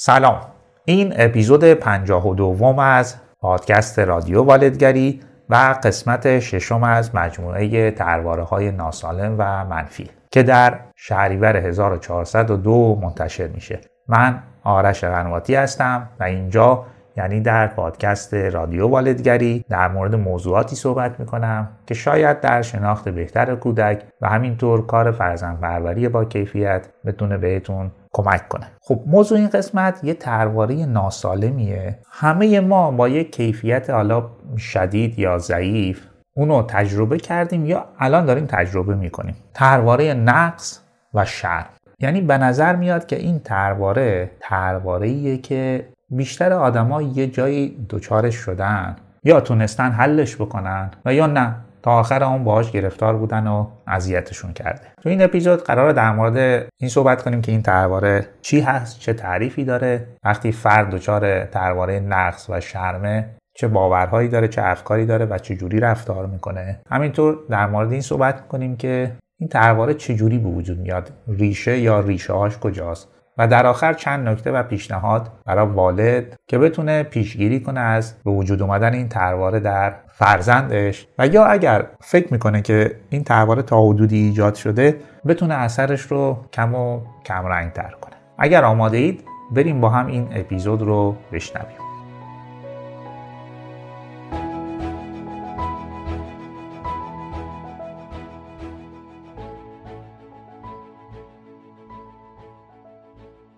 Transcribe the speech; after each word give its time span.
سلام. 0.00 0.40
این 0.84 1.12
اپیزود 1.16 1.64
52 1.64 2.80
از 2.80 3.16
پادکست 3.40 3.98
رادیو 3.98 4.42
والدگری 4.42 5.20
و 5.48 5.78
قسمت 5.82 6.38
ششم 6.38 6.82
از 6.82 7.14
مجموعه 7.14 7.90
ترواره 7.90 8.42
های 8.42 8.70
ناسالم 8.70 9.34
و 9.38 9.64
منفی 9.64 10.10
که 10.30 10.42
در 10.42 10.80
شهریور 10.96 11.56
1402 11.56 12.98
منتشر 13.02 13.46
میشه. 13.46 13.80
من 14.08 14.42
آرش 14.64 15.04
قنواتی 15.04 15.54
هستم 15.54 16.08
و 16.20 16.24
اینجا 16.24 16.84
یعنی 17.16 17.40
در 17.40 17.66
پادکست 17.66 18.34
رادیو 18.34 18.88
والدگری 18.88 19.64
در 19.68 19.88
مورد 19.88 20.14
موضوعاتی 20.14 20.76
صحبت 20.76 21.20
می‌کنم 21.20 21.68
که 21.86 21.94
شاید 21.94 22.40
در 22.40 22.62
شناخت 22.62 23.08
بهتر 23.08 23.54
کودک 23.54 24.02
و 24.20 24.28
همینطور 24.28 24.86
کار 24.86 25.10
فرزند 25.10 25.60
پروری 25.60 26.08
با 26.08 26.24
کیفیت 26.24 26.88
بتونه 27.04 27.38
بهتون 27.38 27.90
کمک 28.12 28.48
کنه. 28.48 28.66
خب 28.80 29.00
موضوع 29.06 29.38
این 29.38 29.48
قسمت 29.48 30.04
یه 30.04 30.14
ترواره 30.14 30.86
ناسالمیه. 30.86 31.98
همه 32.10 32.60
ما 32.60 32.90
با 32.90 33.08
یه 33.08 33.24
کیفیت 33.24 33.90
حالا 33.90 34.30
شدید 34.58 35.18
یا 35.18 35.38
ضعیف 35.38 36.06
اونو 36.36 36.62
تجربه 36.62 37.18
کردیم 37.18 37.66
یا 37.66 37.84
الان 37.98 38.26
داریم 38.26 38.46
تجربه 38.46 38.94
می‌کنیم. 38.94 39.36
ترواره 39.54 40.14
نقص 40.14 40.80
و 41.14 41.24
شرم. 41.24 41.66
یعنی 42.00 42.20
به 42.20 42.38
نظر 42.38 42.76
میاد 42.76 43.06
که 43.06 43.16
این 43.16 43.38
ترواره 43.38 44.30
ترواره 44.40 45.36
که 45.36 45.88
بیشتر 46.10 46.52
آدما 46.52 47.02
یه 47.02 47.26
جایی 47.26 47.86
دچارش 47.90 48.34
شدن 48.34 48.96
یا 49.24 49.40
تونستن 49.40 49.90
حلش 49.90 50.36
بکنن 50.36 50.90
و 51.04 51.14
یا 51.14 51.26
نه. 51.26 51.54
آخر 51.88 52.24
اون 52.24 52.44
باهاش 52.44 52.72
گرفتار 52.72 53.16
بودن 53.16 53.46
و 53.46 53.66
اذیتشون 53.86 54.52
کرده. 54.52 54.86
تو 55.02 55.08
این 55.08 55.22
اپیزود 55.22 55.62
قرار 55.62 55.92
در 55.92 56.12
مورد 56.12 56.66
این 56.80 56.90
صحبت 56.90 57.22
کنیم 57.22 57.42
که 57.42 57.52
این 57.52 57.62
ترواره 57.62 58.26
چی 58.42 58.60
هست 58.60 59.00
چه 59.00 59.12
تعریفی 59.12 59.64
داره. 59.64 60.06
وقتی 60.24 60.52
فرد 60.52 60.90
دچار 60.90 61.44
ترواره 61.44 62.00
نقص 62.00 62.50
و 62.50 62.60
شرمه 62.60 63.30
چه 63.56 63.68
باورهایی 63.68 64.28
داره 64.28 64.48
چه 64.48 64.62
افکاری 64.62 65.06
داره 65.06 65.24
و 65.24 65.38
چه 65.38 65.56
جوری 65.56 65.80
رفتار 65.80 66.26
می‌کنه. 66.26 66.80
همینطور 66.90 67.38
در 67.50 67.66
مورد 67.66 67.92
این 67.92 68.00
صحبت 68.00 68.42
می‌کنیم 68.42 68.76
که 68.76 69.12
این 69.40 69.48
ترواره 69.48 69.94
چجوری 69.94 70.38
به 70.38 70.48
وجود 70.48 70.78
میاد 70.78 71.12
ریشه 71.28 71.78
یا 71.78 72.00
ریشه 72.00 72.32
هاش 72.32 72.58
کجاست. 72.58 73.08
و 73.38 73.48
در 73.48 73.66
آخر 73.66 73.92
چند 73.92 74.28
نکته 74.28 74.52
و 74.52 74.62
پیشنهاد 74.62 75.30
برای 75.44 75.66
والد 75.66 76.36
که 76.46 76.58
بتونه 76.58 77.02
پیشگیری 77.02 77.60
کنه 77.60 77.80
از 77.80 78.14
به 78.24 78.30
وجود 78.30 78.62
اومدن 78.62 78.92
این 78.92 79.08
ترواره 79.08 79.60
در 79.60 79.94
فرزندش. 80.06 81.06
و 81.18 81.26
یا 81.26 81.44
اگر 81.44 81.86
فکر 82.00 82.32
می‌کنه 82.32 82.62
که 82.62 82.96
این 83.10 83.24
ترواره 83.24 83.62
تا 83.62 83.82
حدودی 83.82 84.16
ایجاد 84.16 84.54
شده 84.54 84.96
بتونه 85.26 85.54
اثرش 85.54 86.00
رو 86.00 86.44
کم 86.52 86.74
و 86.74 87.00
کم 87.24 87.46
رنگ 87.46 87.72
تر 87.72 87.94
کنه. 88.00 88.14
اگر 88.38 88.64
آماده 88.64 88.96
اید 88.96 89.24
بریم 89.50 89.80
با 89.80 89.88
هم 89.88 90.06
این 90.06 90.28
اپیزود 90.32 90.82
رو 90.82 91.16
بشنویم. 91.32 91.77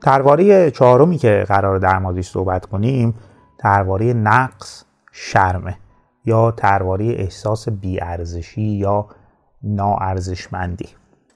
ترواره 0.02 0.70
چهارمی 0.70 1.18
که 1.18 1.44
قرار 1.48 1.78
در 1.78 1.98
موردش 1.98 2.28
صحبت 2.28 2.66
کنیم 2.66 3.14
ترواره 3.58 4.12
نقص 4.12 4.84
شرمه 5.12 5.78
یا 6.24 6.50
ترواره 6.50 7.04
احساس 7.04 7.68
بیارزشی 7.68 8.62
یا 8.62 9.06
ناارزشمندی. 9.62 10.88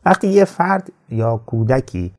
وقتی 0.05 0.29
یه 0.29 0.45
فرد 0.45 0.93
یا 1.09 1.37
کودکی 1.47 2.15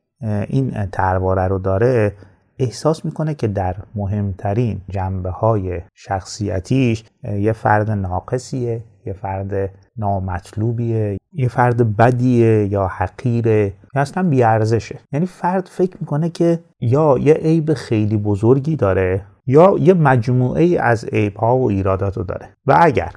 این 0.48 0.86
ترواره 0.86 1.48
رو 1.48 1.58
داره 1.58 2.12
احساس 2.58 3.04
می‌کنه 3.04 3.34
که 3.34 3.48
در 3.48 3.76
مهمترین 3.94 4.80
جنبه 4.88 5.30
های 5.30 5.80
شخصیتیش 5.94 7.04
یه 7.24 7.52
فرد 7.52 7.90
ناقصیه 7.90 8.82
یه 9.06 9.12
فرد 9.12 9.70
نامطلوبیه 9.96 11.18
یه 11.32 11.48
فرد 11.48 11.96
بدیه 11.96 12.66
یا 12.66 12.86
حقیره 12.86 13.72
یا 13.94 14.02
اصلا 14.02 14.22
بیارزشه. 14.28 14.98
یعنی 15.12 15.26
فرد 15.26 15.66
فکر 15.66 15.96
می‌کنه 16.00 16.30
که 16.30 16.58
یا 16.80 17.18
یه 17.18 17.34
عیب 17.34 17.74
خیلی 17.74 18.16
بزرگی 18.16 18.76
داره 18.76 19.22
یا 19.46 19.74
یه 19.80 19.94
مجموعه 19.94 20.80
از 20.80 21.04
عیب 21.04 21.36
ها 21.36 21.56
و 21.58 21.70
ایرادات 21.70 22.16
رو 22.16 22.22
داره. 22.22 22.48
و 22.66 22.76
اگر 22.80 23.12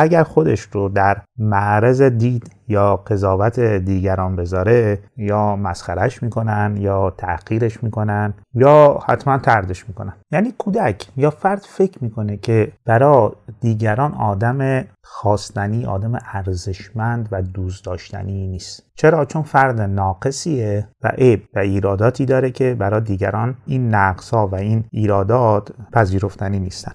اگر 0.00 0.22
خودش 0.22 0.60
رو 0.60 0.88
در 0.88 1.22
معرض 1.38 2.02
دید 2.02 2.50
یا 2.68 2.96
قضاوت 2.96 3.60
دیگران 3.60 4.36
بذاره 4.36 4.98
یا 5.16 5.56
مسخرش 5.56 6.22
می‌کنن 6.22 6.76
یا 6.80 7.10
تحقیرش 7.10 7.82
می‌کنن 7.82 8.34
یا 8.54 8.98
حتما 9.08 9.38
تردش 9.38 9.88
می‌کنن. 9.88 10.12
یعنی 10.32 10.54
کودک 10.58 11.06
یا 11.16 11.30
فرد 11.30 11.66
فکر 11.68 11.98
می‌کنه 12.04 12.36
که 12.36 12.72
برای 12.84 13.30
دیگران 13.60 14.14
آدم 14.14 14.84
خواستنی 15.04 15.86
آدم 15.86 16.18
ارزشمند 16.32 17.28
و 17.32 17.42
دوست 17.42 17.84
داشتنی 17.84 18.46
نیست. 18.46 18.82
چرا؟ 18.94 19.24
چون 19.24 19.42
فرد 19.42 19.80
ناقصیه 19.80 20.88
و 21.02 21.08
عیب 21.08 21.42
و 21.54 21.58
ایراداتی 21.58 22.26
داره 22.26 22.50
که 22.50 22.74
برای 22.74 23.00
دیگران 23.00 23.56
این 23.66 23.94
نقص 23.94 24.30
ها 24.30 24.46
و 24.46 24.54
این 24.54 24.84
ایرادات 24.90 25.72
پذیرفتنی 25.92 26.58
نیستن. 26.58 26.92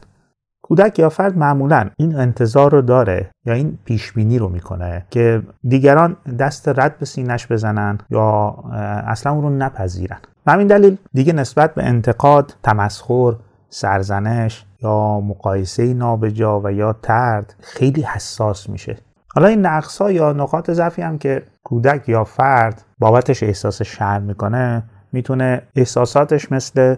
کودک 0.68 1.00
یا 1.00 1.10
فرد 1.10 1.38
معمولا 1.38 1.90
این 1.98 2.16
انتظار 2.16 2.72
رو 2.72 2.82
داره 2.82 3.32
یا 3.46 3.54
این 3.54 3.78
پیش 3.86 4.12
بینی 4.12 4.40
رو 4.40 4.50
می‌کنه 4.50 5.06
که 5.10 5.42
دیگران 5.68 6.18
دست 6.40 6.68
رد 6.68 6.98
به 7.00 7.06
سینش 7.06 7.48
بزنن 7.48 7.98
یا 8.10 8.56
اصلا 9.08 9.32
اون 9.32 9.42
رو 9.42 9.50
نپذیرن. 9.50 10.18
و 10.46 10.52
همین 10.52 10.68
دلیل 10.68 10.98
دیگه 11.14 11.34
نسبت 11.34 11.76
به 11.76 11.84
انتقاد 11.84 12.56
تمسخر 12.64 13.36
سرزنش 13.70 14.66
یا 14.84 15.20
مقایسه 15.20 15.94
نابجا 15.94 16.60
و 16.60 16.72
یا 16.72 16.94
ترد 16.94 17.56
خیلی 17.60 18.02
حساس 18.02 18.70
میشه. 18.70 18.98
حالا 19.36 19.48
این 19.48 19.66
نقص 19.66 20.02
ها 20.02 20.12
یا 20.12 20.34
نقاط 20.34 20.72
ضعفی 20.72 21.02
هم 21.02 21.18
که 21.18 21.44
کودک 21.64 22.10
یا 22.10 22.24
فرد 22.24 22.84
بابتش 23.00 23.44
احساس 23.44 23.82
شرم 23.82 24.24
می‌کنه 24.24 24.84
می‌تونه 25.12 25.62
احساساتش 25.76 26.52
مثل 26.52 26.96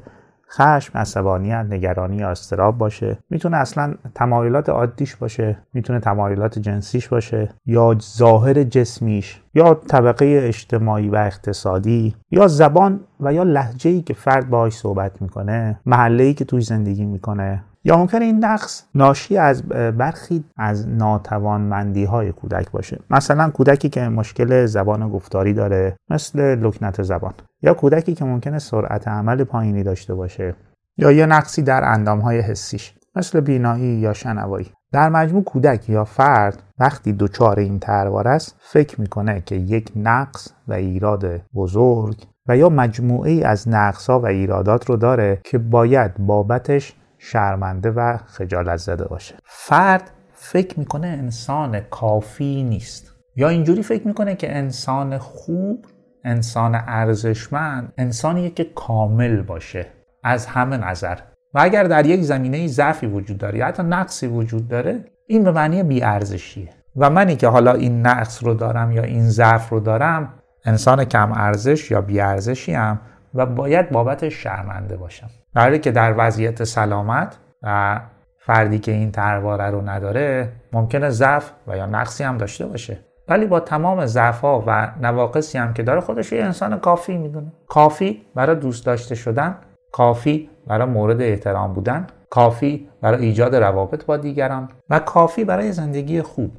خشم 0.52 0.98
عصبانیت 0.98 1.66
نگرانی 1.70 2.18
یا 2.18 2.30
استراب 2.30 2.78
باشه. 2.78 3.18
می‌تونه 3.30 3.58
اصلا 3.58 3.94
تمایلات 4.16 4.70
عادیش 4.70 5.16
باشه 5.16 5.58
می‌تونه 5.74 6.00
تمایلات 6.00 6.60
جنسیش 6.60 7.08
باشه 7.08 7.50
یا 7.66 7.96
ظاهر 8.02 8.64
جسمیش 8.64 9.42
یا 9.54 9.74
طبقه 9.74 10.40
اجتماعی 10.44 11.10
و 11.10 11.16
اقتصادی 11.16 12.16
یا 12.32 12.48
زبان 12.48 13.00
و 13.20 13.34
یا 13.34 13.44
لحجه 13.44 13.90
ای 13.90 14.02
که 14.02 14.14
فرد 14.14 14.50
باهاش 14.50 14.74
صحبت 14.74 15.22
می‌کنه 15.22 15.80
محله 15.86 16.24
ای 16.24 16.34
که 16.34 16.46
توی 16.46 16.62
زندگی 16.62 17.06
می‌کنه. 17.06 17.64
یا 17.84 17.98
ممکنه 17.98 18.26
این 18.26 18.46
نقص 18.46 18.84
ناشی 18.96 19.38
از 19.38 19.64
برخی 19.68 20.44
از 20.58 20.88
ناتوانمندی 20.90 22.04
های 22.06 22.32
کودک 22.32 22.72
باشه. 22.72 23.00
مثلا 23.10 23.50
کودکی 23.50 23.90
که 23.90 24.10
مشکل 24.10 24.66
زبان 24.66 25.10
گفتاری 25.10 25.54
داره 25.54 25.96
مثل 26.10 26.40
لکنت 26.56 27.02
زبان. 27.02 27.34
یا 27.62 27.74
کودکی 27.74 28.14
که 28.14 28.26
ممکنه 28.26 28.60
سرعت 28.60 29.08
عمل 29.08 29.44
پایینی 29.44 29.84
داشته 29.84 30.14
باشه 30.14 30.56
یا 30.98 31.12
یه 31.12 31.26
نقصی 31.26 31.62
در 31.62 31.84
اندام 31.84 32.20
های 32.20 32.40
حسیش 32.40 32.94
مثل 33.16 33.40
بینایی 33.40 34.00
یا 34.00 34.14
شنوایی. 34.14 34.72
در 34.92 35.10
مجموع 35.10 35.44
کودک 35.44 35.90
یا 35.90 36.04
فرد 36.04 36.64
وقتی 36.80 37.14
دچار 37.14 37.60
این 37.60 37.80
تروار 37.80 38.28
است 38.28 38.56
فکر 38.60 39.02
می‌کنه 39.02 39.42
که 39.46 39.56
یک 39.56 39.92
نقص 39.96 40.48
و 40.68 40.74
ایراد 40.74 41.42
بزرگ 41.56 42.24
و 42.48 42.58
یا 42.58 42.70
مجموعه 42.70 43.48
از 43.48 43.68
نقص 43.68 44.10
ها 44.10 44.20
و 44.20 44.26
ایرادات 44.26 44.90
رو 44.90 44.98
داره 44.98 45.42
که 45.44 45.58
باید 45.58 46.18
بابتش 46.18 46.96
شرمنده 47.18 47.92
و 47.92 48.18
خجالت 48.18 48.78
زده 48.78 49.08
باشه. 49.08 49.36
فرد 49.46 50.12
فکر 50.34 50.80
می‌کنه 50.80 51.08
انسان 51.08 51.80
کافی 51.80 52.64
نیست 52.64 53.14
یا 53.36 53.50
اینجوری 53.50 53.84
فکر 53.84 54.08
می‌کنه 54.08 54.36
که 54.36 54.58
انسان 54.58 55.18
خوب 55.18 55.86
انسان 56.24 56.76
ارزشمند 56.88 57.94
انسانیه 57.98 58.50
که 58.50 58.64
کامل 58.64 59.42
باشه. 59.42 59.86
از 60.24 60.46
همه 60.46 60.78
نظر. 60.78 61.18
و 61.54 61.60
اگر 61.62 61.84
در 61.84 62.06
یک 62.06 62.22
زمینه 62.22 62.68
ضعفی 62.68 63.08
وجود 63.08 63.38
داره 63.38 63.58
یا 63.58 63.66
حتی 63.66 63.84
نقصی 63.84 64.28
وجود 64.28 64.68
داره 64.68 65.06
این 65.28 65.44
به 65.44 65.52
معنی 65.52 65.84
بیارزشیه. 65.84 66.70
و 66.96 67.10
منی 67.10 67.36
که 67.36 67.48
حالا 67.48 67.74
این 67.74 68.08
نقص 68.08 68.44
رو 68.44 68.54
دارم 68.54 68.92
یا 68.92 69.04
این 69.04 69.30
ضعف 69.30 69.70
رو 69.70 69.80
دارم 69.80 70.34
انسان 70.66 71.06
کم 71.06 71.32
ارزش 71.32 71.92
یا 71.92 72.02
بیارزشی 72.02 72.74
هم 72.74 73.00
و 73.34 73.46
باید 73.46 73.90
بابت 73.90 74.30
شرمنده 74.30 74.98
باشم. 74.98 75.30
در 75.56 75.78
که 75.78 75.92
در 75.92 76.16
وضعیت 76.18 76.64
سلامت 76.64 77.38
و 77.64 78.00
فردی 78.38 78.80
که 78.80 78.92
این 78.92 79.12
ترواره 79.12 79.70
رو 79.70 79.90
نداره 79.90 80.52
ممکنه 80.74 81.10
ضعف 81.10 81.52
و 81.68 81.78
یا 81.78 81.86
نقصی 81.86 82.24
هم 82.24 82.38
داشته 82.38 82.66
باشه. 82.66 83.00
ولی 83.30 83.46
با 83.46 83.60
تمام 83.60 84.06
ضعفها 84.06 84.64
و 84.68 84.92
نواقصی 85.02 85.58
هم 85.58 85.74
که 85.74 85.84
داره 85.84 86.02
خودش 86.02 86.32
یه 86.32 86.44
انسان 86.44 86.80
کافی 86.80 87.18
می‌دونه. 87.18 87.52
کافی 87.68 88.22
برای 88.36 88.56
دوست 88.56 88.86
داشته 88.86 89.16
شدن 89.16 89.56
کافی 89.92 90.50
برای 90.68 90.88
مورد 90.88 91.22
احترام 91.22 91.74
بودن 91.74 92.08
کافی 92.30 92.90
برای 93.02 93.26
ایجاد 93.26 93.56
روابط 93.56 94.06
با 94.06 94.18
دیگران 94.18 94.70
و 94.90 95.00
کافی 95.00 95.46
برای 95.46 95.72
زندگی 95.72 96.22
خوب. 96.22 96.52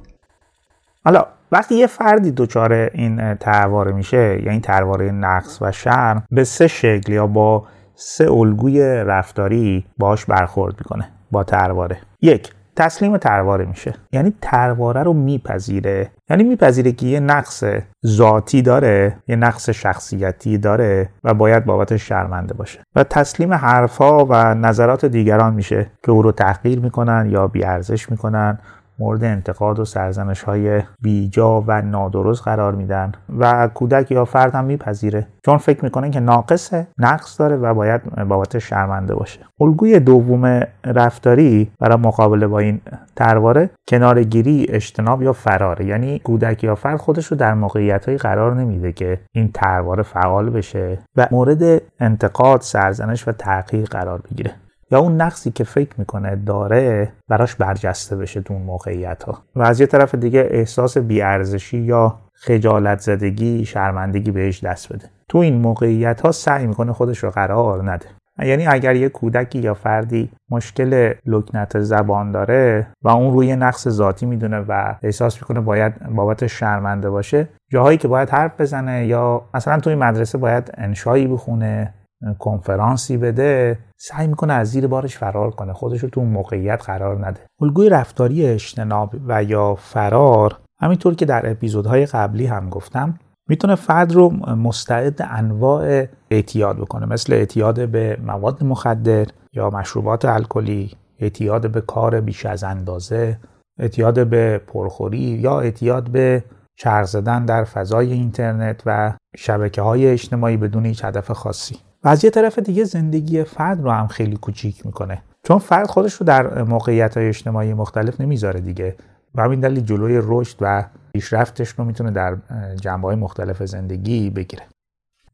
حالا 1.05 1.25
وقتی 1.51 1.75
یه 1.75 1.87
فردی 1.87 2.31
دچار 2.31 2.73
این 2.73 3.35
طرحواره 3.35 3.91
میشه 3.91 4.41
یا 4.43 4.51
این 4.51 4.61
طرحواره 4.61 5.11
نقص 5.11 5.61
و 5.61 5.71
شرم 5.71 6.23
به 6.31 6.43
سه 6.43 6.67
شکل 6.67 7.11
یا 7.11 7.27
با 7.27 7.63
سه 7.95 8.31
الگوی 8.31 8.81
رفتاری 8.83 9.85
باش 9.97 10.25
برخورد 10.25 10.75
می‌کنه 10.79 11.11
با 11.31 11.43
طرحواره 11.43 11.97
یک 12.21 12.53
تسلیم 12.75 13.17
طرحواره 13.17 13.65
میشه. 13.65 13.93
یعنی 14.11 14.33
طرحواره 14.41 15.03
رو 15.03 15.13
میپذیره. 15.13 16.11
یعنی 16.29 16.43
میپذیره 16.43 16.91
که 16.91 17.05
یه 17.05 17.19
نقص 17.19 17.63
ذاتی 18.05 18.61
داره 18.61 19.17
یه 19.27 19.35
نقص 19.35 19.69
شخصیتی 19.69 20.57
داره 20.57 21.09
و 21.23 21.33
باید 21.33 21.65
بابتش 21.65 22.07
شرمنده 22.07 22.53
باشه. 22.53 22.79
و 22.95 23.03
تسلیم 23.03 23.53
حرفها 23.53 24.25
و 24.29 24.55
نظرات 24.55 25.05
دیگران 25.05 25.53
میشه 25.53 25.91
که 26.03 26.11
او 26.11 26.21
رو 26.21 26.31
تحقیر 26.31 26.79
می‌کنن 26.79 27.27
یا 27.29 27.47
بیارزش 27.47 28.11
می‌کنن 28.11 28.59
مورد 29.01 29.23
انتقاد 29.23 29.79
و 29.79 29.85
سرزنش 29.85 30.43
های 30.43 30.83
بیجا 31.01 31.61
و 31.67 31.81
نادرست 31.81 32.43
قرار 32.43 32.75
میدن 32.75 33.11
و 33.39 33.67
کودک 33.67 34.11
یا 34.11 34.25
فرد 34.25 34.55
هم 34.55 34.65
میپذیره. 34.65 35.27
چون 35.45 35.57
فکر 35.57 35.83
می‌کنه 35.83 36.09
که 36.09 36.19
ناقصه 36.19 36.87
نقص 36.97 37.39
داره 37.39 37.55
و 37.55 37.73
باید 37.73 38.01
بابت 38.27 38.59
شرمنده 38.59 39.15
باشه. 39.15 39.39
الگوی 39.61 39.99
دوم 39.99 40.61
رفتاری 40.85 41.71
برای 41.79 41.97
مقابله 41.97 42.47
با 42.47 42.59
این 42.59 42.81
ترواره 43.15 43.69
کنارگیری 43.87 44.65
اجتناب 44.69 45.21
یا 45.21 45.33
فراره. 45.33 45.85
یعنی 45.85 46.19
کودک 46.19 46.63
یا 46.63 46.75
فرد 46.75 46.97
خودش 46.97 47.25
رو 47.25 47.37
در 47.37 47.53
موقعیت 47.53 48.09
قرار 48.09 48.55
نمیده 48.55 48.91
که 48.91 49.19
این 49.31 49.51
ترواره 49.53 50.03
فعال 50.03 50.49
بشه 50.49 50.99
و 51.17 51.27
مورد 51.31 51.81
انتقاد 51.99 52.61
سرزنش 52.61 53.27
و 53.27 53.31
تغییر 53.31 53.85
قرار 53.85 54.21
بگیره. 54.31 54.51
یا 54.91 54.99
اون 54.99 55.21
نقصی 55.21 55.51
که 55.51 55.63
فکر 55.63 55.91
می‌کنه 55.97 56.35
داره 56.35 57.11
براش 57.27 57.55
برجسته 57.55 58.15
بشه 58.15 58.41
تو 58.41 58.53
اون 58.53 58.63
موقعیت 58.63 59.23
ها 59.23 59.37
و 59.55 59.61
از 59.61 59.79
یه 59.81 59.87
طرف 59.87 60.15
دیگه 60.15 60.47
احساس 60.51 60.97
بیارزشی 60.97 61.77
یا 61.77 62.15
خجالت 62.33 62.99
زدگی 62.99 63.65
شرمندگی 63.65 64.31
بهش 64.31 64.63
دست 64.63 64.93
بده. 64.93 65.05
تو 65.29 65.37
این 65.37 65.57
موقعیت 65.57 66.21
ها 66.21 66.31
سعی 66.31 66.67
می‌کنه 66.67 66.93
خودش 66.93 67.17
رو 67.17 67.29
قرار 67.29 67.91
نده. 67.91 68.05
یعنی 68.39 68.67
اگر 68.67 68.95
یه 68.95 69.09
کودکی 69.09 69.59
یا 69.59 69.73
فردی 69.73 70.29
مشکل 70.49 71.13
لکنت 71.25 71.79
زبان 71.79 72.31
داره 72.31 72.87
و 73.03 73.09
اون 73.09 73.33
روی 73.33 73.55
نقص 73.55 73.87
ذاتی 73.87 74.25
می‌دونه 74.25 74.59
و 74.59 74.95
احساس 75.03 75.35
می‌کنه 75.35 75.59
باید 75.59 76.15
بابت 76.15 76.47
شرمنده 76.47 77.09
باشه 77.09 77.47
جاهایی 77.71 77.97
که 77.97 78.07
باید 78.07 78.29
حرف 78.29 78.61
بزنه 78.61 79.05
یا 79.05 79.41
مثلا 79.53 79.79
توی 79.79 79.95
مدرسه 79.95 80.37
باید 80.37 80.71
انشایی 80.77 81.27
بخونه 81.27 81.93
کنفرانسی 82.39 83.17
بده 83.17 83.79
سعی 83.97 84.27
می‌کنه 84.27 84.53
از 84.53 84.71
زیر 84.71 84.87
بارش 84.87 85.17
فرار 85.17 85.51
کنه 85.51 85.73
خودش 85.73 85.99
رو 85.99 86.09
تو 86.09 86.21
موقعیت 86.21 86.83
قرار 86.85 87.27
نده. 87.27 87.39
الگوی 87.61 87.89
رفتاری 87.89 88.45
اجتناب 88.45 89.15
و 89.27 89.43
یا 89.43 89.75
فرار 89.75 90.57
همینطور 90.81 91.15
که 91.15 91.25
در 91.25 91.51
اپیزودهای 91.51 92.05
قبلی 92.05 92.45
هم 92.45 92.69
گفتم 92.69 93.19
می‌تونه 93.49 93.75
فرد 93.75 94.11
رو 94.11 94.29
مستعد 94.55 95.21
انواع 95.21 96.05
اعتیاد 96.31 96.77
بکنه 96.77 97.05
مثل 97.05 97.33
اعتیاد 97.33 97.89
به 97.89 98.17
مواد 98.25 98.63
مخدر 98.63 99.27
یا 99.53 99.69
مشروبات 99.69 100.25
الکلی 100.25 100.91
اعتیاد 101.19 101.71
به 101.71 101.81
کار 101.81 102.21
بیش 102.21 102.45
از 102.45 102.63
اندازه 102.63 103.37
اعتیاد 103.79 104.27
به 104.27 104.61
پرخوری 104.67 105.17
یا 105.17 105.59
اعتیاد 105.59 106.09
به 106.09 106.43
چرخ 106.75 107.05
زدن 107.05 107.45
در 107.45 107.63
فضای 107.63 108.13
اینترنت 108.13 108.83
و 108.85 109.13
شبکه 109.37 109.81
های 109.81 110.07
اجتماعی 110.07 110.57
بدون 110.57 110.85
هیچ 110.85 111.05
هدف 111.05 111.31
خاصی. 111.31 111.77
و 112.03 112.09
از 112.09 112.23
یه 112.23 112.29
طرف 112.29 112.59
دیگه 112.59 112.83
زندگی 112.83 113.43
فرد 113.43 113.81
رو 113.81 113.91
هم 113.91 114.07
خیلی 114.07 114.35
کوچیک 114.35 114.85
می‌کنه. 114.85 115.21
چون 115.43 115.57
فرد 115.57 115.87
خودش 115.87 116.13
رو 116.13 116.25
در 116.25 116.63
موقعیت 116.63 117.17
های 117.17 117.27
اجتماعی 117.27 117.73
مختلف 117.73 118.21
نمی‌ذاره 118.21 118.59
دیگه. 118.59 118.95
و 119.35 119.41
همین 119.41 119.59
دلیل 119.59 119.83
جلوی 119.83 120.19
رشد 120.23 120.57
و 120.61 120.85
پیشرفتش 121.13 121.69
رو 121.69 121.85
می‌تونه 121.85 122.11
در 122.11 122.37
جنبه 122.75 123.07
های 123.07 123.15
مختلف 123.15 123.63
زندگی 123.63 124.29
بگیره. 124.29 124.63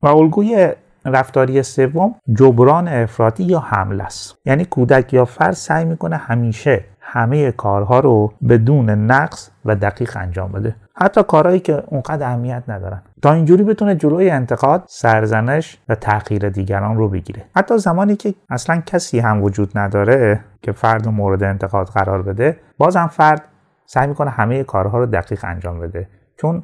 و 0.01 0.07
الگوی 0.07 0.69
رفتاری 1.05 1.63
سوم 1.63 2.15
جبران 2.33 2.87
افراطی 2.87 3.43
یا 3.43 3.59
حمله 3.59 4.03
است. 4.03 4.35
یعنی 4.45 4.65
کودک 4.65 5.13
یا 5.13 5.25
فرد 5.25 5.53
سعی 5.53 5.85
می‌کنه 5.85 6.17
همیشه 6.17 6.83
همه 7.09 7.51
کارها 7.51 7.99
رو 7.99 8.33
بدون 8.49 8.89
نقص 8.89 9.49
و 9.65 9.75
دقیق 9.75 10.17
انجام 10.17 10.51
بده. 10.51 10.75
حتی 10.95 11.23
کارهایی 11.23 11.59
که 11.59 11.83
اونقدر 11.87 12.27
اهمیت 12.27 12.63
ندارن. 12.67 13.01
تا 13.21 13.33
اینجوری 13.33 13.63
بتونه 13.63 13.95
جلوی 13.95 14.29
انتقاد 14.29 14.83
سرزنش 14.87 15.77
و 15.89 15.95
تغییر 15.95 16.49
دیگران 16.49 16.97
رو 16.97 17.09
بگیره. 17.09 17.45
حتی 17.55 17.77
زمانی 17.77 18.15
که 18.15 18.33
اصلا 18.49 18.81
کسی 18.85 19.19
هم 19.19 19.43
وجود 19.43 19.77
نداره 19.77 20.39
که 20.61 20.71
فرد 20.71 21.07
مورد 21.07 21.43
انتقاد 21.43 21.87
قرار 21.87 22.21
بده 22.21 22.57
بازم 22.77 23.07
فرد 23.07 23.41
سعی 23.85 24.07
می‌کنه 24.07 24.29
همه 24.29 24.63
کارها 24.63 24.97
رو 24.99 25.05
دقیق 25.05 25.39
انجام 25.43 25.79
بده. 25.79 26.07
چون 26.37 26.63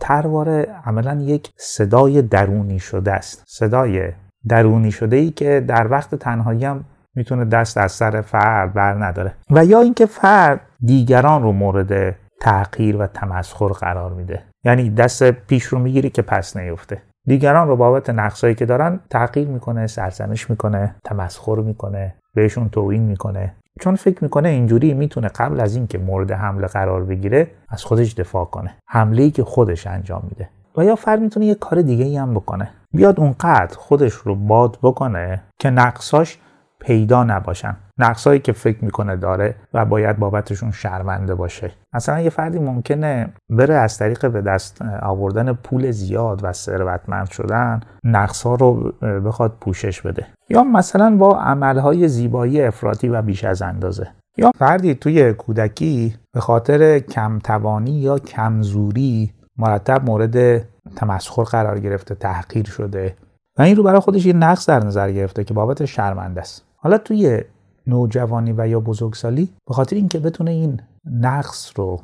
ترواره 0.00 0.66
عملا 0.84 1.14
یک 1.14 1.50
صدای 1.56 2.22
درونی 2.22 2.78
شده 2.78 3.12
است. 3.12 3.42
صدای 3.46 4.12
درونی 4.48 4.92
شده 4.92 5.16
ای 5.16 5.30
که 5.30 5.64
در 5.68 5.90
وقت 5.90 6.14
تنهایی 6.14 6.64
هم 6.64 6.84
می‌تونه 7.16 7.44
دست 7.44 7.78
از 7.78 7.92
سر 7.92 8.20
فرد 8.20 8.72
بر 8.72 9.04
نداره. 9.04 9.32
و 9.50 9.64
یا 9.64 9.80
اینکه 9.80 10.06
فرد 10.06 10.60
دیگران 10.80 11.42
رو 11.42 11.52
مورد 11.52 12.16
تغییر 12.40 12.96
و 12.96 13.06
تمسخر 13.06 13.68
قرار 13.68 14.12
میده. 14.12 14.42
یعنی 14.64 14.90
دست 14.90 15.22
پیش 15.30 15.64
رو 15.64 15.78
می‌گیری 15.78 16.10
که 16.10 16.22
پس 16.22 16.56
نیفته. 16.56 17.02
دیگران 17.26 17.68
رو 17.68 17.76
بابت 17.76 18.10
نقصایی 18.10 18.54
که 18.54 18.66
دارن 18.66 19.00
تغییر 19.10 19.48
می‌کنه 19.48 19.86
سرزنش 19.86 20.50
می‌کنه 20.50 20.94
تمسخر 21.04 21.56
می‌کنه 21.56 22.14
بهشون 22.34 22.68
توهین 22.68 23.02
می‌کنه. 23.02 23.54
چون 23.80 23.96
فکر 23.96 24.24
می‌کنه 24.24 24.48
اینجوری 24.48 24.94
می‌تونه 24.94 25.28
قبل 25.28 25.60
از 25.60 25.76
اینکه 25.76 25.98
مورد 25.98 26.32
حمله 26.32 26.66
قرار 26.66 27.04
بگیره 27.04 27.50
از 27.68 27.84
خودش 27.84 28.14
دفاع 28.14 28.44
کنه. 28.44 28.76
حمله 28.88 29.22
ای 29.22 29.30
که 29.30 29.44
خودش 29.44 29.86
انجام 29.86 30.22
میده. 30.30 30.48
و 30.76 30.84
یا 30.84 30.96
فرد 30.96 31.20
می‌تونه 31.20 31.46
یه 31.46 31.54
کار 31.54 31.82
دیگه 31.82 32.04
ای 32.04 32.16
هم 32.16 32.34
بکنه. 32.34 32.70
بیاد 32.94 33.20
اونقدر 33.20 33.76
خودش 33.76 34.12
رو 34.12 34.34
باد 34.34 34.78
بکنه 34.82 35.42
که 35.58 35.70
نقصاش 35.70 36.38
پیدا 36.80 37.24
نباشن. 37.24 37.76
نقصایی 37.98 38.40
که 38.40 38.52
فکر 38.52 38.84
می‌کنه 38.84 39.16
داره 39.16 39.54
و 39.74 39.84
باید 39.84 40.18
بابتشون 40.18 40.70
شرمنده 40.70 41.34
باشه. 41.34 41.72
مثلا 41.94 42.20
یه 42.20 42.30
فردی 42.30 42.58
ممکنه 42.58 43.28
بره 43.50 43.74
از 43.74 43.98
طریق 43.98 44.26
به 44.30 44.40
دست 44.40 44.82
آوردن 45.02 45.52
پول 45.52 45.90
زیاد 45.90 46.40
و 46.42 46.52
ثروتمند 46.52 47.30
شدن 47.30 47.80
نقصها 48.04 48.54
رو 48.54 48.92
بخواد 49.24 49.56
پوشش 49.60 50.00
بده. 50.00 50.26
یا 50.48 50.64
مثلا 50.64 51.16
با 51.16 51.38
عملهای 51.38 52.08
زیبایی 52.08 52.62
افراطی 52.62 53.08
و 53.08 53.22
بیش 53.22 53.44
از 53.44 53.62
اندازه. 53.62 54.08
یا 54.36 54.50
فردی 54.58 54.94
توی 54.94 55.32
کودکی 55.32 56.14
به 56.34 56.40
خاطر 56.40 56.98
کمتوانی 56.98 57.90
یا 57.90 58.18
کمزوری 58.18 59.32
مرتب 59.58 60.04
مورد 60.04 60.64
تمسخر 60.96 61.42
قرار 61.42 61.80
گرفته 61.80 62.14
تحقیر 62.14 62.66
شده. 62.66 63.16
و 63.58 63.62
این 63.62 63.76
رو 63.76 63.82
برای 63.82 64.00
خودش 64.00 64.26
یه 64.26 64.32
نقص 64.32 64.68
در 64.68 64.84
نظر 64.84 65.10
گرفته 65.10 65.44
که 65.44 65.54
بابت 65.54 65.84
شرمنده 65.84 66.40
است. 66.40 66.69
حالا 66.82 66.98
توی 66.98 67.40
نوجوانی 67.86 68.54
و 68.56 68.68
یا 68.68 68.80
بزرگسالی 68.80 69.48
به 69.68 69.74
خاطر 69.74 69.96
اینکه 69.96 70.18
بتونه 70.18 70.50
این 70.50 70.80
نقص 71.06 71.72
رو 71.76 72.00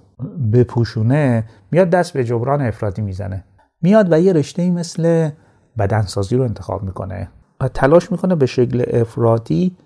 بپوشونه 0.52 1.44
میاد 1.70 1.90
دست 1.90 2.12
به 2.12 2.24
جبران 2.24 2.62
افراطی 2.62 3.02
می‌زنه. 3.02 3.44
میاد 3.82 4.12
و 4.12 4.20
یه 4.20 4.32
رشته 4.32 4.70
مثل 4.70 5.30
بدنسازی 5.78 6.36
رو 6.36 6.42
انتخاب 6.42 6.82
می‌کنه 6.82 7.28
و 7.60 7.68
تلاش 7.68 8.12
می‌کنه 8.12 8.34
به 8.34 8.46
شکل 8.46 8.84
افراطی 9.00 9.76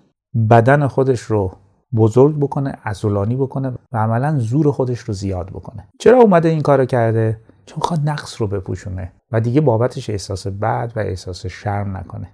بدن 0.49 0.87
خودش 0.87 1.21
رو 1.21 1.51
بزرگ 1.95 2.39
بکنه 2.39 2.77
ازولانی 2.83 3.35
بکنه 3.35 3.73
و 3.91 3.97
عملا 3.97 4.39
زور 4.39 4.71
خودش 4.71 4.99
رو 4.99 5.13
زیاد 5.13 5.49
بکنه. 5.49 5.87
چرا 5.99 6.17
اومده 6.17 6.49
این 6.49 6.61
کارو 6.61 6.85
کرده؟ 6.85 7.37
چون 7.65 7.79
خواد 7.79 7.99
نقص 8.09 8.41
رو 8.41 8.47
بپوشونه 8.47 9.11
و 9.31 9.41
دیگه 9.41 9.61
بابتش 9.61 10.09
احساس 10.09 10.47
بد 10.47 10.93
و 10.95 10.99
احساس 10.99 11.45
شرم 11.45 11.97
نکنه. 11.97 12.29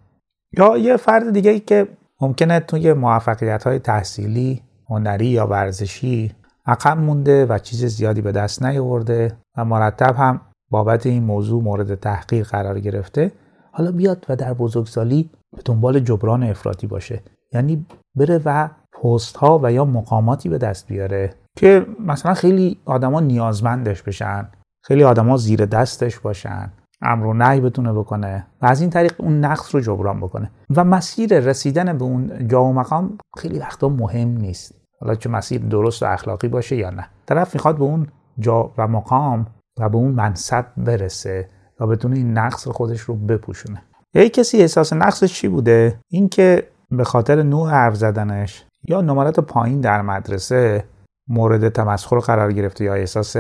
یا 0.57 0.77
یه 0.77 0.97
فرد 0.97 1.33
دیگه 1.33 1.51
ای 1.51 1.59
که 1.59 1.87
ممکنه 2.21 2.59
توی 2.59 2.93
موفقیت 2.93 3.63
های 3.63 3.79
تحصیلی 3.79 4.61
هنری 4.89 5.27
یا 5.27 5.47
ورزشی 5.47 6.31
عقب 6.65 6.97
مونده 6.97 7.45
و 7.45 7.57
چیز 7.57 7.85
زیادی 7.85 8.21
به 8.21 8.31
دست 8.31 8.63
نیاورده 8.63 9.37
و 9.57 9.65
مرتب 9.65 10.15
هم 10.15 10.41
بابت 10.69 11.05
این 11.05 11.23
موضوع 11.23 11.63
مورد 11.63 11.95
تحقیر 11.95 12.43
قرار 12.43 12.79
گرفته 12.79 13.31
حالا 13.71 13.91
بیاد 13.91 14.25
و 14.29 14.35
در 14.35 14.53
بزرگسالی 14.53 15.29
به 15.55 15.61
دنبال 15.65 15.99
جبران 15.99 16.43
افراطی 16.43 16.87
باشه. 16.87 17.21
یعنی 17.53 17.85
بره 18.15 18.41
و 18.45 18.69
پست 18.91 19.37
ها 19.37 19.59
و 19.63 19.71
یا 19.71 19.85
مقاماتی 19.85 20.49
به 20.49 20.57
دست 20.57 20.87
بیاره 20.87 21.33
که 21.57 21.85
مثلا 21.99 22.33
خیلی 22.33 22.77
آدما 22.85 23.19
نیازمندش 23.19 24.01
بشن 24.03 24.47
خیلی 24.83 25.03
آدما 25.03 25.37
زیر 25.37 25.65
دستش 25.65 26.19
باشن. 26.19 26.71
امر 27.01 27.25
و 27.25 27.33
نهی 27.33 27.61
بتونه 27.61 27.93
بکنه 27.93 28.47
و 28.61 28.65
از 28.65 28.81
این 28.81 28.89
طریق 28.89 29.13
اون 29.17 29.39
نقص 29.39 29.75
رو 29.75 29.81
جبران 29.81 30.19
بکنه. 30.19 30.51
و 30.75 30.83
مسیر 30.83 31.39
رسیدن 31.39 31.97
به 31.97 32.03
اون 32.03 32.47
جا 32.47 32.63
و 32.63 32.73
مقام 32.73 33.17
خیلی 33.37 33.59
وقتا 33.59 33.89
مهم 33.89 34.27
نیست. 34.27 34.75
حالا 35.01 35.15
چه 35.15 35.29
مسیر 35.29 35.61
درست 35.61 36.03
و 36.03 36.05
اخلاقی 36.05 36.47
باشه 36.47 36.75
یا 36.75 36.89
نه. 36.89 37.09
طرف 37.25 37.53
می‌خواد 37.53 37.77
به 37.77 37.83
اون 37.83 38.07
جا 38.39 38.71
و 38.77 38.87
مقام 38.87 39.47
و 39.79 39.89
به 39.89 39.97
اون 39.97 40.11
منصب 40.11 40.65
برسه 40.77 41.49
و 41.79 41.87
بتونه 41.87 42.15
این 42.15 42.37
نقص 42.37 42.67
خودش 42.67 42.99
رو 42.99 43.15
بپوشونه. 43.15 43.83
یا 44.13 44.27
کسی 44.27 44.57
احساس 44.57 44.93
نقصش 44.93 45.33
چی 45.33 45.47
بوده؟ 45.47 45.99
اینکه 46.09 46.67
به 46.91 47.03
خاطر 47.03 47.43
نوع 47.43 47.69
حرف 47.69 47.95
زدنش 47.95 48.65
یا 48.83 49.01
نمرات 49.01 49.39
پایین 49.39 49.81
در 49.81 50.01
مدرسه 50.01 50.83
مورد 51.27 51.69
تمسخر 51.69 52.19
قرار 52.19 52.53
گرفته 52.53 52.83
یا 52.83 52.93
احساس 52.93 53.35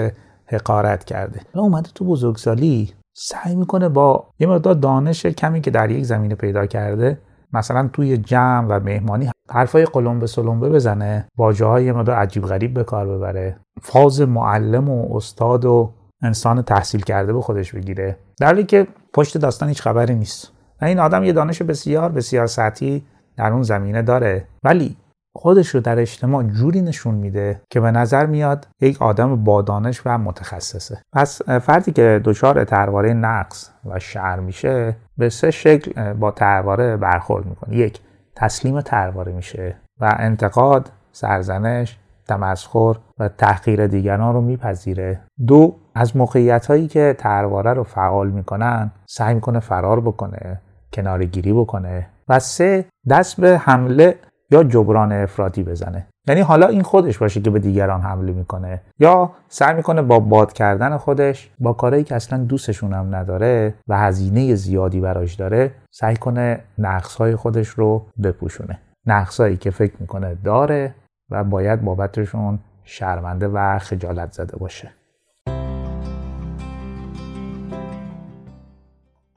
حقارت 0.45 1.03
کرده. 1.03 1.41
حالا 1.53 1.65
اومده 1.65 1.89
تو 1.95 2.05
بزرگسالی 2.05 2.93
سعی 3.19 3.55
می‌کنه 3.55 3.89
با 3.89 4.27
یه 4.39 4.47
مقدار 4.47 4.73
دانش 4.73 5.25
کمی 5.25 5.61
که 5.61 5.71
در 5.71 5.91
یک 5.91 6.05
زمینه 6.05 6.35
پیدا 6.35 6.65
کرده 6.65 7.19
مثلا 7.53 7.89
توی 7.93 8.17
جمع 8.17 8.67
و 8.67 8.79
مهمانی 8.79 9.29
حرفای 9.49 9.85
قلمبه 9.85 10.27
سلمبه 10.27 10.69
بزنه 10.69 11.27
واجه 11.37 11.65
های 11.65 11.91
مدار 11.91 12.15
عجیب 12.15 12.45
غریب 12.45 12.73
به 12.73 12.83
کار 12.83 13.07
ببره 13.07 13.57
فاز 13.81 14.21
معلم 14.21 14.89
و 14.89 15.15
استاد 15.15 15.65
و 15.65 15.93
انسان 16.21 16.61
تحصیل 16.61 17.01
کرده 17.01 17.33
به 17.33 17.41
خودش 17.41 17.73
بگیره. 17.73 18.17
در 18.39 18.47
حالی 18.47 18.63
که 18.63 18.87
پشت 19.13 19.37
داستان 19.37 19.69
هیچ 19.69 19.81
خبری 19.81 20.15
نیست. 20.15 20.51
و 20.81 20.85
این 20.85 20.99
آدم 20.99 21.23
یه 21.23 21.33
دانش 21.33 21.61
بسیار 21.61 22.11
بسیار 22.11 22.47
سطحی 22.47 23.03
در 23.37 23.53
اون 23.53 23.63
زمینه 23.63 24.01
داره. 24.01 24.47
ولی 24.63 24.97
خودش 25.39 25.67
رو 25.75 25.81
در 25.81 25.99
اجتماع 25.99 26.43
جوری 26.43 26.81
نشون 26.81 27.15
میده 27.15 27.61
که 27.69 27.79
به 27.79 27.91
نظر 27.91 28.25
میاد 28.25 28.67
یک 28.81 29.01
آدم 29.01 29.43
با 29.43 29.61
دانش 29.61 30.01
و 30.05 30.17
متخصصه. 30.17 31.01
پس 31.13 31.41
فردی 31.41 31.91
که 31.91 32.21
دچار 32.23 32.63
ترواره 32.63 33.13
نقص 33.13 33.69
و 33.85 33.99
شعر 33.99 34.39
میشه 34.39 34.95
به 35.17 35.29
سه 35.29 35.51
شکل 35.51 36.13
با 36.13 36.31
ترواره 36.31 36.97
برخورد 36.97 37.45
می‌کنه. 37.45 37.75
یک 37.75 37.99
تسلیم 38.35 38.81
ترواره 38.81 39.31
میشه 39.31 39.75
و 39.99 40.15
انتقاد 40.19 40.91
سرزنش 41.11 41.97
تمسخر 42.27 42.95
و 43.19 43.27
تحقیر 43.27 43.87
دیگران 43.87 44.33
رو 44.33 44.41
میپذیره. 44.41 45.19
دو 45.47 45.75
از 45.95 46.17
موقعیت 46.17 46.65
هایی 46.65 46.87
که 46.87 47.15
ترواره 47.17 47.73
رو 47.73 47.83
فعال 47.83 48.29
می‌کنن 48.29 48.91
سعی 49.05 49.35
می‌کنه 49.35 49.59
فرار 49.59 50.01
بکنه 50.01 50.61
کنارگیری 50.93 51.53
بکنه. 51.53 52.07
و 52.29 52.39
سه 52.39 52.85
دست 53.09 53.41
به 53.41 53.57
حمله 53.57 54.15
یا 54.51 54.63
جبران 54.63 55.11
افراطی 55.11 55.63
بزنه. 55.63 56.07
یعنی 56.27 56.41
حالا 56.41 56.67
این 56.67 56.81
خودش 56.81 57.17
باشه 57.17 57.41
که 57.41 57.49
به 57.49 57.59
دیگران 57.59 58.01
حمله 58.01 58.33
می‌کنه. 58.33 58.81
یا 58.99 59.31
سعی 59.49 59.75
می‌کنه 59.75 60.01
با 60.01 60.19
باد 60.19 60.53
کردن 60.53 60.97
خودش 60.97 61.49
با 61.59 61.73
کارهایی 61.73 62.03
که 62.03 62.15
اصلا 62.15 62.43
دوستشون 62.43 62.93
هم 62.93 63.15
نداره 63.15 63.73
و 63.87 63.97
هزینه 63.97 64.55
زیادی 64.55 64.99
براش 64.99 65.33
داره 65.33 65.71
سعی 65.91 66.15
کنه 66.15 66.59
نقصهای 66.77 67.35
خودش 67.35 67.67
رو 67.67 68.05
بپوشونه. 68.23 68.79
نقصهایی 69.05 69.57
که 69.57 69.71
فکر 69.71 69.93
می‌کنه 69.99 70.37
داره 70.43 70.93
و 71.31 71.43
باید 71.43 71.81
بابتشون 71.81 72.59
شرمنده 72.83 73.47
و 73.47 73.79
خجالت 73.79 74.31
زده 74.31 74.57
باشه. 74.57 74.91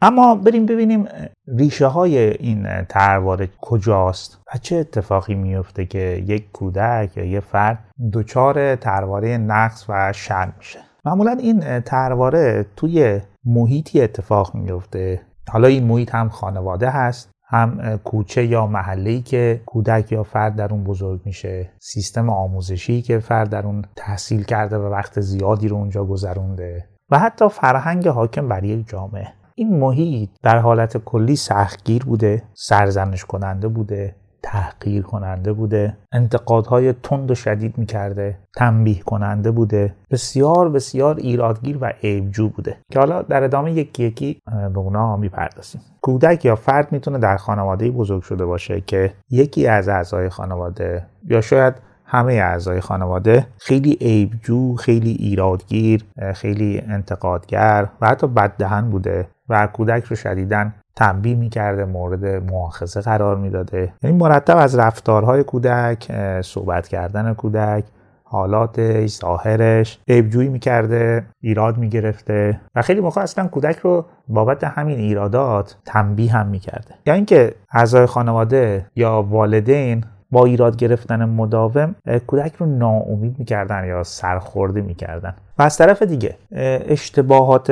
اما 0.02 0.34
بریم 0.34 0.66
ببینیم 0.66 1.08
ریشه 1.48 1.86
های 1.86 2.18
این 2.18 2.84
ترواره 2.84 3.48
کجاست 3.60 4.38
و 4.54 4.58
چه 4.58 4.76
اتفاقی 4.76 5.34
میفته 5.34 5.86
که 5.86 6.24
یک 6.26 6.52
کودک 6.52 7.16
یا 7.16 7.24
یه 7.24 7.40
فرد 7.40 7.78
دچار 8.12 8.76
ترواره 8.76 9.38
نقص 9.38 9.84
و 9.88 10.12
شر 10.12 10.52
میشه. 10.58 10.78
معمولا 11.04 11.32
این 11.40 11.80
ترواره 11.80 12.66
توی 12.76 13.20
محیطی 13.44 14.00
اتفاق 14.00 14.54
میفته 14.54 15.20
حالا 15.48 15.68
این 15.68 15.84
محیط 15.84 16.14
هم 16.14 16.28
خانواده 16.28 16.90
هست 16.90 17.30
هم 17.44 17.96
کوچه 18.04 18.46
یا 18.46 18.66
محله‌ای 18.66 19.20
که 19.20 19.60
کودک 19.66 20.12
یا 20.12 20.22
فرد 20.22 20.56
در 20.56 20.72
اون 20.72 20.84
بزرگ 20.84 21.20
میشه 21.24 21.70
سیستم 21.78 22.30
آموزشی 22.30 23.02
که 23.02 23.18
فرد 23.18 23.50
در 23.50 23.66
اون 23.66 23.84
تحصیل 23.96 24.42
کرده 24.42 24.76
و 24.78 24.82
وقت 24.82 25.20
زیادی 25.20 25.68
رو 25.68 25.76
اونجا 25.76 26.04
گذرونده 26.04 26.84
و 27.10 27.18
حتی 27.18 27.48
فرهنگ 27.48 28.08
حاکم 28.08 28.48
بر 28.48 28.64
یک 28.64 28.88
جامعه. 28.88 29.39
این 29.60 29.78
محیط 29.78 30.30
در 30.42 30.58
حالت 30.58 30.96
کلی 30.96 31.36
سختگیر 31.36 32.04
بوده 32.04 32.42
سرزنش 32.54 33.24
کننده 33.24 33.68
بوده 33.68 34.14
تحقیر 34.42 35.02
کننده 35.02 35.52
بوده 35.52 35.96
انتقادهای 36.12 36.92
تند 36.92 37.30
و 37.30 37.34
شدید 37.34 37.78
می‌کرده 37.78 38.38
تنبیه 38.56 39.00
کننده 39.00 39.50
بوده 39.50 39.94
بسیار 40.10 40.70
بسیار 40.70 41.16
ایرادگیر 41.16 41.78
و 41.80 41.92
عیبجو 42.02 42.48
بوده. 42.48 42.76
که 42.92 42.98
حالا 42.98 43.22
در 43.22 43.44
ادامه 43.44 43.72
یکی 43.72 44.04
یکی 44.04 44.42
به 44.74 44.78
اونا 44.78 45.16
می‌پردازیم. 45.16 45.80
کودک 46.02 46.44
یا 46.44 46.56
فرد 46.56 46.92
می‌تونه 46.92 47.18
در 47.18 47.36
خانواده 47.36 47.90
بزرگ 47.90 48.22
شده 48.22 48.44
باشه 48.44 48.80
که 48.80 49.12
یکی 49.30 49.66
از 49.66 49.88
اعضای 49.88 50.28
خانواده 50.28 51.06
یا 51.24 51.40
شاید 51.40 51.74
همه 52.10 52.32
اعضای 52.32 52.80
خانواده 52.80 53.46
خیلی 53.58 53.98
عیبجو 54.00 54.76
خیلی 54.76 55.10
ایرادگیر 55.10 56.04
خیلی 56.34 56.82
انتقادگر 56.88 57.88
و 58.00 58.08
حتی 58.08 58.26
بددهن 58.26 58.90
بوده 58.90 59.28
و 59.48 59.66
کودک 59.66 60.04
رو 60.04 60.16
شدیدن 60.16 60.74
تنبیه 60.96 61.34
می‌کرده 61.34 61.84
مورد 61.84 62.24
مؤاخذه 62.50 63.00
قرار 63.00 63.36
می‌داده. 63.36 63.92
یعنی 64.02 64.16
مرتب 64.16 64.56
از 64.56 64.78
رفتارهای 64.78 65.44
کودک 65.44 66.12
صحبت 66.40 66.88
کردن 66.88 67.34
کودک 67.34 67.84
حالاتش 68.24 69.10
ظاهرش 69.10 69.98
عیبجویی 70.08 70.48
می‌کرده 70.48 71.24
ایراد 71.40 71.78
می‌گرفته 71.78 72.60
و 72.74 72.82
خیلی 72.82 73.00
موقع 73.00 73.20
اصلا 73.20 73.48
کودک 73.48 73.78
رو 73.78 74.06
بابت 74.28 74.64
همین 74.64 74.98
ایرادات 74.98 75.76
تنبیه 75.84 76.32
هم 76.32 76.46
می‌کرده. 76.46 76.94
یا 77.06 77.14
اینکه 77.14 77.54
اعضای 77.72 78.06
خانواده 78.06 78.86
یا 78.96 79.22
والدین 79.22 80.04
با 80.32 80.44
ایراد 80.44 80.76
گرفتن 80.76 81.24
مداوم 81.24 81.94
کودک 82.26 82.54
رو 82.54 82.66
ناامید 82.66 83.38
می‌کردن 83.38 83.84
یا 83.84 84.02
سرخورده 84.02 84.80
می‌کردن. 84.80 85.34
و 85.58 85.62
از 85.62 85.78
طرف 85.78 86.02
دیگه 86.02 86.36
اشتباهات 86.52 87.70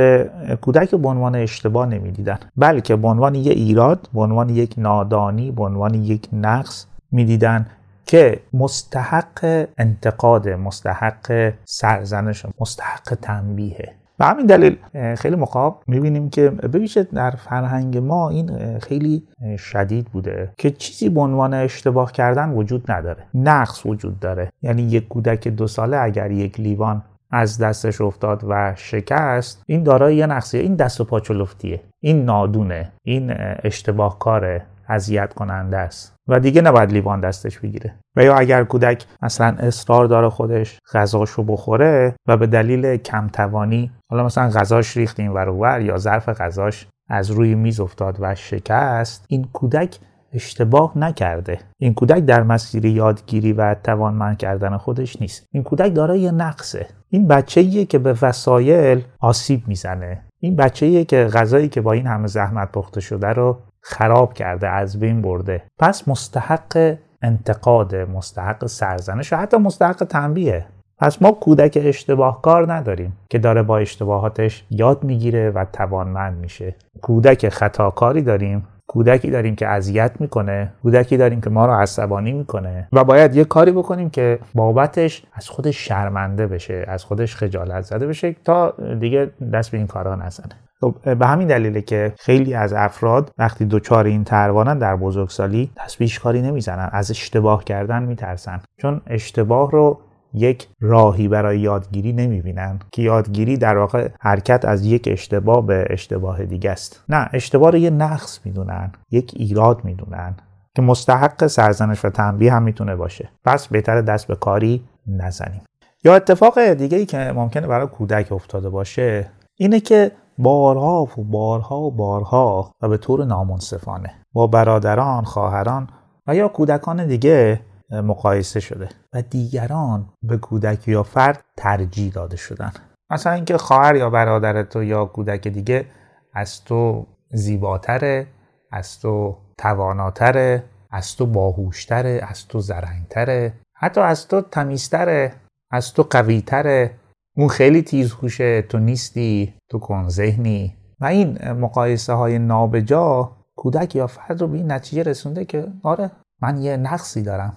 کودک 0.61 0.95
به 0.95 1.09
عنوان 1.09 1.35
اشتباه 1.35 1.87
نمی‌دیدن. 1.87 2.39
بلکه 2.57 2.97
به 2.97 3.09
عنوان 3.09 3.35
یک 3.35 3.57
ایراد 3.57 4.09
به 4.15 4.21
عنوان 4.21 4.49
یک 4.49 4.75
نادانی 4.79 5.51
به 5.51 5.63
عنوان 5.63 5.95
یک 5.95 6.29
نقص 6.33 6.87
می‌دیدن 7.13 7.67
که 8.07 8.41
مستحق 8.53 9.67
انتقاد 9.79 10.49
مستحق 10.49 11.53
سرزنش 11.65 12.47
مستحق 12.61 13.15
تنبیه. 13.23 13.95
و 14.21 14.25
همین 14.25 14.47
دلیل 14.47 14.77
خیلی 15.15 15.37
مقاب 15.37 15.83
می‌بینیم 15.87 16.31
که 16.31 16.51
ببیشه 16.51 17.03
در 17.03 17.31
فرهنگ 17.31 17.99
ما 17.99 18.31
این 18.31 18.79
خیلی 18.79 19.23
شدید 19.59 20.07
بوده 20.07 20.53
که 20.59 20.71
چیزی 20.71 21.09
به 21.09 21.21
عنوان 21.21 21.55
اشتباه 21.55 22.13
کردن 22.13 22.51
وجود 22.51 22.91
نداره 22.91 23.23
نقص 23.35 23.87
وجود 23.87 24.21
داره. 24.21 24.53
یعنی 24.63 24.83
یک 24.83 25.09
کودک 25.09 25.49
دو 25.49 25.67
ساله 25.67 25.97
اگر 25.97 26.31
یک 26.31 26.61
لیوان 26.61 27.03
از 27.31 27.59
دستش 27.59 28.01
افتاد 28.01 28.45
و 28.49 28.73
شکست 28.77 29.63
این 29.67 29.83
دارای 29.83 30.17
یه 30.17 30.27
نقصیه. 30.27 30.61
این 30.61 30.75
دست 30.75 31.01
و 31.01 31.05
پاچلفتیه 31.05 31.81
این 32.01 32.25
نادونه. 32.25 32.93
این 33.03 33.35
اشتباه 33.65 34.19
کاره 34.19 34.63
اذیت 34.89 35.35
کننده 35.35 35.77
است. 35.77 36.15
و 36.29 36.41
دیگه 36.41 36.61
نباید 36.61 36.93
لیوان 36.93 37.21
دستش 37.21 37.59
بگیره. 37.59 37.95
و 38.17 38.25
یا 38.25 38.37
اگر 38.37 38.65
کودک 38.65 39.05
مثلا 39.23 39.57
اصرار 39.59 40.07
داره 40.07 40.29
خودش 40.29 40.79
غذاشو 40.93 41.43
بخوره 41.43 42.15
و 42.29 42.37
به 42.37 42.47
دلیل 42.47 42.97
کمتوانی 42.97 43.91
حالا 44.11 44.25
مثلا 44.25 44.51
غذاش 44.51 44.97
ریخت 44.97 45.21
این 45.21 45.31
ور 45.31 45.81
یا 45.81 45.99
ظرف 45.99 46.29
غذاش 46.29 46.87
از 47.09 47.31
روی 47.31 47.55
میز 47.55 47.81
افتاد 47.81 48.17
و 48.21 48.35
شکست 48.35 49.25
این 49.29 49.49
کودک 49.53 49.99
اشتباه 50.33 50.99
نکرده. 50.99 51.59
این 51.79 51.95
کودک 51.95 52.25
در 52.25 52.43
مسیر 52.43 52.85
یادگیری 52.85 53.53
و 53.53 53.75
توانمند 53.75 54.39
کردن 54.39 54.77
خودش 54.77 55.21
نیست. 55.21 55.47
این 55.53 55.63
کودک 55.63 55.95
دارای 55.95 56.33
نقصه. 56.33 56.87
این 57.11 57.29
بچه‌ایه 57.29 57.85
که 57.85 57.99
به 57.99 58.17
وسایل 58.23 59.05
آسیب 59.21 59.69
می‌زنه. 59.69 60.23
این 60.41 60.57
بچه‌ایه 60.57 61.05
که 61.05 61.25
غذایی 61.25 61.69
که 61.69 61.81
با 61.81 61.93
این 61.93 62.07
همه 62.07 62.27
زحمت 62.27 62.73
پخته 62.73 63.01
شده 63.01 63.29
رو 63.29 63.59
خراب 63.89 64.33
کرده 64.33 64.69
از 64.69 65.01
بین 65.01 65.23
برده. 65.23 65.63
پس 65.79 66.09
مستحق 66.09 66.97
انتقاد 67.23 67.97
مستحق 67.97 68.67
سرزنش 68.67 69.33
و 69.33 69.37
حتی 69.37 69.57
مستحق 69.57 69.97
تنبیه. 69.97 70.67
پس 70.99 71.23
ما 71.23 71.33
کودک 71.33 71.79
اشتباه 71.83 72.43
کار 72.43 72.73
نداریم 72.73 73.17
که 73.31 73.39
داره 73.39 73.63
با 73.63 73.79
اشتباهاتش 73.79 74.65
یاد 74.71 75.05
می‌گیره 75.05 75.51
و 75.51 75.65
توانمند 75.73 76.39
میشه. 76.39 76.75
کودک 77.03 77.49
خطاکاری 77.49 78.23
داریم 78.23 78.67
کودکی 78.87 79.31
داریم 79.31 79.57
که 79.57 79.69
اذیت 79.69 80.13
می‌کنه 80.21 80.73
کودکی 80.83 81.17
داریم 81.17 81.41
که 81.41 81.51
ما 81.51 81.67
رو 81.67 81.73
عصبانی 81.73 82.33
می‌کنه 82.33 82.89
و 82.93 83.05
باید 83.05 83.37
یه 83.37 83.45
کاری 83.45 83.73
بکنیم 83.73 84.11
که 84.11 84.39
بابتش 84.55 85.23
از 85.33 85.49
خودش 85.49 85.89
شرمنده 85.89 86.47
بشه 86.47 86.85
از 86.89 87.05
خودش 87.05 87.37
خجالت 87.37 87.81
زده 87.81 88.07
بشه 88.07 88.37
تا 88.45 88.75
دیگه 89.01 89.31
دست 89.53 89.71
به 89.71 89.79
این 89.79 89.87
کارا 89.87 90.15
نزنه. 90.15 90.68
به 91.05 91.27
همین 91.27 91.49
دلیله 91.49 91.83
که 91.83 92.13
خیلی 92.19 92.55
از 92.55 92.73
افراد 92.73 93.31
وقتی 93.39 93.65
دچار 93.65 94.05
این 94.05 94.25
تروانن 94.25 94.79
در 94.79 94.97
بزرگسالی 94.97 95.71
دست 95.77 96.19
کاری 96.19 96.43
نمی‌زنن 96.43 96.89
از 96.93 97.11
اشتباه 97.11 97.65
کردن 97.65 98.03
میترسن. 98.03 98.61
چون 98.77 99.01
اشتباه 99.07 99.71
رو 99.71 100.01
یک 100.35 100.69
راهی 100.81 101.29
برای 101.29 101.61
یادگیری 101.61 102.13
نمی‌بینن 102.13 102.79
که 102.93 103.03
یادگیری 103.03 103.57
در 103.57 103.79
واقع 103.79 104.09
حرکت 104.21 104.65
از 104.65 104.87
یک 104.87 105.09
اشتباه 105.13 105.67
به 105.67 105.87
اشتباه 105.91 106.45
دیگه 106.45 106.71
است. 106.71 107.05
نه 107.09 107.29
اشتباه 107.33 107.71
رو 107.71 107.79
یه 107.79 107.91
نقص 107.91 108.41
می‌دونن 108.45 108.93
یک 109.11 109.33
ایراد 109.37 109.85
می‌دونن 109.85 110.37
که 110.77 110.83
مستحق 110.83 111.47
سرزنش 111.47 112.05
و 112.05 112.11
تنبیه 112.11 112.53
هم 112.53 112.63
می‌تونه 112.63 112.97
باشه. 112.97 113.29
پس 113.45 113.69
بهتر 113.69 114.01
دست 114.01 114.27
به 114.27 114.35
کاری 114.35 114.85
نزنیم. 115.07 115.61
یا 116.05 116.17
اتفاق 116.17 116.61
دیگه 116.61 116.99
ای 116.99 117.07
که 117.07 117.19
ممکنه 117.19 117.67
برای 117.67 117.87
کودک 117.87 118.33
افتاده 118.33 118.69
باشه 118.69 119.31
اینه 119.61 119.81
که 119.81 120.13
بارها 120.39 121.03
و 121.03 121.25
بارها 121.25 121.81
و 121.81 121.91
بارها 121.91 122.73
و 122.83 122.89
به 122.89 122.97
طور 122.99 123.25
نامنصفانه 123.25 124.15
با 124.33 124.47
برادران، 124.47 125.25
خواهران 125.25 125.89
و 126.27 126.35
یا 126.35 126.49
کودکان 126.49 127.07
دیگه 127.07 127.61
مقایسه 127.91 128.61
شده 128.61 128.89
و 129.13 129.23
دیگران 129.23 130.09
به 130.23 130.37
کودک 130.37 130.89
یا 130.89 131.03
فرد 131.03 131.45
ترجیح 131.57 132.13
داده 132.13 132.37
شدن. 132.37 132.73
مثلا 133.11 133.33
اینکه 133.33 133.59
خواهر 133.59 133.97
یا 133.97 134.11
برادر 134.11 134.63
تو 134.63 134.85
یا 134.85 135.05
کودک 135.05 135.49
دیگه 135.49 135.87
از 136.35 136.65
تو 136.65 137.07
زیباتره 137.31 138.27
از 138.73 139.01
تو 139.01 139.37
تواناتره 139.59 140.65
از 140.91 141.17
تو 141.17 141.27
باهوشتره 141.27 142.21
از 142.29 142.49
تو 142.49 142.61
زرنگتره 142.61 143.53
حتی 143.75 144.01
از 144.01 144.29
تو 144.29 144.41
تمیزتره 144.41 145.33
از 145.71 145.95
تو 145.95 146.03
قویتره. 146.03 146.91
اون 147.39 147.49
خیلی 147.49 147.83
تیزهوشه 147.83 148.63
تو 148.63 148.79
نیستی 148.79 149.55
تو 149.69 149.79
کن 149.79 150.09
ذهنی. 150.09 150.77
و 151.01 151.05
این 151.05 151.53
مقایسه 151.53 152.13
های 152.13 152.39
نابجا 152.39 153.33
کودک 153.57 153.97
یا 153.97 154.07
فرد 154.07 154.41
رو 154.41 154.49
به 154.49 154.57
این 154.57 154.73
نتیجه 154.73 155.03
رسونده 155.03 155.45
که 155.45 155.67
آره 155.83 156.11
من 156.43 156.59
یه 156.59 156.77
نقصی 156.77 157.23
دارم. 157.23 157.53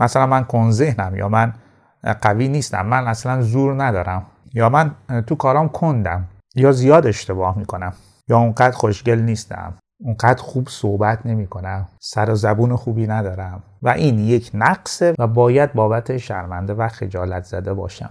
مثلا 0.00 0.26
من 0.26 0.44
کن 0.44 0.70
ذهنم 0.70 1.16
یا 1.16 1.28
من 1.28 1.52
قوی 2.22 2.48
نیستم 2.48 2.86
من 2.86 3.06
اصلا 3.06 3.42
زور 3.42 3.84
ندارم. 3.84 4.26
یا 4.54 4.68
من 4.68 4.94
تو 5.26 5.34
کارام 5.34 5.68
کندم 5.68 6.28
یا 6.54 6.72
زیاد 6.72 7.06
اشتباه 7.06 7.58
می‌کنم. 7.58 7.92
یا 8.28 8.38
اونقدر 8.38 8.76
خوشگل 8.76 9.18
نیستم 9.18 9.74
اونقدر 10.00 10.42
خوب 10.42 10.68
صحبت 10.68 11.26
نمی 11.26 11.46
کنم 11.46 11.88
سر 12.00 12.30
و 12.30 12.34
زبون 12.34 12.76
خوبی 12.76 13.06
ندارم. 13.06 13.62
و 13.82 13.88
این 13.88 14.18
یک 14.18 14.50
نقصه 14.54 15.14
و 15.18 15.26
باید 15.26 15.72
بابت 15.72 16.16
شرمنده 16.16 16.74
و 16.74 16.88
خجالت 16.88 17.44
زده 17.44 17.74
باشم. 17.74 18.10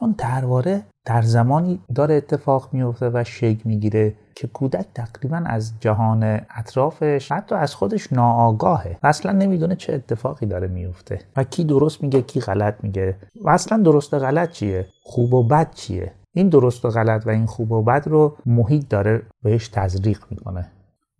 چون 0.00 0.14
ترواره 0.18 0.82
در 1.04 1.22
زمانی 1.22 1.80
داره 1.94 2.14
اتفاق 2.14 2.68
میفته 2.72 3.10
و 3.14 3.24
شکل 3.24 3.60
می‌گیره 3.64 4.14
که 4.34 4.46
کودک 4.46 4.86
تقریبا 4.94 5.42
از 5.46 5.72
جهان 5.80 6.40
اطرافش 6.56 7.32
حتی 7.32 7.54
از 7.54 7.74
خودش 7.74 8.12
ناآگاهه. 8.12 8.98
و 9.02 9.06
اصلا 9.06 9.32
نمی‌دونه 9.32 9.76
چه 9.76 9.92
اتفاقی 9.92 10.46
داره 10.46 10.68
میفته 10.68 11.20
و 11.36 11.44
کی 11.44 11.64
درست 11.64 12.02
میگه 12.02 12.22
کی 12.22 12.40
غلط 12.40 12.74
میگه. 12.82 13.16
و 13.42 13.50
اصلا 13.50 13.78
درست 13.78 14.14
و 14.14 14.18
غلط 14.18 14.50
چیه؟ 14.50 14.86
خوب 15.02 15.34
و 15.34 15.42
بد 15.42 15.74
چیه؟ 15.74 16.12
این 16.32 16.48
درست 16.48 16.84
و 16.84 16.90
غلط 16.90 17.26
و 17.26 17.30
این 17.30 17.46
خوب 17.46 17.72
و 17.72 17.82
بد 17.82 18.08
رو 18.08 18.36
محیط 18.46 18.88
داره 18.88 19.22
بهش 19.42 19.68
تزریق 19.68 20.18
می‌کنه. 20.30 20.70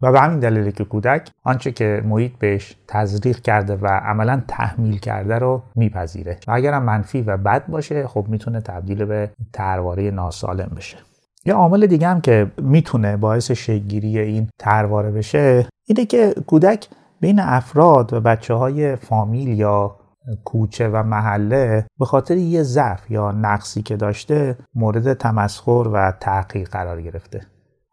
و 0.04 0.12
به 0.12 0.20
همین 0.20 0.38
دلیله 0.38 0.72
که 0.72 0.84
کودک 0.84 1.30
آنچه 1.42 1.72
که 1.72 2.02
محیط 2.04 2.32
بهش 2.38 2.76
تزریق 2.88 3.40
کرده 3.40 3.76
و 3.76 3.86
عملا 3.86 4.42
تحمیل 4.48 4.98
کرده 4.98 5.38
رو 5.38 5.62
میپذیره. 5.74 6.38
و 6.48 6.52
اگرم 6.52 6.82
منفی 6.82 7.22
و 7.22 7.36
بد 7.36 7.66
باشه 7.66 8.06
خب 8.06 8.24
می‌تونه 8.28 8.60
تبدیل 8.60 9.04
به 9.04 9.30
ترواره 9.52 10.10
ناسالم 10.10 10.72
بشه. 10.76 10.96
یه 11.46 11.54
عامل 11.54 11.86
دیگه 11.86 12.08
هم 12.08 12.20
که 12.20 12.50
می‌تونه 12.62 13.16
باعث 13.16 13.50
شگیری 13.50 14.18
این 14.18 14.48
ترواره 14.58 15.10
بشه 15.10 15.66
اینه 15.86 16.06
که 16.06 16.34
کودک 16.46 16.88
بین 17.20 17.40
افراد 17.40 18.12
و 18.12 18.20
بچه 18.20 18.54
های 18.54 18.96
فامیل 18.96 19.48
یا 19.48 19.96
کوچه 20.44 20.88
و 20.88 21.02
محله 21.02 21.86
به 21.98 22.04
خاطر 22.04 22.36
یه 22.36 22.62
ضعف 22.62 23.10
یا 23.10 23.32
نقصی 23.32 23.82
که 23.82 23.96
داشته 23.96 24.56
مورد 24.74 25.12
تمسخر 25.12 25.88
و 25.92 26.12
تحقیر 26.20 26.68
قرار 26.68 27.02
گرفته. 27.02 27.40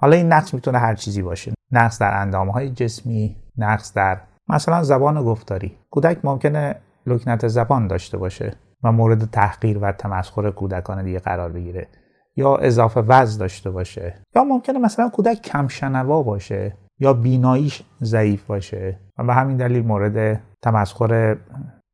حالا 0.01 0.15
این 0.15 0.33
نقص 0.33 0.53
می‌تونه 0.53 0.77
هر 0.77 0.95
چیزی 0.95 1.21
باشه. 1.21 1.53
نقص 1.71 2.01
در 2.01 2.21
اندامهای 2.21 2.69
جسمی 2.69 3.35
نقص 3.57 3.93
در 3.93 4.21
مثلا 4.47 4.83
زبان 4.83 5.23
گفتاری. 5.23 5.77
کودک 5.91 6.19
ممکنه 6.23 6.75
لکنت 7.05 7.47
زبان 7.47 7.87
داشته 7.87 8.17
باشه 8.17 8.53
و 8.83 8.91
مورد 8.91 9.25
تحقیر 9.25 9.77
و 9.81 9.91
تمسخر 9.91 10.51
کودکان 10.51 11.03
دیگه 11.03 11.19
قرار 11.19 11.51
بگیره. 11.51 11.87
یا 12.35 12.55
اضافه 12.55 13.01
وزن 13.01 13.39
داشته 13.39 13.71
باشه. 13.71 14.13
یا 14.35 14.43
ممکنه 14.43 14.79
مثلا 14.79 15.09
کودک 15.09 15.41
کم 15.41 15.67
شنوا 15.67 16.23
باشه 16.23 16.77
یا 16.99 17.13
بیناییش 17.13 17.83
ضعیف 18.03 18.43
باشه 18.43 18.99
و 19.17 19.23
به 19.23 19.33
همین 19.33 19.57
دلیل 19.57 19.85
مورد 19.85 20.41
تمسخر 20.61 21.37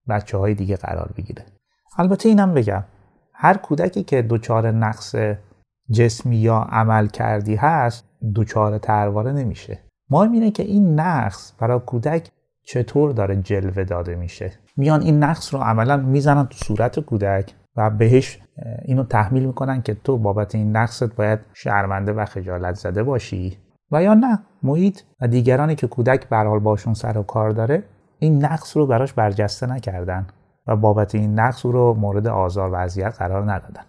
بچه 0.10 0.38
های 0.38 0.54
دیگه 0.54 0.76
قرار 0.76 1.12
بگیره. 1.18 1.46
البته 1.98 2.30
اینم 2.30 2.54
بگم 2.54 2.84
هر 3.34 3.58
کودکی 3.58 4.04
که 4.04 4.22
دچار 4.22 4.72
نقص 4.72 5.16
جسمی 5.92 6.38
یا 6.38 6.58
عمل 6.58 7.08
کردی 7.08 7.56
هست 7.56 8.06
دچار 8.36 8.78
ترواره 8.78 9.32
نمیشه. 9.32 9.80
مهم 10.10 10.32
اینه 10.32 10.52
که 10.52 10.64
این 10.64 11.00
نقص 11.00 11.54
برای 11.60 11.80
کودک 11.86 12.32
چطور 12.64 13.12
داره 13.12 13.36
جلوه 13.36 13.84
داده 13.84 14.16
میشه. 14.16 14.52
میان 14.78 15.02
این 15.02 15.24
نقص 15.24 15.54
رو 15.54 15.60
عملا 15.60 15.98
می‌زنن 15.98 16.46
تو 16.46 16.58
صورت 16.58 17.00
کودک 17.00 17.54
و 17.76 17.90
بهش 17.90 18.40
اینو 18.86 19.04
تحمیل 19.04 19.46
می‌کنن 19.46 19.82
که 19.82 19.94
تو 19.94 20.18
بابت 20.18 20.56
این 20.56 20.78
نقصت 20.78 21.16
باید 21.16 21.40
شرمنده 21.54 22.14
و 22.14 22.26
خجالت 22.26 22.76
زده 22.76 23.04
باشی. 23.04 23.58
و 23.92 24.04
یا 24.04 24.14
نه 24.14 24.40
محیط 24.64 25.02
و 25.22 25.28
دیگرانی 25.28 25.76
که 25.76 25.88
کودک 25.88 26.30
برحال 26.30 26.60
باشون 26.60 26.94
سر 26.94 27.18
و 27.18 27.24
کار 27.24 27.50
داره 27.50 27.84
این 28.20 28.46
نقص 28.46 28.78
رو 28.78 28.88
براش 28.88 29.14
برجسته 29.14 29.66
نکردن 29.68 30.28
و 30.68 30.76
بابت 30.76 31.16
این 31.16 31.40
نقص 31.40 31.66
رو 31.66 31.94
مورد 31.94 32.28
آزار 32.28 32.70
و 32.70 32.76
اذیت 32.76 33.16
قرار 33.18 33.52
ندادن. 33.52 33.84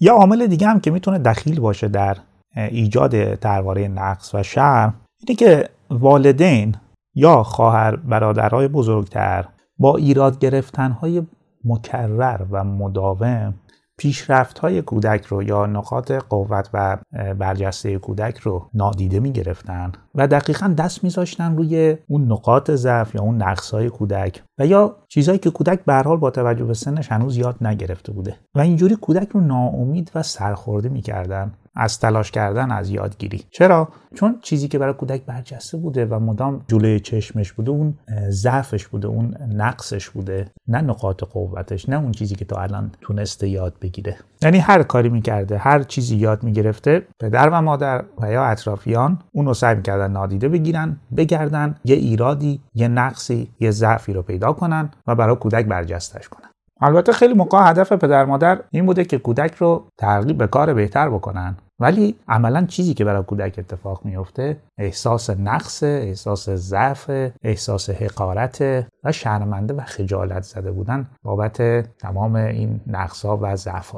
یا 0.00 0.14
عامل 0.14 0.46
دیگه 0.46 0.66
هم 0.66 0.80
که 0.80 0.90
می‌تونه 0.90 1.18
دخیل 1.18 1.60
باشه 1.60 1.88
در 1.88 2.16
ایجاد 2.56 3.34
درباره 3.34 3.88
نقص 3.88 4.34
و 4.34 4.42
شرم 4.42 4.94
اینه 5.20 5.36
که 5.36 5.68
والدین 5.90 6.74
یا 7.14 7.42
خواهر 7.42 7.96
برادرهای 7.96 8.68
بزرگتر 8.68 9.44
با 9.78 9.96
ایراد 9.96 10.38
گرفتنهای 10.38 11.22
مکرر 11.64 12.40
و 12.50 12.64
مداوم 12.64 13.54
پیشرفت 13.98 14.58
های 14.58 14.82
کودک 14.82 15.24
رو 15.24 15.42
یا 15.42 15.66
نقاط 15.66 16.12
قوت 16.12 16.70
و 16.74 16.98
برجسته 17.38 17.98
کودک 17.98 18.38
رو 18.38 18.70
نادیده 18.74 19.20
می 19.20 19.32
گرفتن 19.32 19.92
و 20.14 20.26
دقیقا 20.26 20.74
دست 20.78 21.04
میذاشتن 21.04 21.56
روی 21.56 21.96
اون 22.08 22.32
نقاط 22.32 22.70
ضعف 22.70 23.14
یا 23.14 23.22
اون 23.22 23.42
نقص 23.42 23.70
های 23.70 23.90
کودک 23.90 24.42
و 24.58 24.66
یا 24.66 24.96
چیزهایی 25.08 25.38
که 25.38 25.50
کودک 25.50 25.84
به 25.84 25.94
حال 25.94 26.16
با 26.16 26.30
توجه 26.30 26.64
به 26.64 26.74
سنش 26.74 27.12
هنوز 27.12 27.36
یاد 27.36 27.56
نگرفته 27.60 28.12
بوده. 28.12 28.36
و 28.54 28.60
اینجوری 28.60 28.96
کودک 28.96 29.28
رو 29.28 29.40
ناامید 29.40 30.10
و 30.14 30.22
سرخورده 30.22 30.88
می‌کردن. 30.88 31.52
از 31.78 32.00
تلاش 32.00 32.30
کردن 32.30 32.70
از 32.70 32.90
یادگیری. 32.90 33.44
چرا؟ 33.50 33.88
چون 34.14 34.38
چیزی 34.42 34.68
که 34.68 34.78
برای 34.78 34.94
کودک 34.94 35.22
برجسته 35.24 35.76
بوده 35.76 36.06
و 36.06 36.18
مدام 36.18 36.64
جلوی 36.68 37.00
چشمش 37.00 37.52
بوده 37.52 37.70
اون 37.70 37.98
ضعفش 38.28 38.86
بوده 38.86 39.08
اون 39.08 39.34
نقصش 39.54 40.08
بوده. 40.10 40.50
نه 40.68 40.80
نقاط 40.80 41.24
قوتش 41.24 41.88
نه 41.88 41.96
اون 41.96 42.12
چیزی 42.12 42.34
که 42.34 42.44
تا 42.44 42.56
الان 42.56 42.90
تونسته 43.00 43.48
یاد 43.48 43.74
بگیره. 43.80 44.16
یعنی 44.42 44.58
هر 44.58 44.82
کاری 44.82 45.08
می‌کرده 45.08 45.58
هر 45.58 45.82
چیزی 45.82 46.16
یاد 46.16 46.42
می‌گرفته 46.42 47.06
پدر 47.20 47.48
و 47.48 47.62
مادر 47.62 48.04
و 48.18 48.32
یا 48.32 48.44
اطرافیان 48.44 49.18
اون 49.32 49.46
رو 49.46 49.54
سعی 49.54 49.76
می‌کردن 49.76 50.12
نادیده 50.12 50.48
بگیرن 50.48 50.96
بگردن 51.16 51.76
یه 51.84 51.96
ایرادی 51.96 52.60
یه 52.74 52.88
نقصی 52.88 53.50
یه 53.60 53.70
ضعفی 53.70 54.12
رو 54.12 54.22
پیدا 54.22 54.52
کنن 54.52 54.90
و 55.06 55.14
برای 55.14 55.36
کودک 55.36 55.66
برجستش 55.66 56.28
کنن. 56.28 56.48
البته 56.80 57.12
خیلی 57.12 57.34
موقع 57.34 57.70
هدف 57.70 57.92
پدر 57.92 58.24
مادر 58.24 58.60
این 58.70 58.86
بوده 58.86 59.04
که 59.04 59.18
کودک 59.18 59.54
رو 59.54 59.88
ترغیب 59.98 60.38
به 60.38 60.46
کار 60.46 60.74
بهتر 60.74 61.10
بکنن. 61.10 61.56
ولی 61.80 62.14
عملا 62.28 62.66
چیزی 62.66 62.94
که 62.94 63.04
برای 63.04 63.22
کودک 63.22 63.54
اتفاق 63.58 64.04
میفته 64.04 64.56
احساس 64.78 65.30
نقص 65.30 65.82
احساس 65.82 66.50
ضعف 66.50 67.10
احساس 67.42 67.90
حقارت 67.90 68.86
و 69.04 69.12
شرمنده 69.12 69.74
و 69.74 69.80
خجالت 69.80 70.42
زده 70.42 70.72
بودن 70.72 71.06
بابت 71.22 71.62
تمام 71.98 72.36
این 72.36 72.80
نقصها 72.86 73.38
و 73.42 73.56
ضعف 73.56 73.94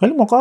خیلی 0.00 0.12
موقع 0.16 0.36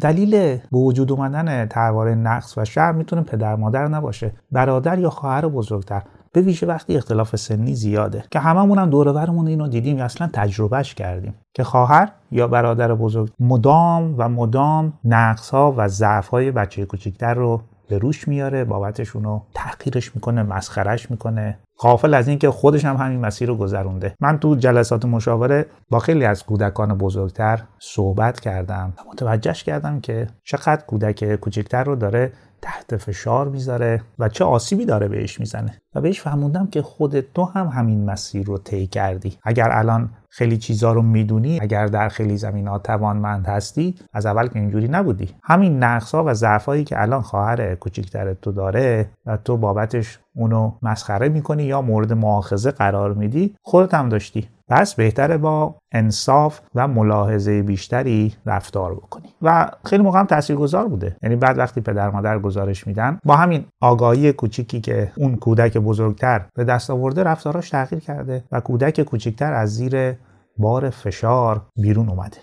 دلیل 0.00 0.30
به 0.56 0.78
وجود 0.78 1.12
اومدن 1.12 1.66
ترواره 1.66 2.14
نقص 2.14 2.58
و 2.58 2.64
شر 2.64 2.92
می‌تونه 2.92 3.22
پدر 3.22 3.56
مادر 3.56 3.88
نباشه 3.88 4.32
برادر 4.52 4.98
یا 4.98 5.10
خواهر 5.10 5.48
بزرگتر. 5.48 6.02
به 6.38 6.44
ویژه 6.44 6.66
وقتی 6.66 6.96
اختلاف 6.96 7.36
سنی 7.36 7.74
زیاده 7.74 8.24
که 8.30 8.38
هممون 8.38 8.78
هم 8.78 8.90
دور 8.90 9.30
اینو 9.30 9.68
دیدیم 9.68 10.00
اصلا 10.00 10.30
تجربهش 10.32 10.94
کردیم 10.94 11.34
که 11.54 11.64
خواهر 11.64 12.08
یا 12.30 12.48
برادر 12.48 12.94
بزرگ 12.94 13.30
مدام 13.40 14.14
و 14.18 14.28
مدام 14.28 14.92
نقص 15.04 15.50
ها 15.50 15.74
و 15.76 15.88
ضعف 15.88 16.28
های 16.28 16.50
بچه 16.50 16.84
کوچکتر 16.84 17.34
رو 17.34 17.62
به 17.88 17.98
روش 17.98 18.28
میاره 18.28 18.64
بابتش 18.64 19.16
اونو 19.16 19.40
تحقیرش 19.54 20.14
می‌کنه 20.14 20.42
مسخرش 20.42 21.10
می‌کنه. 21.10 21.58
غافل 21.80 22.14
از 22.14 22.28
اینکه 22.28 22.50
خودش 22.50 22.84
هم 22.84 22.96
همین 22.96 23.20
مسیر 23.20 23.48
رو 23.48 23.56
گذرونده. 23.56 24.14
من 24.20 24.38
تو 24.38 24.54
جلسات 24.54 25.04
مشاوره 25.04 25.66
با 25.90 25.98
خیلی 25.98 26.24
از 26.24 26.44
کودکان 26.44 26.98
بزرگتر 26.98 27.62
صحبت 27.78 28.40
کردم 28.40 28.92
متوجهش 29.12 29.64
کردم 29.64 30.00
که 30.00 30.26
چقدر 30.44 30.82
کودک 30.86 31.34
کوچکتر 31.34 31.84
رو 31.84 31.96
داره 31.96 32.32
تحت 32.62 32.96
فشار 32.96 33.48
می‌ذاره 33.48 34.02
و 34.18 34.28
چه 34.28 34.44
آسیبی 34.44 34.84
داره 34.84 35.08
بهش 35.08 35.40
می‌زنه. 35.40 35.78
و 35.94 36.00
بهش 36.00 36.20
فهموندم 36.20 36.66
که 36.66 36.82
خود 36.82 37.20
تو 37.20 37.44
هم 37.44 37.66
همین 37.66 38.04
مسیر 38.04 38.46
رو 38.46 38.58
طی 38.58 38.86
کردی. 38.86 39.38
اگر 39.42 39.68
الان 39.72 40.10
خیلی 40.30 40.58
چیزا 40.58 40.92
رو 40.92 41.02
می‌دونی 41.02 41.58
اگر 41.60 41.86
در 41.86 42.08
خیلی 42.08 42.36
زمینات 42.36 42.82
توانمند 42.82 43.46
هستی 43.46 43.94
از 44.12 44.26
اول 44.26 44.46
که 44.46 44.58
اینجوری 44.58 44.88
نبودی. 44.88 45.28
همین 45.42 45.84
نقصا 45.84 46.24
و 46.24 46.34
ضعفایی 46.34 46.84
که 46.84 47.02
الان 47.02 47.22
خواهر 47.22 47.74
کوچکتر 47.74 48.34
تو 48.34 48.52
داره 48.52 49.10
و 49.26 49.36
تو 49.36 49.56
بابتش 49.56 50.18
اونو 50.36 50.72
مسخره 50.82 51.28
می‌کنی 51.28 51.64
یا 51.64 51.82
مورد 51.82 52.12
مؤاخذه 52.12 52.70
قرار 52.70 53.14
میدی 53.14 53.54
خودت 53.62 53.94
هم 53.94 54.08
داشتی. 54.08 54.48
پس 54.68 54.94
بهتره 54.94 55.36
با 55.36 55.74
انصاف 55.92 56.60
و 56.74 56.88
ملاحظه 56.88 57.62
بیشتری 57.62 58.34
رفتار 58.46 58.94
بکنی 58.94 59.34
و 59.42 59.70
خیلی 59.84 60.02
موقع 60.02 60.18
هم 60.18 60.26
تاثیرگذار 60.26 60.88
بوده. 60.88 61.16
یعنی 61.22 61.36
بعد 61.36 61.58
وقتی 61.58 61.80
پدر 61.80 62.10
مادر 62.10 62.38
گزارش 62.38 62.86
میدن 62.86 63.18
با 63.24 63.36
همین 63.36 63.64
آگاهی 63.82 64.32
کوچیکی 64.32 64.80
که 64.80 65.12
اون 65.16 65.36
کودک 65.36 65.78
بزرگتر 65.78 66.46
به 66.54 66.64
دست 66.64 66.90
آورده 66.90 67.22
رفتاراش 67.22 67.70
تغییر 67.70 68.00
کرده 68.00 68.44
و 68.52 68.60
کودک 68.60 69.02
کوچکتر 69.02 69.52
از 69.52 69.74
زیر 69.74 70.14
بار 70.58 70.90
فشار 70.90 71.62
بیرون 71.76 72.08
اومده. 72.08 72.38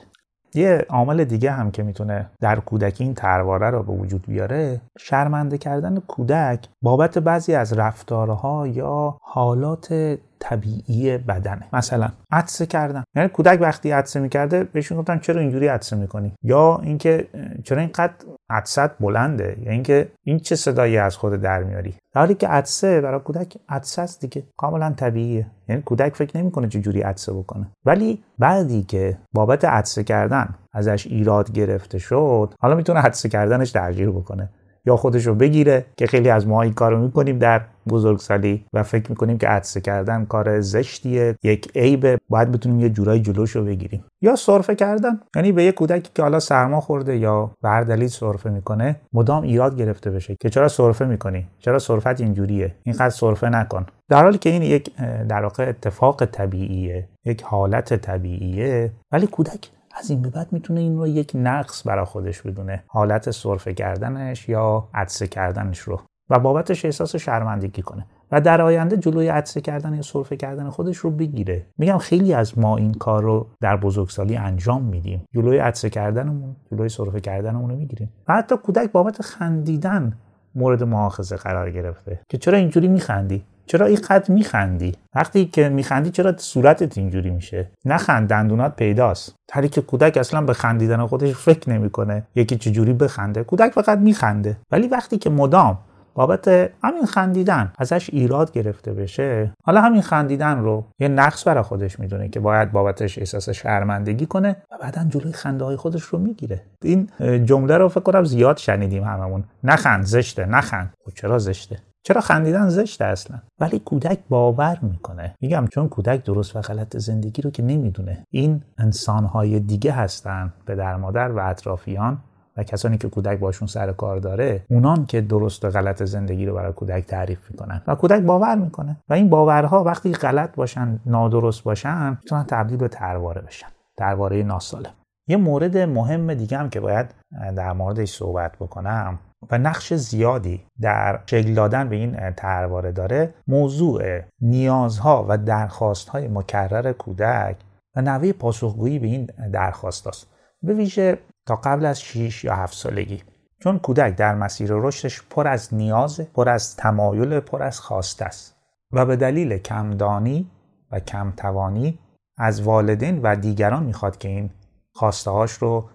یه 0.55 0.85
عامل 0.89 1.23
دیگه 1.23 1.51
هم 1.51 1.71
که 1.71 1.83
می‌تونه 1.83 2.29
در 2.41 2.59
کودکی 2.59 3.03
این 3.03 3.13
ترواره 3.13 3.69
رو 3.69 3.83
به 3.83 3.93
وجود 3.93 4.25
بیاره 4.27 4.81
شرمنده 4.99 5.57
کردن 5.57 5.99
کودک 5.99 6.69
بابت 6.81 7.17
بعضی 7.17 7.55
از 7.55 7.73
رفتارها 7.73 8.67
یا 8.67 9.17
حالات 9.21 10.17
طبیعی 10.39 11.17
بدنه. 11.17 11.63
مثلا 11.73 12.09
عطسه 12.31 12.65
کردن. 12.65 13.03
یعنی 13.15 13.29
کودک 13.29 13.57
وقتی 13.61 13.91
عطسه 13.91 14.19
می‌کرده 14.19 14.63
بهشون 14.63 14.97
گفتن 14.97 15.19
چرا 15.19 15.41
اینجوری 15.41 15.67
عطسه 15.67 15.95
می‌کنی؟ 15.95 16.33
یا 16.43 16.79
اینکه 16.83 17.27
چرا 17.63 17.81
اینقدر 17.81 18.13
عطست 18.49 18.97
بلنده؟ 18.99 19.57
یا 19.63 19.71
اینکه 19.71 20.07
این 20.23 20.39
چه 20.39 20.55
صدایی 20.55 20.97
از 20.97 21.17
خود 21.17 21.41
در 21.41 21.63
میاری؟ 21.63 21.95
در 22.13 22.21
حالی 22.21 22.35
که 22.35 22.47
عطسه 22.47 23.01
برای 23.01 23.19
کودک 23.19 23.57
عطسه 23.69 24.01
است 24.01 24.21
دیگه. 24.21 24.43
کاملا 24.57 24.93
طبیعیه. 24.97 25.47
یعنی 25.69 25.81
کودک 25.81 26.15
فکر 26.15 26.37
نمی‌کنه 26.37 26.67
چه 26.67 26.81
جوری 26.81 27.01
عطسه 27.01 27.33
بکنه. 27.33 27.67
ولی 27.85 28.23
بعدی 28.39 28.83
که 28.83 29.17
بابت 29.33 29.65
عطسه 29.65 30.03
کردن 30.03 30.55
ازش 30.73 31.07
ایراد 31.07 31.51
گرفته 31.51 31.97
شد 31.97 32.53
حالا 32.59 32.75
می‌تونه 32.75 32.99
عطسه 32.99 33.29
کردنش 33.29 33.71
تغییر 33.71 34.09
بکنه. 34.09 34.49
یا 34.85 34.95
خودش 34.95 35.27
رو 35.27 35.35
بگیره 35.35 35.85
که 35.97 36.07
خیلی 36.07 36.29
از 36.29 36.47
ما 36.47 36.61
این 36.61 36.73
کارو 36.73 36.99
می‌کنیم 36.99 37.39
در 37.39 37.61
بزرگسالی 37.89 38.65
و 38.73 38.83
فکر 38.83 39.09
می‌کنیم 39.09 39.37
که 39.37 39.47
عدسه 39.47 39.81
کردن 39.81 40.25
کار 40.25 40.61
زشتیه. 40.61 41.35
یک 41.43 41.71
عیبه 41.75 42.17
باید 42.29 42.51
بتونیم 42.51 42.79
یه 42.79 42.89
جورایی 42.89 43.21
جلوش 43.21 43.51
رو 43.51 43.65
بگیریم. 43.65 44.03
یا 44.21 44.35
سرفه 44.35 44.75
کردن. 44.75 45.19
یعنی 45.35 45.51
به 45.51 45.63
یه 45.63 45.71
کودکی 45.71 46.11
که 46.15 46.21
حالا 46.21 46.39
سرما 46.39 46.81
خورده 46.81 47.17
یا 47.17 47.51
به 47.61 47.69
هر 47.69 47.83
دلیل 47.83 48.07
سرفه 48.07 48.49
می‌کنه 48.49 48.95
مدام 49.13 49.43
ایراد 49.43 49.77
گرفته 49.77 50.11
بشه 50.11 50.35
که 50.39 50.49
چرا 50.49 50.67
سرفه 50.67 51.05
می‌کنی؟ 51.05 51.47
چرا 51.59 51.79
سرفت 51.79 52.21
اینجوریه؟ 52.21 52.75
اینقدر 52.83 53.09
سرفه 53.09 53.49
نکن. 53.49 53.85
در 54.09 54.23
حالی 54.23 54.37
که 54.37 54.49
این 54.49 54.61
یک 54.61 54.95
در 55.29 55.43
واقع 55.43 55.69
اتفاق 55.69 56.25
طبیعیه 56.25 57.07
یک 57.25 57.41
حالت 57.41 57.93
طبیعیه 57.93 58.91
ولی 59.11 59.27
کودک 59.27 59.69
از 59.95 60.09
این 60.09 60.21
به 60.21 60.29
بعد 60.29 60.53
می‌تونه 60.53 60.79
این 60.79 60.97
رو 60.97 61.07
یک 61.07 61.31
نقص 61.35 61.87
برای 61.87 62.05
خودش 62.05 62.41
بدونه. 62.41 62.83
حالت 62.87 63.31
سرفه 63.31 63.73
کردنش 63.73 64.49
یا 64.49 64.87
عدسه 64.93 65.27
کردنش 65.27 65.79
رو. 65.79 66.01
و 66.29 66.39
بابتش 66.39 66.85
احساس 66.85 67.15
شرمندگی 67.15 67.81
کنه. 67.81 68.05
و 68.31 68.41
در 68.41 68.61
آینده 68.61 68.97
جلوی 68.97 69.27
عدسه 69.27 69.61
کردن 69.61 69.93
یا 69.93 70.01
سرفه 70.01 70.37
کردن 70.37 70.69
خودش 70.69 70.97
رو 70.97 71.11
بگیره. 71.11 71.65
میگم 71.77 71.97
خیلی 71.97 72.33
از 72.33 72.59
ما 72.59 72.77
این 72.77 72.93
کار 72.93 73.23
رو 73.23 73.47
در 73.61 73.77
بزرگسالی 73.77 74.37
انجام 74.37 74.83
میدیم. 74.83 75.25
جلوی 75.33 75.57
عدسه 75.57 75.89
کردنمون 75.89 76.55
جلوی 76.71 76.89
سرفه 76.89 77.19
کردنمون 77.19 77.69
رو 77.69 77.75
می‌گیریم. 77.75 78.09
و 78.27 78.33
حتی 78.33 78.57
کودک 78.57 78.91
بابت 78.91 79.21
خندیدن 79.21 80.17
مورد 80.55 80.83
مؤاخذه 80.83 81.35
قرار 81.35 81.71
گرفته. 81.71 82.19
که 82.29 82.37
چرا 82.37 82.57
اینجوری 82.57 82.87
میخندی؟ 82.87 83.45
چرا 83.65 83.85
این 83.85 83.99
قد 84.09 84.29
میخندی؟ 84.29 84.91
وقتی 85.15 85.45
که 85.45 85.69
میخندی 85.69 86.09
چرا 86.09 86.37
صورتت 86.37 86.97
اینجوری 86.97 87.29
میشه؟ 87.29 87.67
نخند 87.85 88.29
دندونات 88.29 88.75
پیداست. 88.75 89.35
تری 89.47 89.69
که 89.69 89.81
کودک 89.81 90.17
اصلا 90.17 90.41
به 90.41 90.53
خندیدن 90.53 91.05
خودش 91.05 91.31
فکر 91.31 91.69
نمی‌کنه. 91.69 92.23
یکی 92.35 92.57
چجوری 92.57 92.93
بخنده؟ 92.93 93.43
کودک 93.43 93.71
فقط 93.71 93.97
میخنده. 93.97 94.57
ولی 94.71 94.87
وقتی 94.87 95.17
که 95.17 95.29
مدام 95.29 95.77
بابت 96.13 96.47
همین 96.83 97.05
خندیدن 97.05 97.71
ازش 97.77 98.09
ایراد 98.09 98.51
گرفته 98.51 98.93
بشه 98.93 99.51
حالا 99.65 99.81
همین 99.81 100.01
خندیدن 100.01 100.59
رو 100.59 100.85
یه 100.99 101.07
نقص 101.07 101.47
برای 101.47 101.63
خودش 101.63 101.99
می‌دونه 101.99 102.29
که 102.29 102.39
باید 102.39 102.71
بابتش 102.71 103.17
احساس 103.17 103.49
شرمندگی 103.49 104.25
کنه 104.25 104.55
و 104.71 104.77
بعدا 104.81 105.03
جلوی 105.09 105.31
خنده 105.31 105.65
های 105.65 105.75
خودش 105.75 106.03
رو 106.03 106.19
می‌گیره. 106.19 106.61
این 106.83 107.09
جمله 107.45 107.77
رو 107.77 107.89
فکر 107.89 107.99
کنم 107.99 108.23
زیاد 108.23 108.57
شنیدیم 108.57 109.03
هممون. 109.03 109.43
نخند 109.63 110.03
زشته 110.03 110.45
نخند. 110.45 110.93
خب 111.05 111.11
چرا 111.13 111.39
زشته؟ 111.39 111.77
چرا 112.07 112.21
خندیدن 112.21 112.69
زشته 112.69 113.05
اصلا؟ 113.05 113.39
ولی 113.59 113.79
کودک 113.79 114.19
باور 114.29 114.79
می‌کنه. 114.81 115.35
میگم 115.41 115.67
چون 115.67 115.89
کودک 115.89 116.23
درست 116.23 116.55
و 116.55 116.61
غلط 116.61 116.97
زندگی 116.97 117.41
رو 117.41 117.51
که 117.51 117.63
نمی‌دونه. 117.63 118.23
این 118.29 118.63
انسانهای 118.77 119.59
دیگه 119.59 119.91
هستن 119.91 120.53
به 120.65 120.75
در 120.75 120.95
مادر 120.95 121.31
و 121.31 121.49
اطرافیان 121.49 122.17
و 122.57 122.63
کسانی 122.63 122.97
که 122.97 123.09
کودک 123.09 123.39
باشون 123.39 123.67
سر 123.67 123.91
کار 123.91 124.19
داره 124.19 124.65
اونان 124.69 125.05
که 125.05 125.21
درست 125.21 125.65
و 125.65 125.69
غلط 125.69 126.03
زندگی 126.03 126.45
رو 126.45 126.55
برای 126.55 126.73
کودک 126.73 127.05
تعریف 127.05 127.51
می‌کنن. 127.51 127.81
و 127.87 127.95
کودک 127.95 128.21
باور 128.21 128.55
می‌کنه. 128.55 128.97
و 129.09 129.13
این 129.13 129.29
باورها 129.29 129.83
وقتی 129.83 130.13
غلط 130.13 130.55
باشن 130.55 130.99
نادرست 131.05 131.63
باشن 131.63 132.09
می‌تونن 132.09 132.43
تبدیل 132.43 132.77
به 132.77 132.87
ترواره 132.87 133.41
بشن. 133.41 133.67
ترواره 133.97 134.43
ناسالم. 134.43 134.93
یه 135.27 135.37
مورد 135.37 135.77
مهم 135.77 136.33
دیگه 136.33 136.57
هم 136.57 136.69
که 136.69 136.79
باید 136.79 137.13
در 137.55 137.73
موردش 137.73 138.09
صحبت 138.09 138.55
بکنم 138.55 139.19
و 139.51 139.57
نقش 139.57 139.93
زیادی 139.93 140.65
در 140.81 141.19
شکل 141.25 141.53
دادن 141.53 141.89
به 141.89 141.95
این 141.95 142.31
ترواره 142.31 142.91
داره 142.91 143.33
موضوع 143.47 144.21
نیازها 144.41 145.25
و 145.29 145.37
درخواستهای 145.37 146.27
مکرر 146.27 146.93
کودک 146.93 147.55
و 147.95 148.01
نوه 148.01 148.31
پاسخگویی 148.31 148.99
به 148.99 149.07
این 149.07 149.25
درخواست 149.53 150.07
است. 150.07 150.27
به 150.63 150.73
ویژه 150.73 151.17
تا 151.45 151.55
قبل 151.55 151.85
از 151.85 152.01
6 152.01 152.43
یا 152.43 152.55
7 152.55 152.73
سالگی 152.73 153.23
چون 153.59 153.79
کودک 153.79 154.15
در 154.15 154.35
مسیر 154.35 154.69
رشدش 154.71 155.21
پر 155.29 155.47
از 155.47 155.73
نیاز 155.73 156.19
پر 156.19 156.49
از 156.49 156.75
تمایل 156.75 157.39
پر 157.39 157.63
از 157.63 157.79
خواسته 157.79 158.25
است 158.25 158.55
و 158.91 159.05
به 159.05 159.15
دلیل 159.15 159.57
کمدانی 159.57 160.51
و 160.91 160.99
کمتوانی 160.99 161.99
از 162.37 162.61
والدین 162.61 163.21
و 163.23 163.35
دیگران 163.35 163.83
می‌خواد 163.83 164.17
که 164.17 164.27
این 164.27 164.49
خواسته 164.93 165.31
هاش 165.31 165.51
رو 165.51 165.89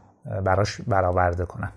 براش 0.44 0.80
برآورده 0.80 1.44
کنن 1.44 1.72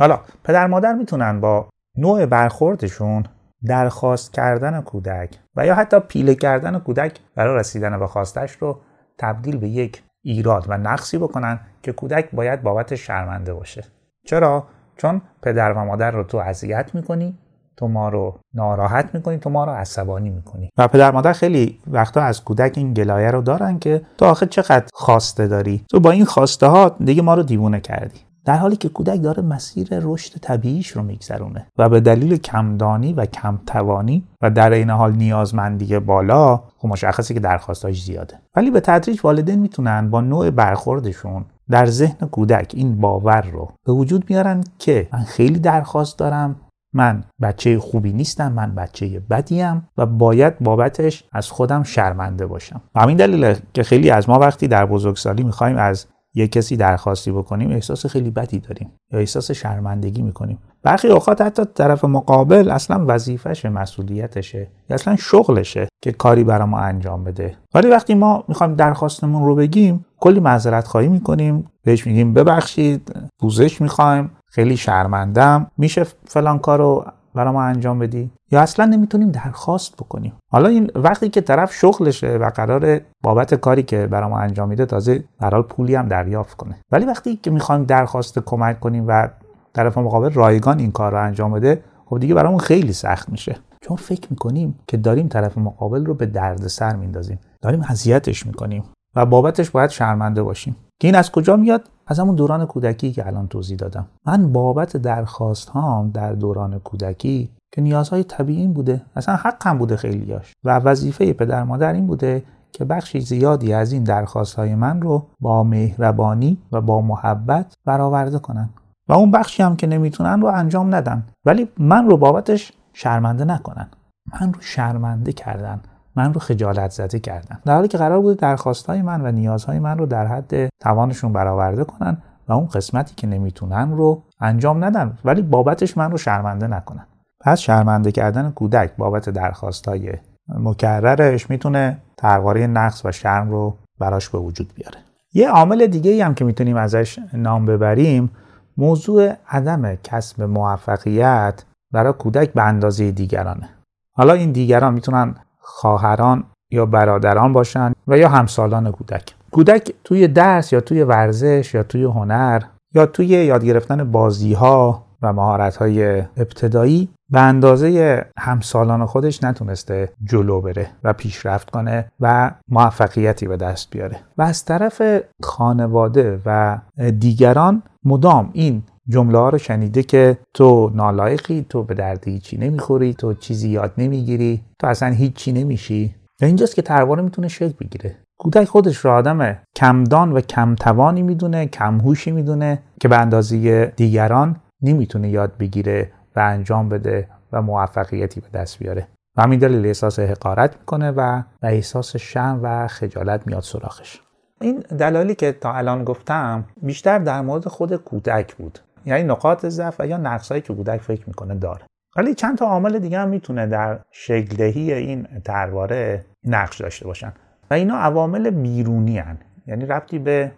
حالا 0.00 0.20
پدر 0.44 0.66
مادر 0.66 0.92
می‌تونن 0.92 1.40
با 1.40 1.68
نوع 1.96 2.26
برخوردشون 2.26 3.24
درخواست 3.66 4.32
کردن 4.32 4.80
کودک 4.80 5.38
و 5.56 5.66
یا 5.66 5.74
حتی 5.74 6.00
پیله 6.00 6.34
کردن 6.34 6.78
کودک 6.78 7.20
برای 7.36 7.58
رسیدن 7.58 7.98
به 7.98 8.06
خواستش 8.06 8.52
رو 8.52 8.78
تبدیل 9.18 9.56
به 9.56 9.68
یک 9.68 10.02
ایراد 10.22 10.64
و 10.68 10.78
نقصی 10.78 11.18
بکنن 11.18 11.60
که 11.82 11.92
کودک 11.92 12.30
باید 12.32 12.62
بابت 12.62 12.94
شرمنده 12.94 13.54
باشه. 13.54 13.84
چرا؟ 14.26 14.66
چون 14.96 15.22
پدر 15.42 15.72
و 15.72 15.84
مادر 15.84 16.10
رو 16.10 16.24
تو 16.24 16.38
اذیت 16.38 16.90
می‌کنی 16.94 17.38
تو 17.76 17.88
ما 17.88 18.08
رو 18.08 18.38
ناراحت 18.54 19.14
می‌کنی 19.14 19.38
تو 19.38 19.50
ما 19.50 19.64
رو 19.64 19.72
عصبانی 19.72 20.30
می‌کنی. 20.30 20.70
و 20.78 20.88
پدر 20.88 21.10
مادر 21.10 21.32
خیلی 21.32 21.78
وقتا 21.86 22.22
از 22.22 22.44
کودک 22.44 22.72
این 22.76 22.94
گلایه 22.94 23.30
رو 23.30 23.42
دارن 23.42 23.78
که 23.78 24.02
تو 24.18 24.24
آخه 24.24 24.46
چقدر 24.46 24.86
خواسته 24.92 25.46
داری؟ 25.46 25.84
تو 25.90 26.00
با 26.00 26.10
این 26.10 26.24
خواسته 26.24 26.66
ها 26.66 26.96
دیگه 27.04 27.22
ما 27.22 27.34
رو 27.34 27.42
دیوونه 27.42 27.80
کردی. 27.80 28.29
در 28.44 28.56
حالی 28.56 28.76
که 28.76 28.88
کودک 28.88 29.22
داره 29.22 29.42
مسیر 29.42 29.88
رشد 29.90 30.38
طبیعیش 30.38 30.88
رو 30.88 31.02
میگذرونه 31.02 31.66
و 31.78 31.88
به 31.88 32.00
دلیل 32.00 32.36
کمدانی 32.36 33.12
و 33.12 33.26
کمتوانی 33.26 34.24
و 34.42 34.50
در 34.50 34.72
این 34.72 34.90
حال 34.90 35.12
نیازمندی 35.12 35.98
بالا 35.98 36.56
خب 36.56 36.88
مشخصه 36.88 37.34
که 37.34 37.40
درخواستاش 37.40 38.02
زیاده. 38.02 38.38
ولی 38.56 38.70
به 38.70 38.80
تدریج 38.80 39.20
والدین 39.24 39.58
می‌تونن 39.58 40.10
با 40.10 40.20
نوع 40.20 40.50
برخوردشون 40.50 41.44
در 41.70 41.86
ذهن 41.86 42.28
کودک 42.28 42.72
این 42.74 43.00
باور 43.00 43.42
رو 43.42 43.68
به 43.86 43.92
وجود 43.92 44.24
میارن 44.30 44.64
که 44.78 45.08
من 45.12 45.22
خیلی 45.22 45.58
درخواست 45.58 46.18
دارم 46.18 46.56
من 46.94 47.24
بچه 47.42 47.78
خوبی 47.78 48.12
نیستم 48.12 48.52
من 48.52 48.74
بچه 48.74 49.22
بدیم 49.30 49.88
و 49.98 50.06
باید 50.06 50.58
بابتش 50.58 51.24
از 51.32 51.50
خودم 51.50 51.82
شرمنده 51.82 52.46
باشم. 52.46 52.80
و 52.94 53.00
همین 53.00 53.16
دلیل 53.16 53.54
که 53.74 53.82
خیلی 53.82 54.10
از 54.10 54.28
ما 54.28 54.38
وقتی 54.38 54.68
در 54.68 54.86
بزرگسالی 54.86 55.42
می‌خوایم 55.42 55.76
از 55.76 56.06
یه 56.34 56.48
کسی 56.48 56.76
درخواستی 56.76 57.32
بکنیم 57.32 57.70
احساس 57.70 58.06
خیلی 58.06 58.30
بدی 58.30 58.58
داریم 58.58 58.92
یا 59.12 59.18
احساس 59.18 59.50
شرمندگی 59.50 60.22
می‌کنیم. 60.22 60.58
برخی 60.82 61.08
اوقات 61.08 61.40
حتی 61.40 61.64
طرف 61.64 62.04
مقابل 62.04 62.70
اصلا 62.70 63.04
وظیفشه 63.08 63.68
مسئولیتشه 63.68 64.68
یا 64.90 64.94
اصلا 64.94 65.16
شغلشه 65.16 65.88
که 66.02 66.12
کاری 66.12 66.44
برای 66.44 66.68
ما 66.68 66.78
انجام 66.78 67.24
بده. 67.24 67.56
ولی 67.74 67.88
وقتی 67.88 68.14
ما 68.14 68.44
می‌خوایم 68.48 68.74
درخواستمون 68.74 69.44
رو 69.44 69.54
بگیم 69.54 70.06
کلی 70.20 70.40
معذرت 70.40 70.86
خواهی 70.86 71.08
می‌کنیم. 71.08 71.70
بهش 71.84 72.06
میگیم 72.06 72.34
ببخشید 72.34 73.12
پوزش 73.38 73.80
می‌خوایم 73.80 74.30
خیلی 74.46 74.76
شرمندم 74.76 75.70
میشه 75.78 76.06
فلان 76.24 76.58
کارو 76.58 77.04
برای 77.34 77.52
ما 77.52 77.62
انجام 77.62 77.98
بدی؟ 77.98 78.30
یا 78.50 78.60
اصلا 78.60 78.84
نمی‌تونیم 78.84 79.30
درخواست 79.30 79.96
بکنیم؟ 79.96 80.32
حالا 80.52 80.68
این 80.68 80.90
وقتی 80.94 81.28
که 81.28 81.40
طرف 81.40 81.74
شغلشه 81.74 82.36
و 82.36 82.50
قرار 82.50 83.00
بابت 83.22 83.54
کاری 83.54 83.82
که 83.82 84.06
برای 84.06 84.30
ما 84.30 84.38
انجام 84.38 84.68
میده 84.68 84.86
تازه 84.86 85.24
برای 85.40 85.62
پولی 85.62 85.94
هم 85.94 86.08
دریافت 86.08 86.56
کنه. 86.56 86.76
ولی 86.92 87.06
وقتی 87.06 87.36
که 87.36 87.50
می‌خوایم 87.50 87.84
درخواست 87.84 88.38
کمک 88.38 88.80
کنیم 88.80 89.04
و 89.08 89.28
طرف 89.72 89.98
مقابل 89.98 90.30
رایگان 90.30 90.78
این 90.78 90.92
کار 90.92 91.12
رو 91.12 91.22
انجام 91.24 91.52
بده 91.52 91.84
خب 92.06 92.18
دیگه 92.18 92.34
برامون 92.34 92.58
خیلی 92.58 92.92
سخت 92.92 93.28
میشه. 93.28 93.56
چون 93.80 93.96
فکر 93.96 94.28
می‌کنیم 94.30 94.78
که 94.88 94.96
داریم 94.96 95.28
طرف 95.28 95.58
مقابل 95.58 96.06
رو 96.06 96.14
به 96.14 96.26
دردسر 96.26 96.96
میندازیم. 96.96 97.38
داریم 97.62 97.84
اذیتش 97.88 98.46
می‌کنیم. 98.46 98.84
و 99.16 99.26
بابتش 99.26 99.70
باید 99.70 99.90
شرمنده 99.90 100.42
باشیم. 100.42 100.76
که 101.00 101.08
این 101.08 101.14
از 101.14 101.32
کجا 101.32 101.56
میاد؟ 101.56 101.88
از 102.06 102.18
همون 102.18 102.34
دوران 102.34 102.66
کودکی 102.66 103.12
که 103.12 103.26
الان 103.26 103.48
توضیح 103.48 103.76
دادم. 103.76 104.06
من 104.26 104.52
بابت 104.52 104.96
درخواست 104.96 105.68
هام 105.68 106.10
در 106.10 106.32
دوران 106.32 106.78
کودکی 106.78 107.50
که 107.72 107.80
نیازهای 107.80 108.24
طبیعی 108.24 108.66
بوده 108.66 109.02
اصلا 109.16 109.36
حقم 109.36 109.78
بوده 109.78 109.96
خیلیاش. 109.96 110.52
و 110.64 110.78
وظیفه 110.78 111.32
پدر 111.32 111.64
مادر 111.64 111.92
این 111.92 112.06
بوده 112.06 112.42
که 112.72 112.84
بخشی 112.84 113.20
زیادی 113.20 113.72
از 113.72 113.92
این 113.92 114.04
درخواست 114.04 114.54
های 114.54 114.74
من 114.74 115.02
رو 115.02 115.26
با 115.40 115.64
مهربانی 115.64 116.58
و 116.72 116.80
با 116.80 117.00
محبت 117.00 117.76
برآورده 117.84 118.38
کنن. 118.38 118.70
و 119.08 119.12
اون 119.12 119.30
بخشی 119.30 119.62
هم 119.62 119.76
که 119.76 119.86
نمی‌تونن 119.86 120.40
رو 120.40 120.46
انجام 120.46 120.94
ندن. 120.94 121.26
ولی 121.44 121.68
من 121.78 122.06
رو 122.06 122.16
بابتش 122.16 122.72
شرمنده 122.92 123.44
نکنن. 123.44 123.88
من 124.32 124.52
رو 124.52 124.60
شرمنده 124.60 125.32
کردن. 125.32 125.80
من 126.16 126.34
رو 126.34 126.40
خجالت 126.40 126.90
زده 126.90 127.18
کردن. 127.18 127.58
در 127.64 127.74
حالی 127.74 127.88
که 127.88 127.98
قرار 127.98 128.20
بود 128.20 128.38
درخواستهای 128.38 129.02
من 129.02 129.20
و 129.26 129.32
نیازهای 129.32 129.78
من 129.78 129.98
رو 129.98 130.06
در 130.06 130.26
حد 130.26 130.68
توانشون 130.80 131.32
برآورده 131.32 131.84
کنن 131.84 132.16
و 132.48 132.52
اون 132.52 132.66
قسمتی 132.66 133.14
که 133.14 133.26
نمی‌تونن 133.26 133.92
رو 133.92 134.22
انجام 134.40 134.84
ندن. 134.84 135.18
ولی 135.24 135.42
بابتش 135.42 135.96
من 135.96 136.10
رو 136.10 136.18
شرمنده 136.18 136.66
نکنن. 136.66 137.06
پس 137.40 137.58
شرمنده 137.58 138.12
کردن 138.12 138.50
کودک 138.50 138.96
بابت 138.96 139.30
درخواستهای 139.30 140.12
مکررش 140.48 141.50
می‌تونه 141.50 141.98
ترواره 142.16 142.66
نقص 142.66 143.02
و 143.04 143.12
شرم 143.12 143.50
رو 143.50 143.76
براش 143.98 144.28
به 144.28 144.38
وجود 144.38 144.72
بیاره. 144.74 144.98
یه 145.32 145.50
عامل 145.50 145.86
دیگه 145.86 146.24
هم 146.24 146.34
که 146.34 146.44
می‌تونیم 146.44 146.76
ازش 146.76 147.18
نام 147.32 147.66
ببریم 147.66 148.30
موضوع 148.76 149.32
عدم 149.48 149.94
کسب 149.94 150.42
موفقیت 150.42 151.64
برای 151.92 152.12
کودک 152.12 152.52
به 152.52 152.62
اندازه 152.62 153.10
دیگرانه. 153.10 153.68
حالا 154.16 154.32
این 154.32 154.52
دیگران 154.52 154.94
می‌تونن 154.94 155.34
خواهران 155.70 156.44
یا 156.70 156.86
برادران 156.86 157.52
باشن 157.52 157.92
و 158.08 158.18
یا 158.18 158.28
همسالان 158.28 158.92
کودک. 158.92 159.34
کودک 159.50 159.94
توی 160.04 160.28
درس 160.28 160.72
یا 160.72 160.80
توی 160.80 161.02
ورزش 161.02 161.74
یا 161.74 161.82
توی 161.82 162.04
هنر 162.04 162.62
یا 162.94 163.06
توی 163.06 163.26
یاد 163.26 163.64
گرفتن 163.64 164.12
بازی 164.12 164.52
ها 164.52 165.06
و 165.22 165.32
مهارت 165.32 165.76
های 165.76 166.18
ابتدایی 166.18 167.08
به 167.30 167.40
اندازه 167.40 168.26
همسالان 168.38 169.06
خودش 169.06 169.44
نتونسته 169.44 170.12
جلو 170.24 170.60
بره 170.60 170.86
و 171.04 171.12
پیشرفت 171.12 171.70
کنه 171.70 172.12
و 172.20 172.50
موفقیتی 172.68 173.46
به 173.46 173.56
دست 173.56 173.90
بیاره. 173.90 174.16
و 174.38 174.42
از 174.42 174.64
طرف 174.64 175.02
خانواده 175.42 176.40
و 176.46 176.78
دیگران 177.18 177.82
مدام 178.04 178.50
این 178.52 178.82
جمله 179.10 179.38
ها 179.38 179.48
رو 179.48 179.58
شنیده 179.58 180.02
که 180.02 180.38
تو 180.54 180.90
نالایقی 180.94 181.66
تو 181.68 181.82
به 181.82 181.94
درد 181.94 182.28
هیچی 182.28 182.58
نمی‌خوری 182.58 183.14
تو 183.14 183.34
چیزی 183.34 183.68
یاد 183.68 183.92
نمی‌گیری 183.98 184.62
تو 184.78 184.86
اصلا 184.86 185.08
هیچی 185.08 185.52
نمیشی. 185.52 186.14
و 186.42 186.44
اینجاست 186.44 186.74
که 186.74 186.82
ترواره 186.82 187.22
می‌تونه 187.22 187.48
شکل 187.48 187.72
بگیره. 187.80 188.16
کودک 188.38 188.64
خودش 188.64 188.96
رو 188.96 189.10
آدم 189.10 189.58
کمدان 189.76 190.32
و 190.32 190.40
کمتوانی 190.40 191.22
می‌دونه 191.22 191.66
کمهوشی 191.66 192.30
می‌دونه 192.30 192.82
که 193.00 193.08
به 193.08 193.16
اندازه 193.16 193.86
دیگران 193.96 194.56
نمی‌تونه 194.82 195.30
یاد 195.30 195.52
بگیره 195.58 196.12
و 196.36 196.40
انجام 196.40 196.88
بده 196.88 197.28
و 197.52 197.62
موفقیتی 197.62 198.40
به 198.40 198.58
دست 198.58 198.78
بیاره. 198.78 199.08
و 199.36 199.42
همین 199.42 199.58
دلیل 199.58 199.86
احساس 199.86 200.18
حقارت 200.18 200.76
می‌کنه 200.78 201.10
و 201.10 201.42
به 201.60 201.68
احساس 201.68 202.16
شم 202.16 202.60
و 202.62 202.88
خجالت 202.88 203.46
میاد 203.46 203.62
سراغش. 203.62 204.20
این 204.60 204.78
دلالی 204.98 205.34
که 205.34 205.52
تا 205.52 205.72
الان 205.72 206.04
گفتم 206.04 206.64
بیشتر 206.82 207.18
در 207.18 207.40
مورد 207.40 207.68
خود 207.68 207.96
کودک 207.96 208.54
بود. 208.54 208.78
یعنی 209.06 209.22
نقاط 209.22 209.66
ضعف 209.66 210.00
و 210.00 210.06
یا 210.06 210.16
نقصهایی 210.16 210.62
که 210.62 210.74
کودک 210.74 211.00
فکر 211.00 211.24
می‌کنه 211.26 211.54
داره. 211.54 211.82
ولی 212.16 212.34
چند 212.34 212.58
تا 212.58 212.66
عامل 212.66 212.98
دیگه 212.98 213.18
هم 213.18 213.28
می‌تونه 213.28 213.66
در 213.66 213.98
شکلدهی 214.10 214.92
این 214.92 215.26
ترواره 215.44 216.24
نقش 216.44 216.80
داشته 216.80 217.06
باشن. 217.06 217.32
و 217.70 217.74
اینا 217.74 217.96
عوامل 217.96 218.50
بیرونی 218.50 219.18
هن. 219.18 219.38
یعنی 219.66 219.86
ربطی 219.86 220.18
به 220.18 220.52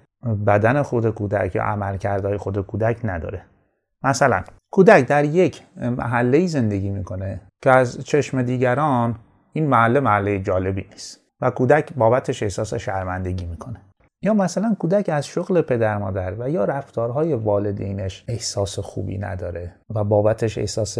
بدن 0.46 0.82
خود 0.82 1.10
کودک 1.10 1.54
یا 1.54 1.62
عملکردهای 1.62 2.36
خود 2.36 2.60
کودک 2.60 3.00
نداره. 3.04 3.42
مثلا 4.02 4.42
کودک 4.72 5.06
در 5.06 5.24
یک 5.24 5.62
محله 5.76 6.46
زندگی 6.46 6.90
می‌کنه 6.90 7.40
که 7.62 7.70
از 7.70 8.04
چشم 8.04 8.42
دیگران 8.42 9.16
این 9.52 9.66
محله 9.66 10.00
محله 10.00 10.38
جالبی 10.38 10.86
نیست 10.90 11.20
و 11.40 11.50
کودک 11.50 11.92
بابتش 11.92 12.42
احساس 12.42 12.74
شرمندگی 12.74 13.46
می‌کنه. 13.46 13.80
یا 14.22 14.34
مثلا 14.34 14.76
کودک 14.78 15.08
از 15.08 15.26
شغل 15.26 15.60
پدر 15.60 15.98
مادر 15.98 16.34
و 16.38 16.50
یا 16.50 16.64
رفتارهای 16.64 17.34
والدینش 17.34 18.24
احساس 18.28 18.78
خوبی 18.78 19.18
نداره 19.18 19.74
و 19.94 20.04
بابتش 20.04 20.58
احساس 20.58 20.98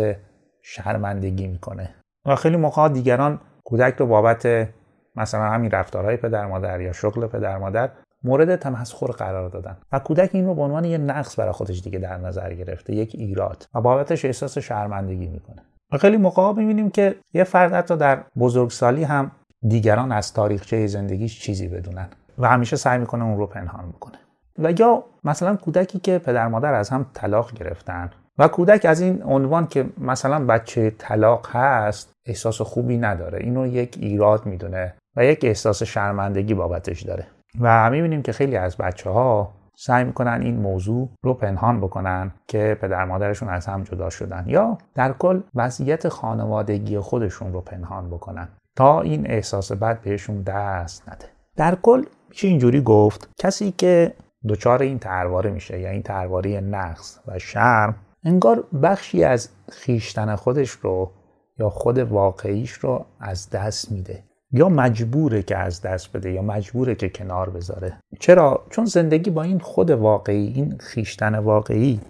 شرمندگی 0.63 1.47
می‌کنه. 1.47 1.95
و 2.27 2.37
خیلی 2.37 2.57
موقع 2.57 2.89
دیگران 2.89 3.41
کودک 3.65 3.95
رو 3.97 4.07
بابت 4.07 4.69
مثلا 5.17 5.43
همین 5.43 5.71
رفتارهای 5.71 6.17
پدر 6.17 6.47
مادر 6.47 6.81
یا 6.81 6.93
شغل 6.93 7.27
پدر 7.27 7.59
مادر 7.59 7.91
مورد 8.25 8.57
تمسخر 8.57 9.07
قرار 9.07 9.49
دادن. 9.49 9.77
و 9.93 9.99
کودک 9.99 10.31
این 10.33 10.47
رو 10.47 10.55
به 10.55 10.63
عنوان 10.63 10.85
یه 10.85 10.99
نقص 10.99 11.39
برای 11.39 11.53
خودش 11.53 11.81
دیگه 11.81 11.99
در 11.99 12.19
نظر 12.19 12.55
گرفته 12.55 12.95
یک 12.95 13.15
ایراد 13.15 13.67
و 13.75 13.81
بابتش 13.81 14.25
احساس 14.25 14.59
شرمندگی 14.59 15.27
می‌کنه. 15.27 15.63
و 15.93 15.99
خیلی 15.99 16.17
موقع 16.17 16.53
می‌بینیم 16.53 16.91
که 16.91 17.15
یه 17.35 17.45
فرد 17.45 17.73
حتی 17.73 17.97
در 17.97 18.25
بزرگسالی 18.39 19.05
هم 19.05 19.31
دیگران 19.69 20.13
از 20.13 20.33
تاریخچه 20.33 20.87
زندگیش 20.87 21.41
چیزی 21.41 21.69
بدونن. 21.69 22.09
و 22.43 22.49
همیشه 22.49 22.77
سعی 22.77 22.99
می‌کنه 22.99 23.25
اون 23.25 23.39
رو 23.39 23.47
پنهان 23.47 23.85
می‌کنه 23.85 24.19
و 24.59 24.73
یا 24.81 25.05
مثلا 25.25 25.57
کودکی 25.57 25.99
که 25.99 26.19
پدر 26.19 26.49
مادر 26.49 26.75
از 26.75 26.91
هم 26.91 27.07
طلاق 27.15 27.53
گرفتن 27.53 28.11
و 28.39 28.49
کودک 28.49 28.85
از 28.85 29.01
این 29.01 29.23
عنوان 29.23 29.67
که 29.67 29.87
مثلا 29.99 30.47
بچه 30.47 30.91
طلاق 30.99 31.49
هست 31.57 32.13
احساس 32.27 32.61
خوبی 32.61 32.97
نداره. 32.97 33.39
اینو 33.39 33.67
یک 33.67 33.97
ایراد 34.01 34.47
می‌دونه 34.47 34.95
و 35.17 35.25
یک 35.25 35.45
احساس 35.45 35.83
شرمندگی 35.83 36.55
بابتش 36.55 37.03
داره. 37.03 37.27
و 37.61 37.91
می‌بینیم 37.91 38.23
که 38.23 38.33
خیلی 38.33 38.57
از 38.57 38.77
بچه 38.77 39.11
ها 39.11 39.53
سعی 39.77 40.05
می‌کنن 40.05 40.41
این 40.43 40.57
موضوع 40.57 41.09
رو 41.25 41.35
پنهان 41.35 41.81
بکنن 41.81 42.33
که 42.49 42.79
پدر 42.81 43.05
مادرشون 43.05 43.49
از 43.49 43.67
هم 43.67 43.83
جدا 43.83 44.11
شدن 44.11 44.45
یا 44.47 44.79
در 44.95 45.13
کل 45.13 45.41
وضعیت 45.55 46.09
خانوادگی 46.09 46.99
خودشون 46.99 47.53
رو 47.53 47.61
پنهان 47.61 48.11
بکنن 48.11 48.49
تا 48.77 49.01
این 49.01 49.31
احساس 49.31 49.73
بد 49.73 50.01
بهشون 50.01 50.43
دست 50.43 51.09
نده. 51.09 51.25
در 51.57 51.75
کل 51.75 52.05
میشه 52.33 52.49
اینجوری 52.49 52.81
گفت؟ 52.81 53.29
کسی 53.39 53.75
که 53.79 54.15
دچار 54.49 54.83
این 54.83 54.99
ترواره 54.99 55.51
میشه 55.51 55.81
یا 55.81 55.91
این 55.91 56.03
ترواره 56.03 56.61
نقص 56.61 57.19
و 57.27 57.39
شرم 57.39 57.95
انگار 58.25 58.65
بخشی 58.83 59.25
از 59.25 59.49
خیشتن 59.73 60.37
خودش 60.37 60.71
رو 60.71 61.11
یا 61.59 61.71
خود 61.71 61.99
واقعیش 61.99 62.73
رو 62.73 63.07
از 63.21 63.51
دست 63.51 63.93
میده. 63.93 64.23
یا 64.53 64.69
مجبوره 64.69 65.43
که 65.43 65.57
از 65.57 65.81
دست 65.81 66.17
بده 66.17 66.33
یا 66.33 66.43
مجبوره 66.43 66.95
که 66.95 67.09
کنار 67.09 67.51
بذاره. 67.51 67.99
چرا؟ 68.21 68.67
چون 68.71 68.85
زندگی 68.85 69.31
با 69.31 69.43
این 69.43 69.59
خود 69.59 69.91
واقعی 69.91 70.47
این 70.47 70.79
خیشتن 70.79 71.39
واقعی 71.39 72.01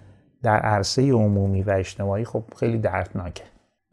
در 0.43 0.59
عرصه 0.59 1.11
عمومی 1.11 1.61
و 1.61 1.69
اجتماعی 1.69 2.25
خب 2.25 2.43
خیلی 2.59 2.77
دردناکه. 2.77 3.43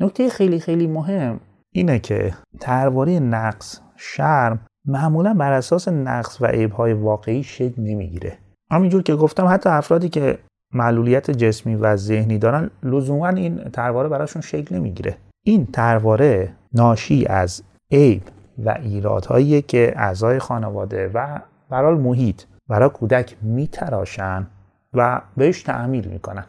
نکته 0.00 0.28
خیلی 0.28 0.60
خیلی 0.60 0.86
مهم 0.86 1.40
اینه 1.72 1.98
که 1.98 2.34
ترواره 2.60 3.18
نقص 3.18 3.80
شرم 3.96 4.66
معمولا 4.86 5.34
بر 5.34 5.52
اساس 5.52 5.88
نقص 5.88 6.40
و 6.40 6.46
عیبهای 6.46 6.92
واقعی 6.92 7.42
شکل 7.42 7.82
نمی‌گیره. 7.82 8.38
همینجور 8.70 9.02
که 9.02 9.14
گفتم 9.14 9.46
حتی 9.46 9.68
افرادی 9.68 10.08
که 10.08 10.38
معلولیت 10.74 11.30
جسمی 11.30 11.74
و 11.74 11.96
ذهنی 11.96 12.38
دارن 12.38 12.70
لزوما 12.82 13.28
این 13.28 13.58
ترواره 13.58 14.08
براشون 14.08 14.42
شکل 14.42 14.76
نمی‌گیره. 14.76 15.16
این 15.46 15.66
ترواره 15.66 16.52
ناشی 16.72 17.26
از 17.26 17.62
عیب 17.92 18.22
و 18.64 18.78
ایرادهایی 18.82 19.62
که 19.62 19.92
اعضای 19.96 20.38
خانواده 20.38 21.10
و 21.14 21.40
برای 21.70 21.94
محیط 21.94 22.42
برای 22.68 22.88
کودک 22.88 23.36
میتراشن 23.42 24.46
و 24.94 25.20
بهش 25.36 25.62
تعمیل 25.62 26.08
می‌کنن. 26.08 26.44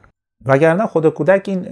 وگرنه 0.45 0.85
خود 0.85 1.09
کودک 1.09 1.49
این 1.49 1.67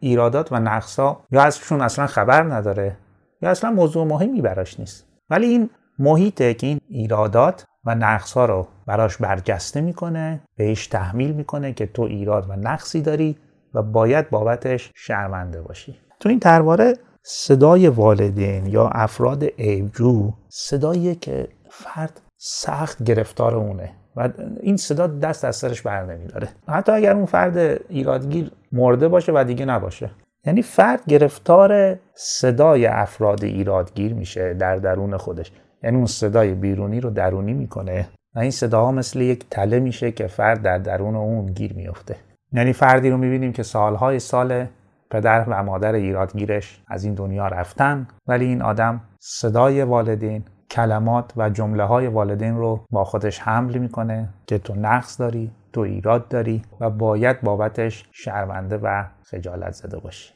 ایرادات 0.00 0.52
و 0.52 0.60
نقصا 0.60 1.20
یا 1.30 1.42
ازشون 1.42 1.80
اصلا 1.80 2.06
خبر 2.06 2.42
نداره 2.42 2.96
یا 3.42 3.50
اصلا 3.50 3.70
موضوع 3.70 4.06
مهمی 4.06 4.40
براش 4.40 4.80
نیست. 4.80 5.06
ولی 5.30 5.46
این 5.46 5.70
محیطه 5.98 6.54
که 6.54 6.66
این 6.66 6.80
ایرادات 6.88 7.64
و 7.84 7.94
نقص 7.94 8.32
ها 8.32 8.44
رو 8.44 8.66
براش 8.86 9.16
برجسته 9.16 9.80
می‌کنه 9.80 10.40
بهش 10.56 10.86
تحمیل 10.86 11.32
می‌کنه 11.32 11.72
که 11.72 11.86
تو 11.86 12.02
ایراد 12.02 12.50
و 12.50 12.56
نقصی 12.56 13.02
داری 13.02 13.36
و 13.74 13.82
باید 13.82 14.30
بابتش 14.30 14.92
شرمنده 14.94 15.62
باشی. 15.62 15.96
تو 16.20 16.28
این 16.28 16.40
ترواره 16.40 16.94
صدای 17.22 17.88
والدین 17.88 18.66
یا 18.66 18.88
افراد 18.88 19.44
عیبجو 19.44 20.32
صدایی 20.48 21.14
که 21.14 21.48
فرد 21.70 22.20
سخت 22.36 23.02
گرفتار 23.04 23.54
اونه 23.54 23.92
و 24.16 24.28
این 24.60 24.76
صدا 24.76 25.06
دست 25.06 25.44
از 25.44 25.56
سرش 25.56 25.82
بر 25.82 26.04
نمیداره. 26.04 26.48
حتی 26.68 26.92
اگر 26.92 27.12
اون 27.12 27.26
فرد 27.26 27.56
ایرادگیر 27.88 28.50
مرده 28.72 29.08
باشه 29.08 29.32
و 29.34 29.44
دیگه 29.44 29.64
نباشه. 29.64 30.10
یعنی 30.44 30.62
فرد 30.62 31.00
گرفتار 31.08 31.98
صدای 32.14 32.86
افراد 32.86 33.44
ایرادگیر 33.44 34.14
میشه 34.14 34.54
در 34.54 34.76
درون 34.76 35.16
خودش. 35.16 35.52
یعنی 35.86 35.96
اون 35.96 36.06
صدای 36.06 36.54
بیرونی 36.54 37.00
رو 37.00 37.10
درونی 37.10 37.52
می‌کنه. 37.52 38.08
و 38.34 38.38
این 38.38 38.50
صداها 38.50 38.92
مثل 38.92 39.20
یک 39.20 39.46
تله 39.50 39.80
میشه 39.80 40.12
که 40.12 40.26
فرد 40.26 40.62
در 40.62 40.78
درون 40.78 41.16
اون 41.16 41.46
گیر 41.46 41.72
میفته 41.72 42.16
یعنی 42.52 42.72
فردی 42.72 43.10
رو 43.10 43.16
می‌بینیم 43.16 43.52
که 43.52 43.62
سالهای 43.62 44.18
سال 44.18 44.66
پدر 45.10 45.44
و 45.48 45.62
مادر 45.62 45.92
ایرادگیرش 45.92 46.82
از 46.88 47.04
این 47.04 47.14
دنیا 47.14 47.48
رفتن 47.48 48.08
ولی 48.26 48.44
این 48.44 48.62
آدم 48.62 49.00
صدای 49.18 49.82
والدین 49.82 50.44
کلمات 50.70 51.32
و 51.36 51.50
جمله 51.50 51.84
های 51.84 52.06
والدین 52.06 52.56
رو 52.56 52.80
با 52.90 53.04
خودش 53.04 53.40
حمل 53.40 53.78
می‌کنه 53.78 54.28
که 54.46 54.58
تو 54.58 54.74
نقص 54.74 55.20
داری 55.20 55.50
تو 55.72 55.80
ایراد 55.80 56.28
داری 56.28 56.62
و 56.80 56.90
باید 56.90 57.40
بابتش 57.40 58.08
شرمنده 58.12 58.76
و 58.76 59.04
خجالت 59.22 59.72
زده 59.72 59.98
باشی. 59.98 60.34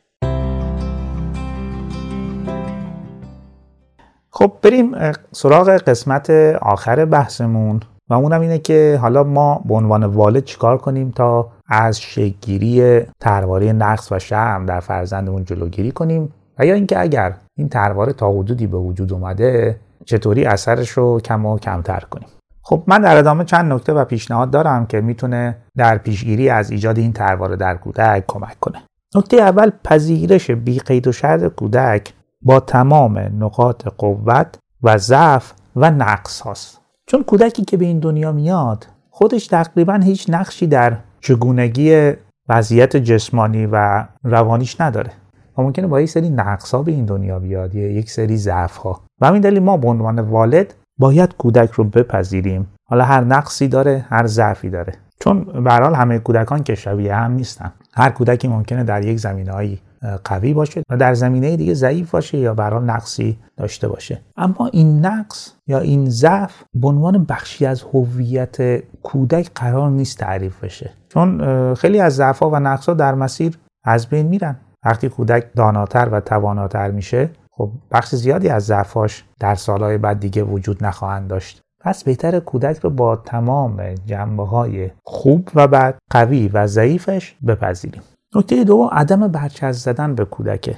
خب 4.41 4.53
بریم 4.63 4.95
سراغ 5.33 5.69
قسمت 5.69 6.31
آخر 6.63 7.05
بحثمون 7.05 7.81
و 8.11 8.15
اونم 8.15 8.41
اینه 8.41 8.59
که 8.59 8.99
حالا 9.03 9.25
ما 9.25 9.63
به 9.65 9.75
عنوان 9.75 10.05
والد 10.05 10.45
چیکار 10.45 10.79
کنیم 10.79 11.11
تا 11.11 11.49
از 11.69 12.01
شگیری 12.01 13.01
ترواره 13.21 13.73
نقص 13.73 14.13
و 14.13 14.19
شرم 14.19 14.67
در 14.67 14.81
فرزندمون 14.81 15.45
جلوگیری 15.45 15.93
کنیم 15.93 16.33
و 16.59 16.67
یا 16.67 16.75
اینکه 16.75 17.01
اگر 17.01 17.35
این 17.55 17.69
ترواره 17.69 18.13
تا 18.13 18.33
حدودی 18.33 18.67
به 18.67 18.77
وجود 18.77 19.13
اومده 19.13 19.77
چطوری 20.05 20.45
اثرش 20.45 20.91
رو 20.91 21.21
کم 21.21 21.47
و 21.47 21.59
کمتر 21.59 22.01
کنیم؟ 22.11 22.29
خب 22.63 22.83
من 22.87 23.01
در 23.01 23.17
ادامه 23.17 23.45
چند 23.45 23.73
نکته 23.73 23.93
و 23.93 24.05
پیشنهاد 24.05 24.51
دارم 24.51 24.87
که 24.87 25.01
می‌تونه 25.01 25.57
در 25.77 25.99
پیشگیری 25.99 26.49
از 26.49 26.71
ایجاد 26.71 26.99
این 26.99 27.13
ترواره 27.13 27.57
در 27.57 27.75
کودک 27.75 28.25
کمک 28.29 28.61
کنه. 28.61 28.83
نکته 29.15 29.37
اول 29.37 29.71
پذیرش 29.85 30.51
بی 30.51 30.79
قید 30.79 31.07
و 31.07 31.13
شرط 31.13 31.45
کودک 31.45 32.13
با 32.43 32.61
تمام 32.61 33.19
نقاط 33.19 33.89
قوت 33.99 34.59
و 34.83 34.99
ضعف 34.99 35.53
و 35.77 35.91
نقص 35.91 36.41
هاست. 36.41 36.81
چون 37.07 37.23
کودکی 37.23 37.65
که 37.65 37.77
به 37.77 37.85
این 37.85 37.99
دنیا 37.99 38.33
میاد 38.33 38.87
خودش 39.11 39.47
تقریبا 39.47 39.95
هیچ 39.95 40.27
نقشی 40.29 40.67
در 40.67 40.97
چگونگی 41.21 42.13
وضعیت 42.49 42.97
جسمانی 42.97 43.67
و 43.73 44.05
روانیش 44.25 44.81
نداره. 44.81 45.11
و 45.59 45.63
ممکنه 45.63 45.87
با 45.87 46.01
یک 46.01 46.11
سری 46.11 46.31
نقص 46.31 46.75
ها 46.75 46.83
به 46.83 46.93
این 46.93 47.05
دنیا 47.05 47.39
بیاد 47.39 47.75
یا 47.75 47.91
یک 47.91 48.11
سری 48.11 48.37
ضعف 48.37 48.77
ها 48.77 49.01
و 49.21 49.27
همین 49.27 49.41
دلیل 49.41 49.63
ما 49.63 49.77
به 49.77 49.89
عنوان 49.89 50.19
والد 50.19 50.75
باید 50.99 51.37
کودک 51.37 51.71
رو 51.71 51.85
بپذیریم. 51.85 52.69
حالا 52.89 53.05
هر 53.05 53.25
نقصی 53.25 53.69
داره 53.69 54.07
هر 54.09 54.27
ضعفی 54.27 54.71
داره. 54.71 54.93
چون 55.21 55.45
به 55.65 55.73
همه 55.73 56.19
کودکان 56.19 56.63
که 56.63 56.75
شبیه 56.75 57.15
هم 57.15 57.33
نیستن. 57.33 57.73
هر 57.95 58.11
کودکی 58.11 58.49
ممکنه 58.49 58.85
در 58.85 59.05
یک 59.05 59.19
زمینه‌ای 59.19 59.79
قوی 60.25 60.55
باشه 60.55 60.83
و 60.91 60.97
در 60.97 61.15
زمینه 61.15 61.57
دیگه 61.57 61.75
ضعیف 61.75 62.11
باشه 62.11 62.39
یا 62.39 62.55
برای 62.55 62.85
نقصی 62.85 63.39
داشته 63.57 63.89
باشه. 63.89 64.21
اما 64.37 64.71
این 64.73 65.07
نقص 65.07 65.53
یا 65.67 65.79
این 65.79 66.11
ضعف 66.11 66.63
به 66.75 66.89
عنوان 66.89 67.25
بخشی 67.25 67.67
از 67.67 67.83
هویت 67.83 68.83
کودک 69.03 69.51
قرار 69.55 69.91
نیست 69.91 70.19
تعریف 70.19 70.65
بشه. 70.65 70.91
چون 71.09 71.75
خیلی 71.75 72.01
از 72.01 72.15
ضعف‌ها 72.15 72.51
و 72.51 72.57
نقصها 72.57 72.95
در 72.95 73.15
مسیر 73.15 73.59
از 73.85 74.07
بین 74.07 74.27
میرن. 74.27 74.57
وقتی 74.85 75.09
کودک 75.09 75.47
داناتر 75.57 76.09
و 76.13 76.21
تواناتر 76.21 76.91
میشه 76.91 77.31
خب 77.53 77.71
بخش 77.91 78.15
زیادی 78.15 78.49
از 78.49 78.65
ضعفاش 78.65 79.25
در 79.41 79.55
سالهای 79.55 79.99
بعد 79.99 80.21
دیگه 80.21 80.43
وجود 80.43 80.85
نخواهند 80.85 81.29
داشت. 81.29 81.61
پس 81.81 82.05
بهتر 82.05 82.41
کودک 82.41 82.79
رو 82.79 82.91
با 82.91 83.17
تمام 83.17 83.95
جنبه 84.07 84.47
های 84.47 84.91
خوب 85.05 85.49
و 85.55 85.69
بد 85.69 85.99
قوی 86.11 86.49
و 86.49 86.67
ضعیفش 86.67 87.37
بپذیریم. 87.47 88.03
نکته 88.35 88.65
دوم 88.65 88.89
عدم 88.93 89.29
برچز 89.29 89.79
زدن 89.79 90.15
به 90.15 90.25
کودکه. 90.25 90.77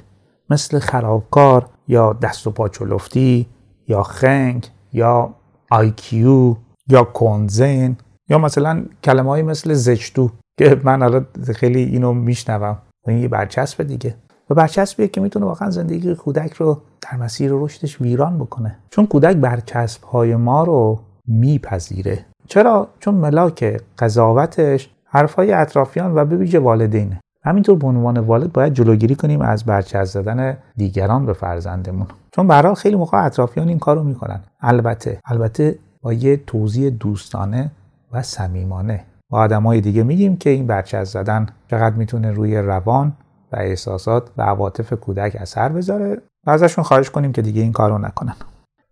مثل 0.50 0.78
خرابکار 0.78 1.68
یا 1.88 2.12
دست 2.12 2.46
و 2.46 2.50
پا 2.50 2.68
چلفتی 2.68 3.46
یا 3.88 4.02
خنگ 4.02 4.66
یا 4.92 5.34
آیکیو 5.70 6.56
یا 6.88 7.04
کنزین 7.04 7.96
یا 8.28 8.38
مثلا 8.38 8.84
کلمه 9.04 9.42
مثل 9.42 9.74
زشتو 9.74 10.30
که 10.58 10.80
من 10.84 11.02
حالا 11.02 11.24
خیلی 11.54 11.82
اینو 11.82 12.12
میشنوم. 12.12 12.78
این 13.08 13.18
یه 13.18 13.28
برچسب 13.28 13.82
دیگه. 13.82 14.14
و 14.50 14.54
برچسبیه 14.54 15.08
که 15.08 15.20
می‌تونه 15.20 15.46
واقعا 15.46 15.70
زندگی 15.70 16.14
کودک 16.14 16.52
رو 16.52 16.80
در 17.00 17.18
مسیر 17.18 17.50
رشدش 17.54 18.00
ویران 18.00 18.38
بکنه. 18.38 18.78
چون 18.90 19.06
کودک 19.06 19.36
برچسب 19.36 20.04
های 20.04 20.36
ما 20.36 20.64
رو 20.64 21.00
میپذیره. 21.26 22.26
چرا؟ 22.48 22.88
چون 23.00 23.14
ملاک 23.14 23.80
قضاوتش 23.98 24.90
حرفهای 25.04 25.52
اطرافیان 25.52 26.14
و 26.14 26.24
به 26.24 26.58
والدینه. 26.58 27.20
همینطور 27.44 27.76
به 27.76 27.86
عنوان 27.86 28.18
والد 28.18 28.52
باید 28.52 28.74
جلوگیری 28.74 29.14
کنیم 29.14 29.40
از 29.40 29.64
برچسب 29.64 30.22
زدن 30.22 30.56
دیگران 30.76 31.26
به 31.26 31.32
فرزندمون. 31.32 32.06
چون 32.30 32.46
برای 32.46 32.74
خیلی 32.74 32.96
موقع 32.96 33.24
اطرافیان 33.24 33.68
این 33.68 33.78
کارو 33.78 34.02
می‌کنن. 34.02 34.40
البته 34.60 35.20
البته 35.24 35.78
با 36.02 36.12
یه 36.12 36.36
توضیح 36.36 36.90
دوستانه 36.90 37.70
و 38.12 38.22
صمیمانه. 38.22 39.04
با 39.30 39.38
آدمای 39.38 39.80
دیگه 39.80 40.02
میگیم 40.02 40.36
که 40.36 40.50
این 40.50 40.66
برچسب 40.66 41.04
زدن 41.04 41.46
چقدر 41.70 41.96
می‌تونه 41.96 42.30
روی 42.30 42.56
روان 42.56 43.12
و 43.52 43.56
احساسات 43.56 44.30
و 44.36 44.42
عواطف 44.42 44.92
کودک 44.92 45.36
اثر 45.40 45.68
بذاره 45.68 46.22
و 46.46 46.50
ازشون 46.50 46.84
خواهش 46.84 47.10
کنیم 47.10 47.32
که 47.32 47.42
دیگه 47.42 47.62
این 47.62 47.72
کارو 47.72 47.98
نکنن. 47.98 48.34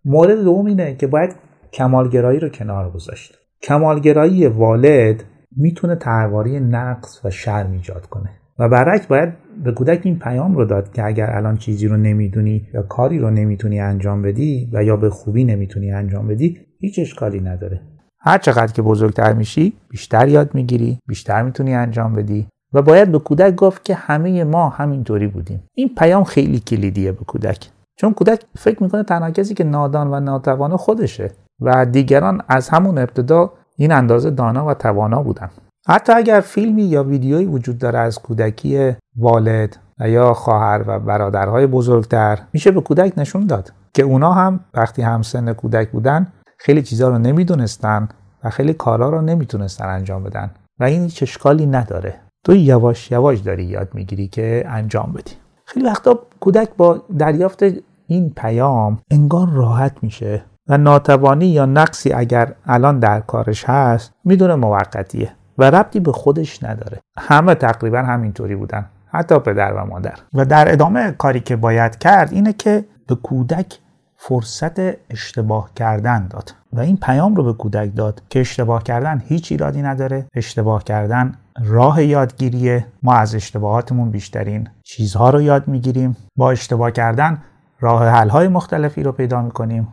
مورد 0.05 0.43
دوم 0.43 0.67
اینه 0.67 0.95
که 0.95 1.07
باید 1.07 1.37
کمالگرایی 1.73 2.41
رو 2.41 2.49
کنار 2.49 2.91
گذاشت. 2.91 3.39
کمالگرایی 3.63 4.47
والد 4.47 5.25
می‌تونه 5.57 5.95
ترواری 5.95 6.61
نقص 6.61 7.21
و 7.25 7.31
شرم 7.31 7.73
ایجاد 7.73 8.07
کنه. 8.07 8.31
و 8.61 8.69
برعکس 8.69 9.07
باید 9.07 9.33
به 9.65 9.73
کودک 9.73 10.01
این 10.05 10.19
پیام 10.19 10.55
رو 10.55 10.65
داد 10.65 10.93
که 10.93 11.05
اگر 11.05 11.31
الان 11.37 11.57
چیزی 11.57 11.89
رو 11.89 11.97
نمی‌دونی 11.97 12.69
یا 12.75 12.83
کاری 12.83 13.19
رو 13.19 13.31
نمی‌تونی 13.31 13.81
انجام 13.81 14.23
بدی 14.23 14.71
و 14.73 14.85
یا 14.85 14.97
به 14.97 15.11
خوبی 15.11 15.45
نمی‌تونی 15.45 15.93
انجام 15.93 16.29
بدی 16.29 16.59
هیچ 16.79 16.99
اشکالی 16.99 17.41
نداره. 17.41 17.81
هر 18.19 18.39
چقدر 18.39 18.73
که 18.73 18.83
بزرگتر 18.83 19.33
میشی 19.33 19.73
بیشتر 19.89 20.29
یاد 20.29 20.55
می‌گیری 20.55 20.99
بیشتر 21.09 21.43
می‌تونی 21.43 21.75
انجام 21.75 22.15
بدی 22.15 22.47
و 22.73 22.83
باید 22.83 23.13
به 23.13 23.19
کودک 23.19 23.55
گفت 23.55 23.85
که 23.85 23.95
همه 23.95 24.45
ما 24.45 24.69
همینطوری 24.69 25.27
بودیم. 25.27 25.63
این 25.75 25.91
پیام 25.99 26.25
خیلی 26.25 26.61
کلیدیه 26.61 27.13
به 27.13 27.25
کودک. 27.25 27.71
چون 27.97 28.13
کودک 28.13 28.45
فکر 28.59 28.83
می‌کنه 28.83 29.03
تنها 29.03 29.31
کسی 29.31 29.55
که 29.55 29.65
نادان 29.65 30.09
و 30.11 30.21
ناتوانه 30.21 30.77
خودشه 30.77 31.31
و 31.61 31.87
دیگران 31.87 32.43
از 32.49 32.69
همون 32.69 32.99
ابتدا 32.99 33.53
این 33.77 33.93
اندازه 33.93 34.31
دانا 34.31 34.67
و 34.67 34.75
توانا 34.75 35.23
بودن. 35.23 35.51
حتی 35.91 36.13
اگر 36.13 36.41
فیلمی 36.41 36.83
یا 36.83 37.05
ویدیویی 37.05 37.47
وجود 37.47 37.79
داره 37.79 37.99
از 37.99 38.19
کودکی 38.19 38.97
والد 39.17 39.77
یا 40.01 40.35
خواهر 40.35 40.85
و 40.87 40.99
برادرهای 40.99 41.67
بزرگتر 41.67 42.39
میشه 42.53 42.71
به 42.71 42.81
کودک 42.81 43.13
نشون 43.17 43.47
داد 43.47 43.73
که 43.95 44.03
اونا 44.03 44.33
هم 44.33 44.61
وقتی 44.75 45.03
همسن 45.03 45.53
کودک 45.53 45.91
بودن 45.91 46.27
خیلی 46.59 46.83
چیزها 46.83 47.09
رو 47.09 47.19
نمی‌دونستن 47.19 48.09
و 48.45 48.51
خیلی 48.51 48.75
کارا 48.75 49.11
رو 49.11 49.21
نمی‌تونستن 49.21 49.89
انجام 49.89 50.25
بدن 50.25 50.51
و 50.81 50.85
این 50.85 51.03
هیچ 51.03 51.23
اشکالی 51.23 51.67
نداره. 51.67 52.15
تو 52.45 52.55
یواش 52.55 53.11
یواش 53.11 53.39
داری 53.39 53.65
یاد 53.65 53.89
می‌گیری 53.95 54.29
که 54.29 54.65
انجام 54.69 55.13
بدی. 55.13 55.33
خیلی 55.65 55.87
وقتا 55.87 56.19
کودک 56.41 56.69
با 56.77 57.03
دریافت 57.19 57.63
این 58.07 58.33
پیام 58.37 58.99
انگار 59.11 59.49
راحت 59.49 59.97
میشه 60.03 60.43
و 60.69 60.79
ناتوانی 60.79 61.47
یا 61.47 61.67
نقصی 61.67 62.13
اگر 62.13 62.55
الان 62.67 62.99
در 62.99 63.21
کارش 63.21 63.65
هست 63.65 64.13
می‌دونه 64.25 64.55
موقتیه. 64.55 65.33
و 65.61 65.65
ربطی 65.65 66.01
به 66.01 66.13
خودش 66.13 66.63
نداره. 66.63 66.99
همه 67.19 67.55
تقریبا 67.55 67.99
همینطوری 67.99 68.57
بودن 68.57 68.87
حتی 69.13 69.39
پدر 69.39 69.73
و 69.73 69.85
مادر. 69.87 70.15
و 70.35 70.45
در 70.45 70.73
ادامه 70.73 71.13
کاری 71.19 71.41
که 71.41 71.57
باید 71.57 71.99
کرد 71.99 72.33
اینه 72.33 72.53
که 72.53 72.85
به 73.07 73.15
کودک 73.15 73.79
فرصت 74.17 74.79
اشتباه 75.11 75.71
کردن 75.77 76.27
داد. 76.27 76.55
و 76.73 76.81
این 76.81 76.97
پیام 76.97 77.35
رو 77.35 77.45
به 77.45 77.53
کودک 77.53 77.97
داد 77.97 78.23
که 78.31 78.41
اشتباه 78.41 78.83
کردن 78.83 79.23
هیچ 79.27 79.53
ایرادی 79.53 79.83
نداره. 79.83 80.27
اشتباه 80.35 80.85
کردن 80.85 81.35
راه 81.65 82.05
یادگیریه. 82.05 82.87
ما 83.03 83.15
از 83.15 83.35
اشتباهاتمون 83.35 84.11
بیشترین 84.11 84.69
چیزها 84.83 85.31
رو 85.31 85.43
یاد 85.43 85.69
می‌گیریم. 85.69 86.17
با 86.37 86.51
اشتباه 86.51 86.91
کردن 86.91 87.39
راه 87.81 88.09
حل 88.09 88.29
های 88.29 88.49
مختلفی 88.49 89.03
رو 89.03 89.13
پیدا 89.13 89.43
می‌کنیم. 89.43 89.89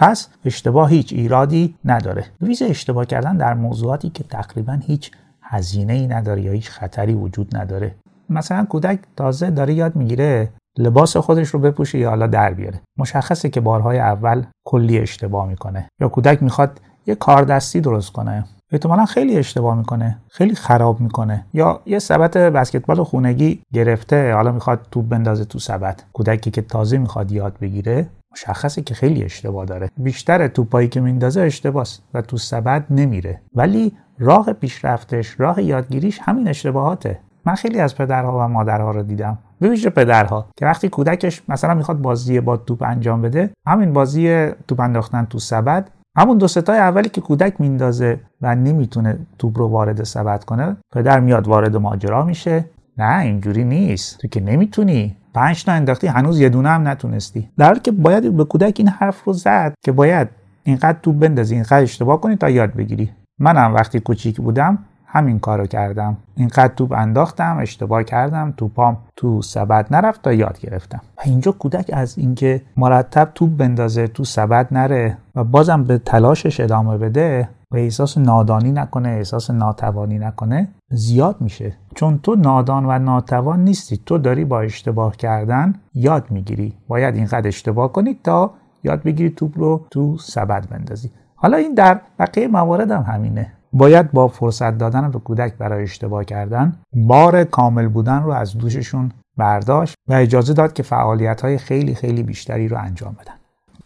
پس 0.00 0.28
اشتباه 0.44 0.90
هیچ 0.90 1.12
ایرادی 1.12 1.74
نداره. 1.84 2.24
ویژه 2.40 2.66
اشتباه 2.66 3.04
کردن 3.04 3.36
در 3.36 3.54
موضوعاتی 3.54 4.10
که 4.10 4.24
تقریبا 4.24 4.72
هیچ 4.72 5.10
هزینه 5.42 5.92
ای 5.92 6.06
نداره 6.06 6.42
یا 6.42 6.52
هیچ 6.52 6.70
خطری 6.70 7.14
وجود 7.14 7.56
نداره. 7.56 7.94
مثلا 8.30 8.64
کودک 8.64 8.98
تازه 9.16 9.50
داره 9.50 9.74
یاد 9.74 9.96
می‌گیره 9.96 10.48
لباس 10.78 11.16
خودش 11.16 11.48
رو 11.48 11.60
بپوشه 11.60 11.98
یا 11.98 12.08
حالا 12.08 12.26
در 12.26 12.54
بیاره. 12.54 12.80
مشخصه 12.98 13.48
که 13.48 13.60
بارهای 13.60 13.98
اول 13.98 14.42
کلی 14.64 14.98
اشتباه 14.98 15.48
می‌کنه. 15.48 15.88
یا 16.00 16.08
کودک 16.08 16.42
می‌خواد 16.42 16.80
یه 17.06 17.14
کار 17.14 17.44
دستی 17.44 17.80
درست 17.80 18.12
کنه. 18.12 18.44
احتمالا 18.72 19.04
خیلی 19.04 19.36
اشتباه 19.36 19.74
می‌کنه 19.74 20.18
خیلی 20.30 20.54
خراب 20.54 21.00
می‌کنه. 21.00 21.46
یا 21.54 21.80
یه 21.86 21.98
سبت 21.98 22.36
بسکتبال 22.36 23.02
خونگی 23.02 23.62
گرفته 23.72 24.32
حالا 24.32 24.52
می‌خواد 24.52 24.86
توپ 24.90 25.08
بندازه 25.08 25.44
تو 25.44 25.58
سبت. 25.58 26.04
کودکی 26.12 26.50
که 26.50 26.62
تازه 26.62 26.98
می‌خواد 26.98 27.32
یاد 27.32 27.58
بگیره 27.60 28.06
مشخصه 28.32 28.82
که 28.82 28.94
خیلی 28.94 29.24
اشتباه 29.24 29.64
داره. 29.64 29.90
بیشتر 29.96 30.48
توپایی 30.48 30.88
که 30.88 31.00
میندازه 31.00 31.40
اشتباهه 31.40 31.88
و 32.14 32.22
تو 32.22 32.36
سبد 32.36 32.84
نمیره. 32.90 33.40
ولی 33.54 33.92
راه 34.18 34.52
پیشرفتش 34.52 35.40
راه 35.40 35.62
یادگیریش 35.62 36.20
همین 36.22 36.48
اشتباهاته. 36.48 37.18
من 37.44 37.54
خیلی 37.54 37.80
از 37.80 37.96
پدرها 37.96 38.38
و 38.38 38.48
مادرها 38.48 38.90
رو 38.90 39.02
دیدم. 39.02 39.38
ویژه 39.60 39.90
پدرها 39.90 40.46
که 40.56 40.66
وقتی 40.66 40.88
کودکش 40.88 41.42
مثلا 41.48 41.74
می‌خواد 41.74 42.00
بازی 42.00 42.40
با 42.40 42.56
توپ 42.56 42.82
انجام 42.82 43.22
بده 43.22 43.50
همین 43.66 43.92
بازی 43.92 44.48
توپ 44.68 44.80
انداختن 44.80 45.24
تو 45.24 45.38
سبد 45.38 45.90
همون 46.16 46.38
دو 46.38 46.48
ستای 46.48 46.78
اولی 46.78 47.08
که 47.08 47.20
کودک 47.20 47.60
میندازه 47.60 48.20
و 48.40 48.54
نمی‌تونه 48.54 49.18
توپ 49.38 49.58
رو 49.58 49.68
وارد 49.68 50.02
سبد 50.02 50.44
کنه 50.44 50.76
پدر 50.92 51.20
میاد 51.20 51.48
وارد 51.48 51.76
ماجرا 51.76 52.24
میشه. 52.24 52.64
نه 52.98 53.20
اینجوری 53.20 53.64
نیست. 53.64 54.18
تو 54.18 54.28
که 54.28 54.40
نمی‌تونی. 54.40 55.16
پنج 55.34 55.64
تا 55.64 55.72
انداختی 55.72 56.06
هنوز 56.06 56.40
یه 56.40 56.48
دونه 56.48 56.68
هم 56.68 56.88
نتونستی. 56.88 57.48
در 57.58 57.66
حالی 57.66 57.80
که 57.80 57.90
باید 57.90 58.36
به 58.36 58.44
کودک 58.44 58.74
این 58.78 58.88
حرف 58.88 59.24
رو 59.24 59.32
زد 59.32 59.74
که 59.84 59.92
باید 59.92 60.28
اینقدر 60.64 60.98
توپ 61.02 61.18
بندازی 61.18 61.54
اینقدر 61.54 61.82
اشتباه 61.82 62.20
کنی 62.20 62.36
تا 62.36 62.50
یاد 62.50 62.74
بگیری. 62.74 63.10
منم 63.38 63.74
وقتی 63.74 64.00
کوچیک 64.00 64.40
بودم 64.40 64.78
همین 65.06 65.38
کارو 65.38 65.66
کردم. 65.66 66.16
اینقدر 66.36 66.74
توپ 66.74 66.92
انداختم 66.92 67.58
اشتباه 67.60 68.04
کردم 68.04 68.54
توپام 68.56 68.98
تو 69.16 69.42
سبد 69.42 69.86
نرفت 69.90 70.22
تا 70.22 70.32
یاد 70.32 70.58
گرفتم. 70.60 71.00
و 71.18 71.20
اینجا 71.24 71.52
کودک 71.52 71.90
از 71.92 72.18
اینکه 72.18 72.62
مرتب 72.76 73.30
توپ 73.34 73.56
بندازه 73.56 74.06
تو 74.06 74.24
سبد 74.24 74.68
نره 74.70 75.16
و 75.34 75.44
بازم 75.44 75.84
به 75.84 75.98
تلاشش 75.98 76.60
ادامه 76.60 76.98
بده 76.98 77.48
و 77.72 77.76
احساس 77.76 78.18
نادانی 78.18 78.72
نکنه 78.72 79.08
احساس 79.08 79.50
ناتوانی 79.50 80.18
نکنه 80.18 80.68
زیاد 80.90 81.36
میشه. 81.40 81.76
چون 81.94 82.18
تو 82.22 82.34
نادان 82.34 82.86
و 82.86 82.98
ناتوان 82.98 83.64
نیستی. 83.64 84.00
تو 84.06 84.18
داری 84.18 84.44
با 84.44 84.60
اشتباه 84.60 85.16
کردن 85.16 85.74
یاد 85.94 86.30
می‌گیری. 86.30 86.74
باید 86.88 87.14
اینقدر 87.14 87.48
اشتباه 87.48 87.92
کنی 87.92 88.18
تا 88.24 88.50
یاد 88.84 89.02
بگیری 89.02 89.30
توپ 89.30 89.58
رو 89.58 89.86
تو 89.90 90.16
سبد 90.18 90.68
بندازی. 90.68 91.10
حالا 91.34 91.56
این 91.56 91.74
در 91.74 92.00
بقیه 92.18 92.48
موارد 92.48 92.90
هم 92.90 93.02
همینه. 93.02 93.52
باید 93.72 94.12
با 94.12 94.28
فرصت 94.28 94.78
دادن 94.78 95.10
به 95.10 95.18
کودک 95.18 95.54
برای 95.54 95.82
اشتباه 95.82 96.24
کردن 96.24 96.76
بار 96.92 97.44
کامل 97.44 97.88
بودن 97.88 98.22
رو 98.22 98.30
از 98.30 98.58
دوششون 98.58 99.12
برداشت 99.36 99.94
و 100.08 100.14
اجازه 100.14 100.54
داد 100.54 100.72
که 100.72 100.82
فعالیت 100.82 101.40
های 101.40 101.58
خیلی 101.58 101.94
خیلی 101.94 102.22
بیشتری 102.22 102.68
رو 102.68 102.78
انجام 102.78 103.12
بدن. 103.12 103.34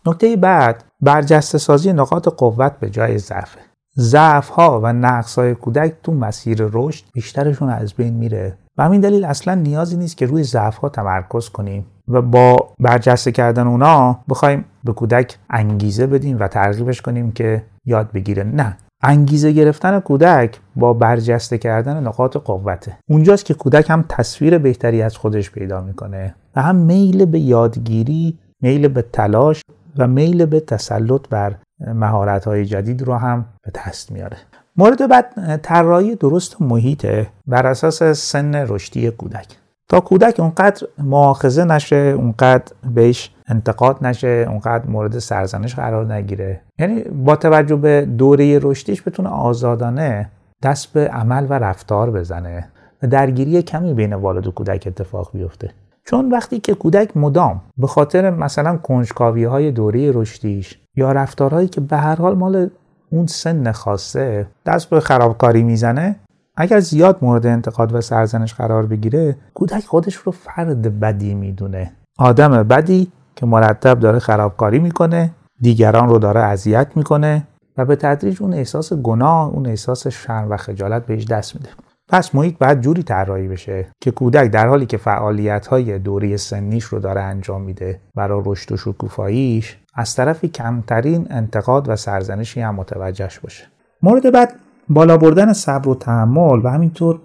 نکته 0.06 0.36
بعد 0.36 0.84
برجسته 1.00 1.58
سازی 1.58 1.92
نقاط 1.92 2.28
قوت 2.28 2.72
به 2.80 2.90
جای 2.90 3.18
ضعف 3.18 3.56
ضعف 3.98 4.48
ها 4.48 4.80
و 4.82 4.92
نقص 4.92 5.38
های 5.38 5.54
کودک 5.54 5.94
تو 6.02 6.12
مسیر 6.12 6.58
رشد 6.72 7.04
بیشترشون 7.12 7.68
از 7.68 7.94
بین 7.94 8.14
میره. 8.14 8.58
و 8.78 8.84
همین 8.84 9.00
دلیل 9.00 9.24
اصلا 9.24 9.54
نیازی 9.54 9.96
نیست 9.96 10.16
که 10.16 10.26
روی 10.26 10.42
ضعف 10.42 10.76
ها 10.76 10.88
تمرکز 10.88 11.48
کنیم 11.48 11.86
و 12.08 12.22
با 12.22 12.56
برجسته 12.80 13.32
کردن 13.32 13.66
اونا 13.66 14.18
بخوایم 14.28 14.64
به 14.84 14.92
کودک 14.92 15.38
انگیزه 15.50 16.06
بدیم 16.06 16.36
و 16.40 16.48
ترغیبش 16.48 17.02
کنیم 17.02 17.32
که 17.32 17.64
یاد 17.84 18.12
بگیره. 18.12 18.42
نه 18.42 18.76
انگیزه 19.02 19.52
گرفتن 19.52 20.00
کودک 20.00 20.60
با 20.76 20.92
برجسته 20.92 21.58
کردن 21.58 22.06
نقاط 22.06 22.36
قوته. 22.36 22.98
اونجاست 23.08 23.44
که 23.44 23.54
کودک 23.54 23.90
هم 23.90 24.04
تصویر 24.08 24.58
بهتری 24.58 25.02
از 25.02 25.16
خودش 25.16 25.50
پیدا 25.50 25.80
می‌کنه 25.80 26.34
و 26.56 26.62
هم 26.62 26.76
میل 26.76 27.24
به 27.24 27.38
یادگیری 27.38 28.38
میل 28.62 28.88
به 28.88 29.02
تلاش 29.02 29.62
و 29.98 30.06
میل 30.06 30.46
به 30.46 30.60
تسلط 30.60 31.28
بر 31.28 31.54
مهارت 31.80 32.44
های 32.44 32.64
جدید 32.64 33.02
رو 33.02 33.14
هم 33.14 33.44
به 33.62 33.72
دست 33.74 34.12
میاره. 34.12 34.36
مورد 34.76 35.08
بعد 35.08 35.56
طراحی 35.62 36.14
درست 36.14 36.62
محیطه 36.62 37.26
بر 37.46 37.66
اساس 37.66 38.02
سن 38.02 38.54
رشدی 38.54 39.10
کودک. 39.10 39.46
تا 39.88 40.00
کودک 40.00 40.40
اونقدر 40.40 40.86
معاخذه 40.98 41.64
نشه 41.64 41.96
اونقدر 41.96 42.72
بهش 42.94 43.30
انتقاد 43.48 44.06
نشه 44.06 44.46
اونقدر 44.48 44.86
مورد 44.86 45.18
سرزنش 45.18 45.74
قرار 45.74 46.14
نگیره. 46.14 46.60
یعنی 46.78 47.02
با 47.02 47.36
توجه 47.36 47.76
به 47.76 48.04
دوره 48.18 48.58
رشدیش 48.62 49.02
بتونه 49.02 49.28
آزادانه 49.28 50.30
دست 50.62 50.92
به 50.92 51.08
عمل 51.08 51.46
و 51.50 51.52
رفتار 51.52 52.10
بزنه. 52.10 52.68
و 53.02 53.06
درگیری 53.06 53.62
کمی 53.62 53.94
بین 53.94 54.14
والد 54.14 54.46
و 54.46 54.50
کودک 54.50 54.84
اتفاق 54.86 55.30
بیفته. 55.32 55.70
چون 56.06 56.30
وقتی 56.30 56.60
که 56.60 56.74
کودک 56.74 57.16
مدام 57.16 57.60
به 57.76 57.86
خاطر 57.86 58.30
مثلا 58.30 58.76
کنجکاوی 58.76 59.44
های 59.44 59.70
دوره 59.70 60.12
رشدیش 60.12 60.78
یا 60.96 61.12
رفتارهایی 61.12 61.68
که 61.68 61.80
به 61.80 61.96
هر 61.96 62.16
حال 62.16 62.34
مال 62.34 62.70
اون 63.10 63.26
سن 63.26 63.72
خاصه 63.72 64.46
دست 64.66 64.90
به 64.90 65.00
خرابکاری 65.00 65.62
می‌زنه 65.62 66.16
اگر 66.56 66.80
زیاد 66.80 67.18
مورد 67.22 67.46
انتقاد 67.46 67.94
و 67.94 68.00
سرزنش 68.00 68.54
قرار 68.54 68.86
بگیره 68.86 69.36
کودک 69.54 69.84
خودش 69.84 70.14
رو 70.14 70.32
فرد 70.32 71.00
بدی 71.00 71.34
می‌دونه. 71.34 71.92
آدم 72.18 72.62
بدی 72.62 73.12
که 73.36 73.46
مرتب 73.46 74.00
داره 74.00 74.18
خرابکاری 74.18 74.78
می‌کنه 74.78 75.30
دیگران 75.60 76.08
رو 76.08 76.18
داره 76.18 76.40
اذیت 76.40 76.96
می‌کنه 76.96 77.46
و 77.76 77.84
به 77.84 77.96
تدریج 77.96 78.42
اون 78.42 78.54
احساس 78.54 78.92
گناه 78.92 79.48
اون 79.48 79.66
احساس 79.66 80.06
شرم 80.06 80.50
و 80.50 80.56
خجالت 80.56 81.06
بهش 81.06 81.24
دست 81.24 81.56
میده. 81.56 81.68
پس 82.08 82.34
محیط 82.34 82.58
باید 82.58 82.80
جوری 82.80 83.02
طراحی 83.02 83.48
بشه 83.48 83.86
که 84.00 84.10
کودک 84.10 84.50
در 84.50 84.68
حالی 84.68 84.86
که 84.86 84.96
فعالیت 84.96 85.66
های 85.66 85.98
دوری 85.98 86.36
سنیش 86.36 86.84
رو 86.84 86.98
داره 86.98 87.20
انجام 87.20 87.62
میده 87.62 88.00
برای 88.14 88.42
رشد 88.46 88.72
و 88.72 88.76
شکوفاییش 88.76 89.78
از 89.94 90.16
طرفی 90.16 90.48
کمترین 90.48 91.26
انتقاد 91.30 91.88
و 91.88 91.96
سرزنشی 91.96 92.60
هم 92.60 92.74
متوجهش 92.74 93.38
باشه. 93.38 93.64
مورد 94.02 94.32
بعد 94.32 94.54
بالا 94.88 95.16
بردن 95.16 95.52
صبر 95.52 95.88
و 95.88 95.94
تحمل 95.94 96.60
و 96.64 96.68
همینطور 96.68 97.20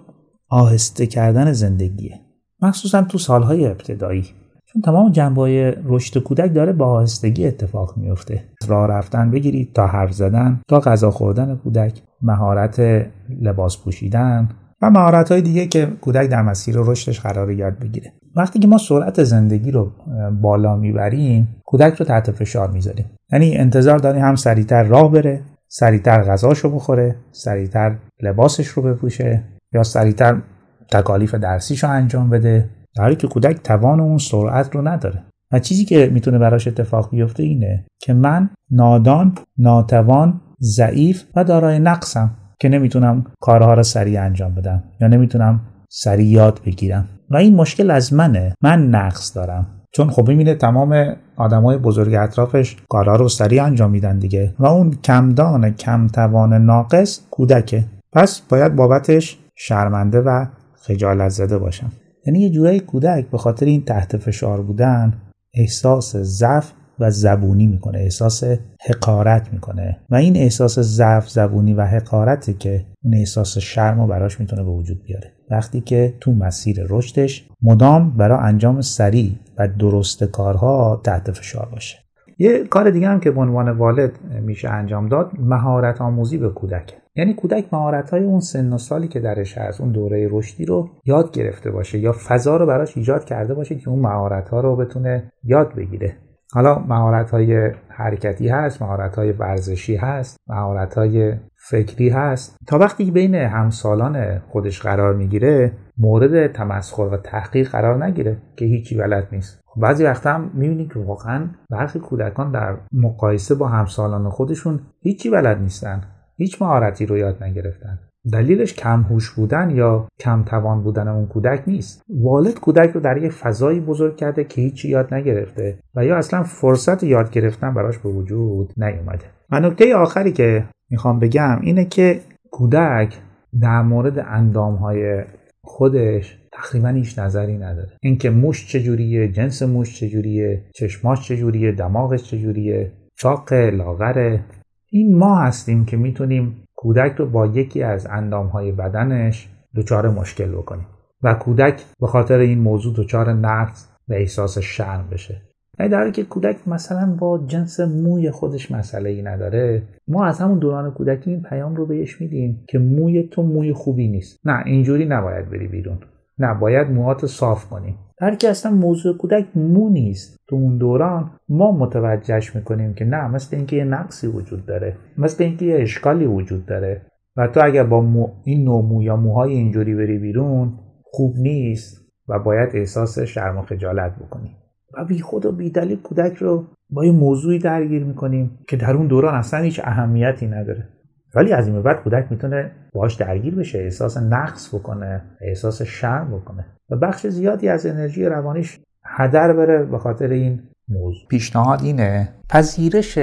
آهسته 0.48 1.06
کردن 1.06 1.52
زندگیه. 1.52 2.20
مخصوصا 2.62 3.02
تو 3.02 3.18
سالهای 3.18 3.66
ابتدایی. 3.66 4.24
چون 4.72 4.82
تمام 4.82 5.12
جنبه 5.12 5.76
رشد 5.84 6.22
کودک 6.22 6.54
داره 6.54 6.72
با 6.72 6.86
آهستگی 6.86 7.46
اتفاق 7.46 7.96
میفته 7.96 8.44
راه 8.68 8.86
رفتن 8.86 9.30
بگیرید 9.30 9.72
تا 9.72 9.86
حرف 9.86 10.12
زدن 10.12 10.60
تا 10.68 10.80
غذا 10.80 11.10
خوردن 11.10 11.56
کودک 11.56 12.02
مهارت 12.22 13.06
لباس 13.40 13.78
پوشیدن 13.78 14.48
و 14.82 14.90
مهارت 14.90 15.32
های 15.32 15.42
دیگه 15.42 15.66
که 15.66 15.86
کودک 15.86 16.28
در 16.28 16.42
مسیر 16.42 16.74
رشدش 16.78 17.20
قرار 17.20 17.52
یاد 17.52 17.78
بگیره. 17.78 18.12
وقتی 18.36 18.58
که 18.58 18.68
ما 18.68 18.78
سرعت 18.78 19.24
زندگی 19.24 19.70
رو 19.70 19.92
بالا 20.40 20.76
می‌بریم 20.76 21.48
کودک 21.64 21.94
رو 21.94 22.06
تحت 22.06 22.30
فشار 22.30 22.70
می‌ذاریم. 22.70 23.06
یعنی 23.32 23.56
انتظار 23.56 23.98
داریم 23.98 24.22
هم 24.22 24.36
سریعتر 24.36 24.82
راه 24.82 25.12
بره 25.12 25.42
سریعتر 25.68 26.22
غذاشو 26.22 26.70
بخوره 26.70 27.16
سریعتر 27.32 27.96
لباسش 28.22 28.66
رو 28.66 28.82
بپوشه 28.82 29.42
یا 29.72 29.82
سریعتر 29.82 30.42
تکالیف 30.90 31.34
درسیش 31.34 31.84
رو 31.84 31.90
انجام 31.90 32.30
بده. 32.30 32.68
در 32.96 33.02
حالی 33.02 33.16
که 33.16 33.28
کودک 33.28 33.56
توان 33.56 34.00
اون 34.00 34.18
سرعت 34.18 34.74
رو 34.74 34.88
نداره. 34.88 35.22
و 35.52 35.58
چیزی 35.58 35.84
که 35.84 36.10
می‌تونه 36.12 36.38
براش 36.38 36.68
اتفاق 36.68 37.10
بیفته 37.10 37.42
اینه 37.42 37.84
که 37.98 38.12
من 38.12 38.50
نادان 38.70 39.34
ناتوان 39.58 40.40
ضعیف 40.60 41.24
و 41.36 41.44
دارای 41.44 41.78
نقصم. 41.78 42.30
که 42.60 42.68
نمی‌تونم 42.68 43.24
کارها 43.40 43.74
رو 43.74 43.82
سریع 43.82 44.22
انجام 44.22 44.54
بدم 44.54 44.82
یا 45.00 45.08
نمی‌تونم 45.08 45.60
سریع 45.88 46.26
یاد 46.26 46.60
بگیرم. 46.66 47.08
و 47.30 47.36
این 47.36 47.56
مشکل 47.56 47.90
از 47.90 48.12
منه. 48.12 48.54
من 48.62 48.86
نقص 48.86 49.36
دارم. 49.36 49.66
چون 49.92 50.10
خب 50.10 50.28
می‌بینه 50.28 50.54
تمام 50.54 51.16
آدمای 51.36 51.78
بزرگ 51.78 52.14
اطرافش 52.14 52.76
کارها 52.88 53.16
رو 53.16 53.28
سریع 53.28 53.64
انجام 53.64 53.90
میدن 53.90 54.18
دیگه. 54.18 54.54
و 54.58 54.66
اون 54.66 54.90
کمدان 55.04 55.70
کمتوان 55.70 56.52
ناقص 56.52 57.20
کودکه. 57.30 57.84
پس 58.12 58.40
باید 58.40 58.76
بابتش 58.76 59.38
شرمنده 59.56 60.20
و 60.20 60.46
خجالت 60.74 61.28
زده 61.28 61.58
باشم. 61.58 61.92
یعنی 62.26 62.40
یه 62.40 62.50
جورایی 62.50 62.80
کودک 62.80 63.30
به 63.30 63.38
خاطر 63.38 63.66
این 63.66 63.84
تحت 63.84 64.16
فشار 64.16 64.62
بودن 64.62 65.12
احساس 65.54 66.16
ضعف 66.16 66.72
و 67.00 67.10
زبونی 67.10 67.66
می‌کنه 67.66 67.98
احساس 67.98 68.44
حقارت 68.88 69.52
می‌کنه. 69.52 69.98
و 70.10 70.14
این 70.14 70.36
احساس 70.36 70.78
ضعف 70.78 71.30
زبونی 71.30 71.74
و 71.74 71.82
حقارتی 71.82 72.54
که 72.54 72.84
اون 73.04 73.14
احساس 73.14 73.58
شرم 73.58 74.00
رو 74.00 74.06
براش 74.06 74.40
می‌تونه 74.40 74.62
به 74.62 74.70
وجود 74.70 75.02
بیاره. 75.02 75.32
وقتی 75.50 75.80
که 75.80 76.14
تو 76.20 76.32
مسیر 76.32 76.86
رشدش 76.88 77.48
مدام 77.62 78.10
برای 78.16 78.38
انجام 78.42 78.80
سریع 78.80 79.32
و 79.58 79.68
درست 79.68 80.24
کارها 80.24 81.00
تحت 81.04 81.30
فشار 81.30 81.68
باشه. 81.72 81.98
یه 82.38 82.64
کار 82.64 82.90
دیگه 82.90 83.08
هم 83.08 83.20
که 83.20 83.30
به 83.30 83.40
عنوان 83.40 83.70
والد 83.70 84.12
میشه 84.42 84.68
انجام 84.68 85.08
داد 85.08 85.30
مهارت 85.38 86.00
آموزی 86.00 86.38
به 86.38 86.48
کودک. 86.48 86.94
یعنی 87.16 87.34
کودک 87.34 87.64
مهارت 87.72 88.10
های 88.10 88.24
اون 88.24 88.40
سن 88.40 88.72
و 88.72 88.78
سالی 88.78 89.08
که 89.08 89.20
درش 89.20 89.58
هست 89.58 89.80
اون 89.80 89.92
دوره 89.92 90.28
رشدی 90.30 90.64
رو 90.64 90.88
یاد 91.04 91.32
گرفته 91.32 91.70
باشه 91.70 91.98
یا 91.98 92.12
فضا 92.12 92.56
رو 92.56 92.66
براش 92.66 92.96
ایجاد 92.96 93.24
کرده 93.24 93.54
باشه 93.54 93.74
که 93.74 93.88
اون 93.88 93.98
مهارت 93.98 94.48
ها 94.48 94.60
رو 94.60 94.76
بتونه 94.76 95.32
یاد 95.44 95.74
بگیره. 95.74 96.16
حالا 96.52 96.78
مهارت 96.78 97.30
های 97.30 97.70
حرکتی 97.88 98.48
هست 98.48 98.82
مهارت 98.82 99.16
های 99.16 99.32
ورزشی 99.32 99.96
هست 99.96 100.36
مهارت 100.46 100.94
های 100.94 101.34
فکری 101.56 102.08
هست. 102.08 102.56
تا 102.66 102.78
وقتی 102.78 103.10
بین 103.10 103.34
همسالان 103.34 104.38
خودش 104.38 104.80
قرار 104.80 105.14
می‌گیره 105.14 105.72
مورد 105.98 106.52
تمسخر 106.52 107.02
و 107.02 107.16
تحقیق 107.16 107.70
قرار 107.70 108.04
نگیره 108.04 108.36
که 108.56 108.64
هیچی 108.64 108.96
بلد 108.96 109.28
نیست. 109.32 109.60
خب 109.66 109.80
بعضی 109.80 110.04
وقتا 110.04 110.32
هم 110.32 110.50
می‌بینید 110.54 110.92
که 110.92 110.98
واقعا 110.98 111.46
برخی 111.70 111.98
کودکان 111.98 112.52
در 112.52 112.76
مقایسه 112.92 113.54
با 113.54 113.68
همسالان 113.68 114.30
خودشون 114.30 114.80
هیچی 115.02 115.30
بلد 115.30 115.58
نیستن. 115.58 116.02
هیچ 116.36 116.62
مهارتی 116.62 117.06
رو 117.06 117.18
یاد 117.18 117.42
نگرفتن. 117.42 117.98
دلیلش 118.32 118.74
کم 118.74 119.02
هوش 119.02 119.30
بودن 119.30 119.70
یا 119.70 120.08
کم 120.20 120.42
توان 120.42 120.82
بودن 120.82 121.08
اون 121.08 121.26
کودک 121.26 121.62
نیست. 121.66 122.02
والد 122.08 122.60
کودک 122.60 122.90
رو 122.90 123.00
در 123.00 123.16
یک 123.16 123.32
فضایی 123.32 123.80
بزرگ 123.80 124.16
کرده 124.16 124.44
که 124.44 124.60
هیچی 124.60 124.88
یاد 124.88 125.14
نگرفته 125.14 125.78
و 125.94 126.04
یا 126.04 126.16
اصلا 126.16 126.42
فرصت 126.42 127.02
یاد 127.02 127.30
گرفتن 127.30 127.74
براش 127.74 127.98
به 127.98 128.08
وجود 128.08 128.72
نیومده. 128.76 129.24
و 129.50 129.60
نکته 129.60 129.94
آخری 129.94 130.32
که 130.32 130.64
می‌خوام 130.90 131.18
بگم 131.18 131.58
اینه 131.62 131.84
که 131.84 132.20
کودک 132.50 133.18
در 133.60 133.82
مورد 133.82 134.18
اندام 134.18 134.74
های 134.74 135.24
خودش 135.64 136.38
تقریبا 136.52 136.88
هیچ 136.88 137.18
نظری 137.18 137.58
نداره. 137.58 137.90
اینکه 138.02 138.30
موش 138.30 138.66
چجوریه 138.68 139.28
جنس 139.28 139.62
موش 139.62 140.00
چجوریه 140.00 140.62
چشماش 140.74 141.28
چجوریه 141.28 141.72
دماغش 141.72 142.22
چجوریه 142.22 142.92
چاق 143.14 143.52
لاغره. 143.52 144.44
این 144.90 145.18
ما 145.18 145.38
هستیم 145.38 145.84
که 145.84 145.96
می‌تونیم 145.96 146.64
کودک 146.82 147.16
رو 147.16 147.26
با 147.26 147.46
یکی 147.46 147.82
از 147.82 148.06
های 148.52 148.72
بدنش 148.72 149.48
دچار 149.76 150.10
مشکل 150.10 150.52
بکنیم 150.52 150.86
و 151.22 151.34
کودک 151.34 151.84
به 152.00 152.06
خاطر 152.06 152.38
این 152.38 152.58
موضوع 152.58 152.94
دچار 152.96 153.32
نقص 153.32 153.88
و 154.08 154.12
احساس 154.12 154.58
شرم 154.58 155.08
بشه. 155.12 155.42
یعنی 155.78 155.92
در 155.92 156.10
که 156.10 156.24
کودک 156.24 156.68
مثلا 156.68 157.16
با 157.20 157.44
جنس 157.46 157.80
موی 157.80 158.30
خودش 158.30 158.70
مسئله 158.70 159.10
ای 159.10 159.22
نداره 159.22 159.82
ما 160.08 160.26
از 160.26 160.40
همون 160.40 160.58
دوران 160.58 160.90
کودکی 160.90 161.30
این 161.30 161.42
پیام 161.42 161.76
رو 161.76 161.86
بهش 161.86 162.20
میدیم 162.20 162.64
که 162.68 162.78
موی 162.78 163.22
تو 163.22 163.42
موی 163.42 163.72
خوبی 163.72 164.08
نیست. 164.08 164.40
نه 164.44 164.62
اینجوری 164.66 165.04
نباید 165.04 165.50
بری 165.50 165.68
بیرون. 165.68 165.98
نه 166.40 166.54
باید 166.54 166.90
موهات 166.90 167.26
صاف 167.26 167.68
کنیم. 167.68 167.98
در 168.20 168.34
که 168.34 168.48
اصلا 168.48 168.72
موضوع 168.72 169.16
کودک 169.16 169.46
مو 169.54 169.88
نیست. 169.88 170.36
تو 170.48 170.56
اون 170.56 170.78
دوران 170.78 171.30
ما 171.48 171.72
متوجهش 171.72 172.56
می‌کنیم 172.56 172.94
که 172.94 173.04
نه 173.04 173.28
مثل 173.28 173.56
اینکه 173.56 173.76
یه 173.76 173.84
نقصی 173.84 174.26
وجود 174.26 174.66
داره 174.66 174.96
مثل 175.18 175.44
اینکه 175.44 175.64
یه 175.64 175.82
اشکالی 175.82 176.26
وجود 176.26 176.66
داره. 176.66 177.02
و 177.36 177.46
تو 177.46 177.60
اگر 177.64 177.84
با 177.84 178.00
مو 178.00 178.28
این 178.44 178.64
نوع 178.64 178.84
مو 178.84 179.02
یا 179.02 179.16
موهای 179.16 179.52
اینجوری 179.52 179.94
بری 179.94 180.18
بیرون 180.18 180.72
خوب 181.02 181.36
نیست 181.36 182.00
و 182.28 182.38
باید 182.38 182.70
احساس 182.74 183.18
شرم 183.18 183.58
و 183.58 183.62
خجالت 183.62 184.16
بکنیم 184.16 184.56
و 184.98 185.04
بی 185.04 185.20
خود 185.20 185.46
و 185.46 185.52
بی 185.52 185.70
دلیل 185.70 185.98
کودک 186.02 186.36
رو 186.36 186.64
با 186.90 187.04
یه 187.04 187.12
موضوعی 187.12 187.58
درگیر 187.58 188.04
می‌کنیم 188.04 188.58
که 188.68 188.76
در 188.76 188.96
اون 188.96 189.06
دوران 189.06 189.34
اصلا 189.34 189.60
هیچ 189.60 189.80
اهمیتی 189.84 190.46
نداره. 190.46 190.88
ولی 191.34 191.52
از 191.52 191.66
این 191.66 191.82
بعد 191.82 192.02
کودک 192.02 192.26
می‌تونه 192.30 192.70
باهاش 192.92 193.14
درگیر 193.14 193.54
بشه 193.54 193.78
احساس 193.78 194.16
نقص 194.16 194.74
بکنه 194.74 195.22
احساس 195.40 195.82
شرم 195.82 196.30
بکنه 196.30 196.66
و 196.90 196.96
بخش 196.96 197.26
زیادی 197.26 197.68
از 197.68 197.86
انرژی 197.86 198.24
روانیش 198.24 198.80
هدر 199.04 199.52
بره 199.52 199.84
به 199.84 199.98
خاطر 199.98 200.28
این 200.28 200.62
موضوع. 200.88 201.28
پیشنهاد 201.28 201.82
اینه 201.82 202.28
پذیرش 202.48 203.18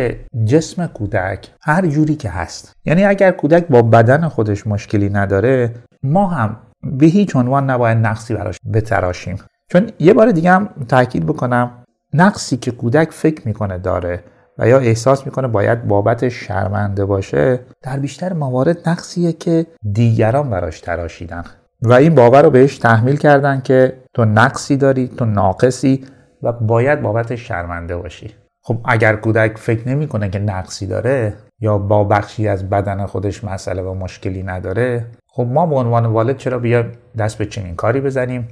جسم 0.46 0.88
کودک 0.88 1.50
هر 1.62 1.86
جوری 1.86 2.16
که 2.16 2.30
هست. 2.30 2.74
یعنی 2.86 3.06
اگر 3.06 3.32
کودک 3.32 3.68
با 3.68 3.82
بدن 3.82 4.28
خودش 4.28 4.68
مشکلی 4.68 5.10
نداره 5.10 5.74
ما 6.04 6.28
هم 6.28 6.58
به 6.84 7.06
هیچ 7.06 7.36
عنوان 7.36 7.70
نباید 7.70 7.98
نقصی 7.98 8.34
براش 8.34 8.58
بتراشیم. 8.74 9.38
چون 9.72 9.90
یه 10.00 10.14
بار 10.14 10.32
دیگه 10.32 10.52
هم 10.52 10.70
تاکید 10.88 11.26
بکنم 11.26 11.72
نقصی 12.14 12.58
که 12.58 12.72
کودک 12.72 13.12
فکر 13.12 13.48
می‌کنه 13.48 13.78
داره. 13.78 14.24
و 14.60 14.68
یا 14.68 14.80
احساس 14.80 15.26
می‌کنه 15.26 15.48
باید 15.48 15.88
بابت 15.88 16.30
شرمنده 16.30 17.06
باشه 17.06 17.60
در 17.82 18.00
بیشتر 18.00 18.34
موارد 18.34 18.90
نقصیه 18.90 19.34
که 19.34 19.66
دیگران 19.94 20.50
براش 20.50 20.80
تراشیدن. 20.80 21.44
و 21.82 21.94
این 21.94 22.16
باور 22.16 22.42
رو 22.42 22.50
بهش 22.50 22.78
تحمیل 22.78 23.16
کردن 23.16 23.62
که 23.62 23.98
تو 24.14 24.26
نقصی 24.26 24.78
داری 24.78 25.08
تو 25.08 25.26
ناقصی 25.26 26.06
و 26.44 26.52
باید 26.52 27.02
بابت 27.02 27.36
شرمنده 27.36 27.98
باشی. 27.98 28.34
خب 28.62 28.78
اگر 28.86 29.16
کودک 29.16 29.58
فکر 29.58 29.88
نمی‌کنه 29.88 30.30
که 30.30 30.40
نقصی 30.40 30.88
داره 30.88 31.34
یا 31.60 31.78
با 31.78 32.04
بخشی 32.04 32.48
از 32.48 32.70
بدن 32.70 33.06
خودش 33.06 33.44
مسئله 33.44 33.82
و 33.82 33.94
مشکلی 33.94 34.44
نداره 34.44 35.06
خب 35.28 35.48
ما 35.50 35.66
به 35.66 35.76
عنوان 35.76 36.06
والد 36.06 36.38
چرا 36.38 36.60
بیا 36.60 36.86
دست 37.18 37.38
به 37.38 37.46
چنین 37.46 37.76
کاری 37.76 38.02
بزنیم 38.02 38.48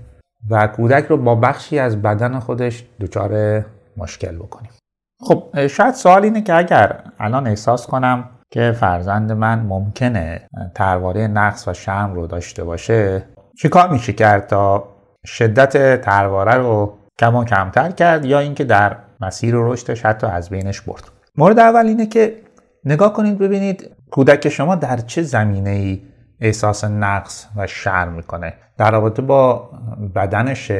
و 0.49 0.67
کودک 0.67 1.05
رو 1.05 1.17
با 1.17 1.35
بخشی 1.35 1.79
از 1.79 2.01
بدن 2.01 2.39
خودش 2.39 2.85
دچار 2.99 3.63
مشکل 3.97 4.35
بکنیم؟ 4.35 4.71
خب 5.25 5.67
شاید 5.67 5.93
سوال 5.93 6.23
اینه 6.23 6.41
که 6.41 6.55
اگر 6.55 7.03
الان 7.19 7.47
احساس 7.47 7.87
کنم 7.87 8.29
که 8.51 8.71
فرزند 8.71 9.31
من 9.31 9.59
ممکنه 9.59 10.47
ترواره 10.75 11.27
نقص 11.27 11.67
و 11.67 11.73
شرم 11.73 12.13
رو 12.13 12.27
داشته 12.27 12.63
باشه 12.63 13.23
چیکار 13.61 13.89
میشه 13.89 14.13
کرد 14.13 14.47
تا 14.47 14.87
شدت 15.25 16.01
ترواره 16.01 16.53
رو 16.53 16.97
کم 17.19 17.35
و 17.35 17.45
کمتر 17.45 17.91
کرد 17.91 18.25
یا 18.25 18.39
اینکه 18.39 18.63
در 18.63 18.97
مسیر 19.21 19.55
رشدش 19.57 20.05
حتی 20.05 20.27
از 20.27 20.49
بینش 20.49 20.81
برد؟ 20.81 21.03
مورد 21.37 21.59
اول 21.59 21.85
اینه 21.85 22.05
که 22.05 22.41
نگاه 22.85 23.13
کنید 23.13 23.37
ببینید 23.37 23.91
کودک 24.11 24.49
شما 24.49 24.75
در 24.75 24.97
چه 24.97 25.21
زمینه 25.21 25.69
ای 25.69 26.01
احساس 26.41 26.83
نقص 26.83 27.47
و 27.55 27.67
شرم 27.67 28.13
می‌کنه؟ 28.13 28.53
در 28.77 28.91
رابطه 28.91 29.21
با 29.21 29.69
بدنش 30.15 30.71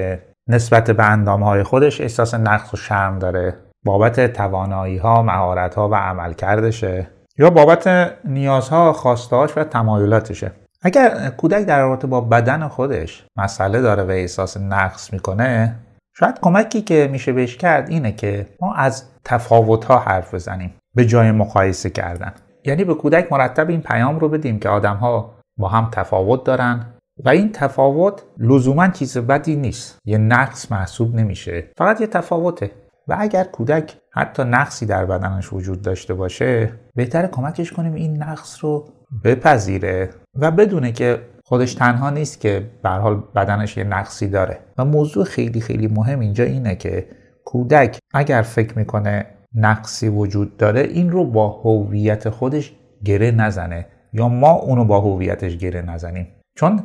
نسبت 0.48 0.92
به 0.92 1.04
اندامهای 1.04 1.64
خودش 1.64 2.02
احساس 2.02 2.34
نقص 2.34 2.74
و 2.74 2.78
شرم 2.78 3.20
داره. 3.20 3.65
بابت 3.86 4.34
توانایی 4.34 4.98
ها 4.98 5.24
مهارت 5.24 5.76
ها 5.76 5.90
و 5.90 5.96
عمل 5.96 6.34
کردشه 6.34 7.08
یا 7.38 7.50
بابت 7.50 8.14
نیازها 8.26 8.94
خواستهاش 8.94 9.58
و 9.58 9.64
تمایلاتشه. 9.64 10.52
اگر 10.82 11.30
کودک 11.30 11.66
در 11.66 11.82
رابطه 11.82 12.08
با 12.08 12.22
بدن 12.22 12.68
خودش 12.68 13.26
مسئله 13.38 13.82
داره 13.82 14.04
و 14.04 14.10
احساس 14.10 14.58
نقص 14.58 15.14
می‌کنه 15.14 15.76
شاید 16.18 16.40
کمکی 16.42 16.82
که 16.82 17.10
میشه 17.12 17.34
بهش 17.34 17.58
کرد 17.58 17.90
اینه 17.90 18.12
که 18.12 18.48
ما 18.62 18.74
از 18.74 19.04
تفاوت 19.24 19.86
ها 19.86 20.00
حرف 20.00 20.34
بزنیم 20.34 20.74
به 20.96 21.06
جای 21.06 21.32
مقایسه 21.32 21.90
کردن. 21.90 22.34
یعنی 22.66 22.84
به 22.84 22.94
کودک 22.94 23.32
مرتب 23.32 23.70
این 23.70 23.82
پیام 23.82 24.20
رو 24.20 24.30
بدیم 24.30 24.60
که 24.60 24.70
آدم 24.70 24.96
ها 24.96 25.32
با 25.58 25.68
هم 25.68 25.90
تفاوت 25.92 26.44
دارن 26.44 26.86
و 27.26 27.30
این 27.30 27.52
تفاوت 27.52 28.22
لزوما 28.38 28.88
چیز 28.88 29.18
بدی 29.18 29.56
نیست. 29.56 29.98
یه 30.06 30.18
نقص 30.18 30.72
محسوب 30.72 31.16
نمیشه. 31.16 31.64
فقط 31.78 32.02
یه 32.02 32.08
تفاوته. 32.08 32.72
و 33.08 33.16
اگر 33.20 33.44
کودک 33.44 33.94
حتی 34.12 34.44
نقصی 34.44 34.86
در 34.86 35.06
بدنش 35.06 35.54
وجود 35.54 35.82
داشته 35.82 36.14
باشه 36.14 36.72
بهتر 36.96 37.28
کمکش 37.28 37.72
کنیم 37.72 37.94
این 37.94 38.24
نقص 38.24 38.64
رو 38.64 38.88
بپذیره 39.24 40.10
و 40.36 40.52
بدونه 40.52 40.92
که 40.92 41.22
خودش 41.44 41.74
تنها 41.74 42.10
نیست 42.10 42.40
که 42.40 42.70
به 42.84 42.90
حال 42.90 43.24
بدنش 43.36 43.78
یه 43.78 43.84
نقصی 43.84 44.28
داره. 44.28 44.60
و 44.78 44.86
موضوع 44.86 45.26
خیلی 45.26 45.62
خیلی 45.62 45.88
مهم 45.88 46.20
اینجا 46.20 46.44
اینه 46.44 46.76
که 46.76 47.08
کودک 47.46 48.00
اگر 48.14 48.42
فکر 48.42 48.78
می‌کنه 48.78 49.26
نقصی 49.56 50.10
وجود 50.10 50.58
داره 50.58 50.82
این 50.82 51.10
رو 51.10 51.26
با 51.26 51.50
هویت 51.50 52.30
خودش 52.30 52.76
گره 53.06 53.32
نزنه 53.32 53.86
یا 54.14 54.30
ما 54.30 54.52
اونو 54.52 54.86
با 54.86 55.02
هویتش 55.02 55.58
گره 55.58 55.82
نزنیم. 55.82 56.28
چون 56.56 56.84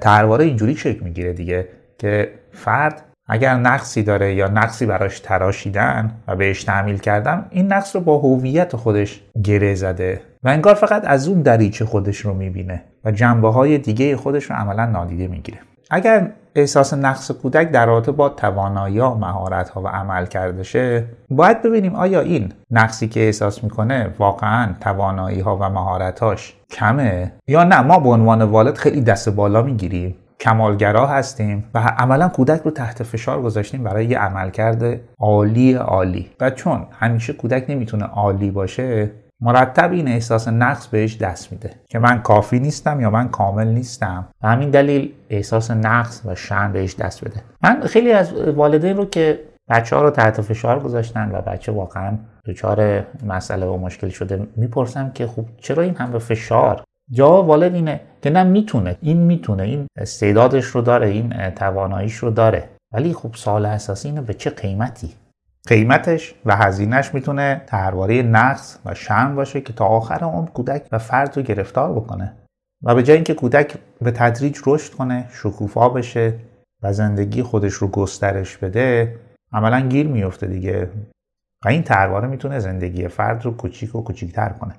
ترواره 0.00 0.44
اینجوری 0.44 0.76
شکل 0.76 1.04
می‌گیره 1.04 1.32
دیگه 1.32 1.68
که 1.98 2.32
فرد 2.52 3.02
اگر 3.32 3.54
نقصی 3.54 4.02
داره 4.02 4.34
یا 4.34 4.48
نقصی 4.48 4.86
براش 4.86 5.20
تراشیدن 5.20 6.10
و 6.28 6.36
بهش 6.36 6.64
تعمیل 6.64 6.98
کردن 6.98 7.46
این 7.50 7.72
نقص 7.72 7.96
رو 7.96 8.02
با 8.02 8.18
هویت 8.18 8.76
خودش 8.76 9.20
گره 9.44 9.74
زده 9.74 10.20
و 10.42 10.48
انگار 10.48 10.74
فقط 10.74 11.02
از 11.06 11.28
اون 11.28 11.42
دریچه 11.42 11.84
خودش 11.84 12.18
رو 12.18 12.34
می‌بینه 12.34 12.82
و 13.04 13.10
جنبه 13.10 13.48
های 13.48 13.78
دیگه 13.78 14.16
خودش 14.16 14.44
رو 14.44 14.56
عملا 14.56 14.86
نادیده 14.86 15.26
می‌گیره. 15.26 15.58
اگر 15.90 16.30
احساس 16.54 16.94
نقص 16.94 17.30
کودک 17.30 17.70
در 17.70 17.86
رابطه 17.86 18.12
با 18.12 18.28
توانایی 18.28 18.98
ها 18.98 19.14
مهارت 19.14 19.68
ها 19.68 19.82
و 19.82 19.88
عمل 19.88 20.26
کردشه 20.26 21.04
باید 21.30 21.62
ببینیم 21.62 21.94
آیا 21.94 22.20
این 22.20 22.52
نقصی 22.70 23.08
که 23.08 23.20
احساس 23.20 23.64
می‌کنه 23.64 24.14
واقعا 24.18 24.74
توانایی 24.80 25.40
ها 25.40 25.56
و 25.56 25.70
مهارتاش 25.70 26.56
کمه 26.70 27.32
یا 27.48 27.64
نه. 27.64 27.80
ما 27.80 27.98
به 27.98 28.08
عنوان 28.08 28.42
والد 28.42 28.76
خیلی 28.76 29.00
دست 29.00 29.28
بالا 29.28 29.62
می‌گیریم. 29.62 30.16
کمالگرا 30.40 31.06
هستیم 31.06 31.64
و 31.74 31.78
عملا 31.78 32.28
کودک 32.28 32.62
رو 32.62 32.70
تحت 32.70 33.02
فشار 33.02 33.42
گذاشتیم 33.42 33.82
برای 33.82 34.06
یه 34.06 34.18
عملکرد 34.18 35.00
عالی 35.18 35.74
عالی. 35.74 36.30
و 36.40 36.50
چون 36.50 36.86
همیشه 36.92 37.32
کودک 37.32 37.64
نمی‌تونه 37.68 38.04
عالی 38.04 38.50
باشه 38.50 39.10
مرتب 39.42 39.92
این 39.92 40.08
احساس 40.08 40.48
نقص 40.48 40.86
بهش 40.86 41.16
دست 41.16 41.52
میده 41.52 41.70
که 41.88 41.98
من 41.98 42.22
کافی 42.22 42.58
نیستم 42.58 43.00
یا 43.00 43.10
من 43.10 43.28
کامل 43.28 43.66
نیستم. 43.66 44.28
و 44.42 44.48
همین 44.48 44.70
دلیل 44.70 45.12
احساس 45.30 45.70
نقص 45.70 46.22
و 46.24 46.34
شن 46.34 46.72
بهش 46.72 46.96
دست 46.96 47.24
بده. 47.24 47.40
من 47.62 47.80
خیلی 47.80 48.12
از 48.12 48.32
والدین 48.32 48.96
رو 48.96 49.04
که 49.04 49.40
بچه 49.68 49.96
ها 49.96 50.02
رو 50.02 50.10
تحت 50.10 50.40
فشار 50.40 50.80
گذاشتن 50.80 51.30
و 51.32 51.40
بچه 51.40 51.72
واقعا 51.72 52.18
دچار 52.46 53.06
مسئله 53.26 53.66
و 53.66 53.76
مشکل 53.76 54.08
شده 54.08 54.46
می‌پرسم 54.56 55.10
که 55.14 55.26
خب 55.26 55.44
چرا 55.60 55.82
این 55.82 55.94
هم 55.94 56.12
به 56.12 56.18
فشار 56.18 56.82
جواب 57.12 57.48
والد 57.48 57.74
اینه 57.74 58.00
که 58.22 58.30
نه 58.30 58.42
می‌تونه. 58.42 58.96
این 59.00 59.16
می‌تونه. 59.16 59.62
این 59.62 59.86
استعدادش 59.96 60.64
رو 60.64 60.80
داره 60.80 61.08
این 61.08 61.50
تواناییش 61.50 62.16
رو 62.16 62.30
داره. 62.30 62.68
ولی 62.92 63.14
خب 63.14 63.34
سال 63.34 63.66
اساسی 63.66 64.08
اینه 64.08 64.20
به 64.20 64.34
چه 64.34 64.50
قیمتی؟ 64.50 65.14
قیمتش 65.68 66.34
و 66.46 66.56
هزینهش 66.56 67.14
می‌تونه 67.14 67.62
ترواره 67.66 68.22
نقص 68.22 68.78
و 68.84 68.94
شرم 68.94 69.34
باشه 69.34 69.60
که 69.60 69.72
تا 69.72 69.84
آخر 69.84 70.18
عمر 70.18 70.48
کودک 70.48 70.86
و 70.92 70.98
فرد 70.98 71.36
رو 71.36 71.42
گرفتار 71.42 71.92
بکنه. 71.92 72.32
و 72.82 72.94
به 72.94 73.02
جای 73.02 73.16
اینکه 73.16 73.34
کودک 73.34 73.78
به 74.00 74.10
تدریج 74.10 74.58
رشد 74.66 74.94
کنه 74.94 75.24
شکوفا 75.32 75.88
بشه 75.88 76.34
و 76.82 76.92
زندگی 76.92 77.42
خودش 77.42 77.72
رو 77.72 77.88
گسترش 77.88 78.56
بده 78.56 79.16
عملا 79.52 79.80
گیر 79.80 80.06
میفته 80.06 80.46
دیگه. 80.46 80.90
و 81.64 81.68
این 81.68 81.82
ترواره 81.82 82.28
می‌تونه 82.28 82.58
زندگی 82.58 83.08
فرد 83.08 83.44
رو 83.44 83.50
کوچیک 83.56 83.94
و 83.94 84.02
کوچیکتر 84.02 84.48
کنه. 84.48 84.74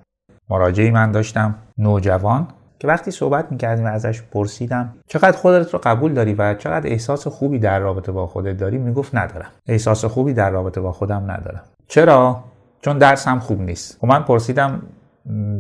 مراجعی 0.52 0.92
من 0.92 1.12
داشتم 1.12 1.56
نوجوان 1.78 2.48
که 2.80 2.88
وقتی 2.88 3.12
صحبت 3.12 3.52
می‌کردیم 3.52 3.86
ازش 3.86 4.22
پرسیدم 4.22 4.94
چقدر 5.08 5.38
خودت 5.38 5.74
رو 5.74 5.80
قبول 5.84 6.14
داری 6.14 6.34
و 6.34 6.54
چقدر 6.54 6.88
احساس 6.90 7.28
خوبی 7.28 7.60
در 7.60 7.80
رابطه 7.80 8.12
با 8.12 8.28
خودت 8.28 8.58
داری؟ 8.58 8.78
می‌گفت 8.78 9.16
ندارم. 9.16 9.50
احساس 9.68 10.06
خوبی 10.06 10.34
در 10.34 10.50
رابطه 10.50 10.82
با 10.82 10.92
خودم 10.92 11.32
ندارم. 11.32 11.62
چرا؟ 11.88 12.44
چون 12.82 12.98
درسم 12.98 13.40
خوب 13.40 13.62
نیست. 13.62 14.04
و 14.04 14.08
من 14.08 14.24
پرسیدم 14.24 14.82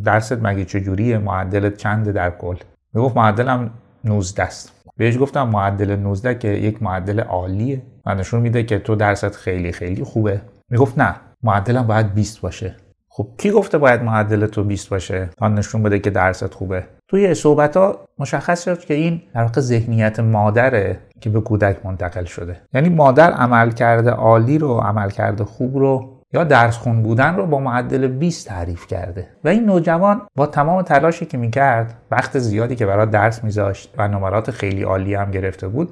درست 0.06 0.34
مگه 0.34 0.66
چجوریه؟ 0.66 1.18
معدلت 1.18 1.78
چنده 1.78 2.12
در 2.12 2.30
کل؟ 2.30 2.56
می‌گفت 2.94 3.18
معدلم 3.18 3.70
19 4.04 4.44
است. 4.44 4.72
بهش 4.98 5.18
گفتم 5.20 5.48
معدل 5.48 5.96
19 5.96 6.36
که 6.36 6.48
یک 6.48 6.84
معدل 6.84 7.20
عالیه. 7.20 7.82
و 8.06 8.16
نشون 8.16 8.42
میده 8.42 8.64
که 8.64 8.80
تو 8.80 8.96
درست 8.96 9.36
خیلی 9.36 9.72
خیلی 9.72 10.04
خوبه. 10.04 10.42
می‌گفت 10.70 11.00
نه 11.00 11.16
معدلم 11.44 11.88
باید 11.88 12.14
20 12.14 12.42
باشه. 12.42 12.76
خب 13.14 13.28
کی 13.38 13.51
گفته 13.51 13.78
باید 13.78 14.03
معدل 14.03 14.45
تو 14.45 14.64
20 14.64 14.89
باشه؟ 14.89 15.30
تا 15.38 15.47
نشون 15.47 15.84
بده 15.84 15.99
که 15.99 16.09
درست 16.09 16.53
خوبه. 16.53 16.84
توی 17.07 17.34
صحبت 17.34 17.78
ها 17.78 18.07
مشخص 18.20 18.64
شد 18.66 18.80
که 18.80 18.93
این 18.93 19.22
در 19.34 19.41
واقع 19.41 19.62
ذهنیت 19.62 20.20
مادره 20.20 20.99
که 21.22 21.30
به 21.30 21.41
کودک 21.41 21.86
منتقل 21.86 22.24
شده. 22.24 22.62
یعنی 22.74 22.89
مادر 22.89 23.32
عمل 23.32 23.72
کرده 23.72 24.12
عالی 24.12 24.57
رو 24.57 24.78
عمل 24.78 25.09
کرده 25.09 25.43
خوب 25.43 25.78
رو 25.78 26.22
یا 26.34 26.43
درس 26.43 26.78
خون 26.78 27.03
بودن 27.03 27.36
رو 27.36 27.45
با 27.45 27.59
معدل 27.59 28.07
20 28.07 28.47
تعریف 28.47 28.88
کرده. 28.88 29.28
و 29.43 29.47
این 29.47 29.66
نوجوان 29.66 30.22
با 30.36 30.45
تمام 30.45 30.82
تلاشی 30.82 31.26
که 31.26 31.38
می‌کرد 31.38 31.93
وقت 32.12 32.39
زیادی 32.39 32.76
که 32.76 32.86
برای 32.86 33.05
درس 33.05 33.43
میذاشت 33.43 33.93
و 33.97 34.07
نمرات 34.07 34.51
خیلی 34.51 34.84
عالی 34.84 35.14
هم 35.16 35.32
گرفته 35.32 35.68
بود 35.68 35.91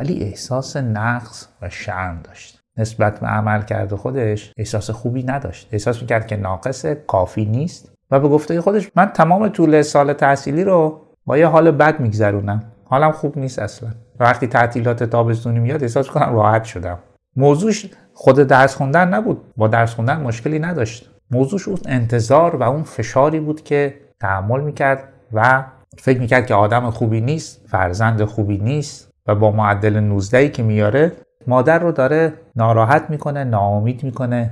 ولی 0.00 0.22
احساس 0.22 0.76
نقص 0.76 1.48
و 1.62 1.70
شرم 1.70 2.20
داشت. 2.24 2.55
نسبت 2.78 3.20
به 3.20 3.26
عمل 3.26 3.62
کرده 3.62 3.96
خودش 3.96 4.52
احساس 4.56 4.90
خوبی 4.90 5.22
نداشت. 5.22 5.68
احساس 5.72 6.00
می‌کرد 6.02 6.26
که 6.26 6.36
ناقص 6.36 6.86
کافی 6.86 7.44
نیست 7.44 7.92
و 8.10 8.20
به 8.20 8.28
گفته 8.28 8.60
خودش 8.60 8.90
من 8.96 9.06
تمام 9.06 9.48
طول 9.48 9.82
سال 9.82 10.12
تحصیلی 10.12 10.64
رو 10.64 11.00
با 11.26 11.38
یه 11.38 11.46
حال 11.46 11.70
بد 11.70 12.00
میگذرونم. 12.00 12.62
حالم 12.84 13.12
خوب 13.12 13.38
نیست 13.38 13.58
اصلا. 13.58 13.88
وقتی 14.20 14.46
تعطیلات 14.46 15.04
تابستونی 15.04 15.58
میاد 15.58 15.82
احساس 15.82 16.10
کنم 16.10 16.34
راحت 16.34 16.64
شدم. 16.64 16.98
موضوعش 17.36 17.90
خود 18.14 18.36
درس 18.36 18.74
خوندن 18.74 19.14
نبود. 19.14 19.42
با 19.56 19.68
درس 19.68 19.94
خوندن 19.94 20.20
مشکلی 20.20 20.58
نداشت. 20.58 21.10
موضوعش 21.30 21.68
اون 21.68 21.78
انتظار 21.86 22.56
و 22.56 22.62
اون 22.62 22.82
فشاری 22.82 23.40
بود 23.40 23.62
که 23.64 23.94
تحمل 24.20 24.60
می‌کرد 24.60 25.08
و 25.32 25.64
فکر 25.98 26.20
می‌کرد 26.20 26.46
که 26.46 26.54
آدم 26.54 26.90
خوبی 26.90 27.20
نیست 27.20 27.66
فرزند 27.68 28.24
خوبی 28.24 28.58
نیست 28.58 29.10
و 29.26 29.34
با 29.34 29.50
معدل 29.50 30.00
19 30.00 30.48
که 30.48 30.62
میاره 30.62 31.12
مادر 31.46 31.78
رو 31.78 31.92
داره 31.92 32.32
ناراحت 32.56 33.10
می‌کنه 33.10 33.44
ناامید 33.44 34.04
می‌کنه 34.04 34.50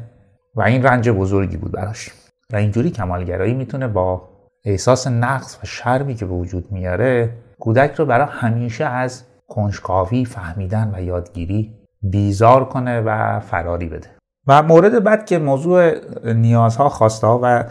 و 0.54 0.62
این 0.62 0.82
رنج 0.82 1.10
بزرگی 1.10 1.56
بود 1.56 1.72
براش. 1.72 2.10
و 2.52 2.56
اینجوری 2.56 2.90
کمالگرایی 2.90 3.54
می‌تونه 3.54 3.88
با 3.88 4.28
احساس 4.64 5.06
نقص 5.06 5.58
و 5.62 5.66
شرمی 5.66 6.14
که 6.14 6.26
به 6.26 6.34
وجود 6.34 6.72
میاره 6.72 7.30
کودک 7.60 7.94
رو 7.94 8.06
برای 8.06 8.26
همیشه 8.30 8.84
از 8.84 9.22
کنجکاوی 9.48 10.24
فهمیدن 10.24 10.92
و 10.94 11.02
یادگیری 11.02 11.74
بیزار 12.02 12.64
کنه 12.64 13.00
و 13.00 13.40
فراری 13.40 13.88
بده. 13.88 14.08
و 14.46 14.62
مورد 14.62 15.04
بعد 15.04 15.26
که 15.26 15.38
موضوع 15.38 15.92
نیازها 16.32 16.88
خواسته 16.88 17.26
و 17.26 17.62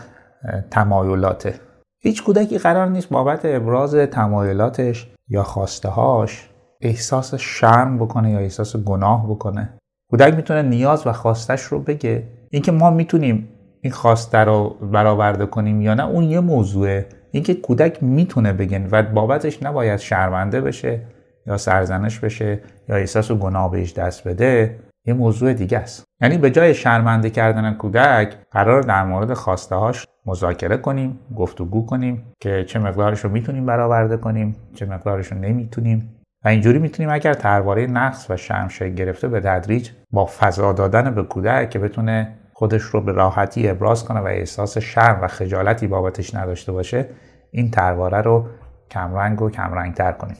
تمایلاته. 0.71 1.53
هیچ 1.99 2.23
کودکی 2.23 2.57
قرار 2.57 2.87
نیست 2.87 3.09
بابت 3.09 3.41
ابراز 3.43 3.95
تمایلاتش 3.95 5.13
یا 5.27 5.43
خواسته 5.43 5.89
هاش 5.89 6.49
احساس 6.83 7.35
شرم 7.35 7.97
بکنه 7.97 8.31
یا 8.31 8.39
احساس 8.39 8.75
گناه 8.75 9.29
بکنه؟ 9.29 9.73
کودک 10.11 10.33
می‌تونه 10.33 10.61
نیاز 10.61 11.07
و 11.07 11.11
خواستش 11.11 11.61
رو 11.61 11.79
بگه. 11.79 12.23
اینکه 12.49 12.71
ما 12.71 12.91
می‌تونیم 12.91 13.49
این 13.81 13.93
خواسته 13.93 14.37
رو 14.37 14.69
برآورده 14.69 15.45
کنیم 15.45 15.81
یا 15.81 15.93
نه 15.93 16.05
اون 16.05 16.23
یه 16.23 16.39
موضوعه. 16.39 17.05
اینکه 17.31 17.53
کودک 17.53 18.03
می‌تونه 18.03 18.53
بگن 18.53 18.87
و 18.91 19.03
بابتش 19.03 19.63
نباید 19.63 19.99
شرمنده 19.99 20.61
بشه 20.61 20.99
یا 21.47 21.57
سرزنش 21.57 22.19
بشه 22.19 22.59
یا 22.89 22.95
احساس 22.95 23.31
و 23.31 23.35
گناه 23.35 23.71
بهش 23.71 23.93
دست 23.93 24.27
بده 24.27 24.79
یه 25.05 25.13
موضوع 25.13 25.53
دیگه 25.53 25.77
است. 25.77 26.03
یعنی 26.21 26.37
به 26.37 26.51
جای 26.51 26.73
شرمنده 26.73 27.29
کردن 27.29 27.73
کودک 27.73 28.37
قرار 28.51 28.81
در 28.81 29.05
مورد 29.05 29.33
خواسته 29.33 29.75
هاش 29.75 30.07
مذاکره 30.25 30.77
کنیم 30.77 31.19
گفتگو 31.35 31.85
کنیم 31.85 32.23
که 32.39 32.65
چه 32.67 32.79
مقدارش 32.79 33.19
رو 33.19 33.29
می‌تونیم 33.29 33.65
برآورده 33.65 34.17
کنیم 34.17 34.55
چه 34.75 34.85
مقدارش 34.85 35.27
رو 35.27 35.37
نمی‌تونیم. 35.37 36.12
و 36.45 36.47
اینجوری 36.47 36.79
می‌تونیم 36.79 37.11
اگر 37.11 37.33
ترواره 37.33 37.87
نقص 37.87 38.25
و 38.29 38.37
شرم 38.37 38.67
شکل 38.67 38.93
گرفته 38.93 39.27
به 39.27 39.39
تدریج 39.39 39.89
با 40.11 40.25
فضا 40.25 40.73
دادن 40.73 41.15
به 41.15 41.23
کودک 41.23 41.69
که 41.69 41.79
بتونه 41.79 42.33
خودش 42.53 42.81
رو 42.81 43.01
به 43.01 43.11
راحتی 43.11 43.69
ابراز 43.69 44.05
کنه 44.05 44.19
و 44.19 44.25
احساس 44.25 44.77
شرم 44.77 45.19
و 45.21 45.27
خجالتی 45.27 45.87
بابتش 45.87 46.35
نداشته 46.35 46.71
باشه 46.71 47.05
این 47.51 47.71
ترواره 47.71 48.21
رو 48.21 48.45
کمرنگ 48.91 49.41
و 49.41 49.49
کمرنگتر 49.49 50.11
کنیم. 50.11 50.35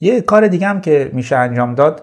یه 0.00 0.20
کار 0.20 0.48
دیگه 0.48 0.66
هم 0.66 0.80
که 0.80 1.10
میشه 1.12 1.36
انجام 1.36 1.74
داد 1.74 2.02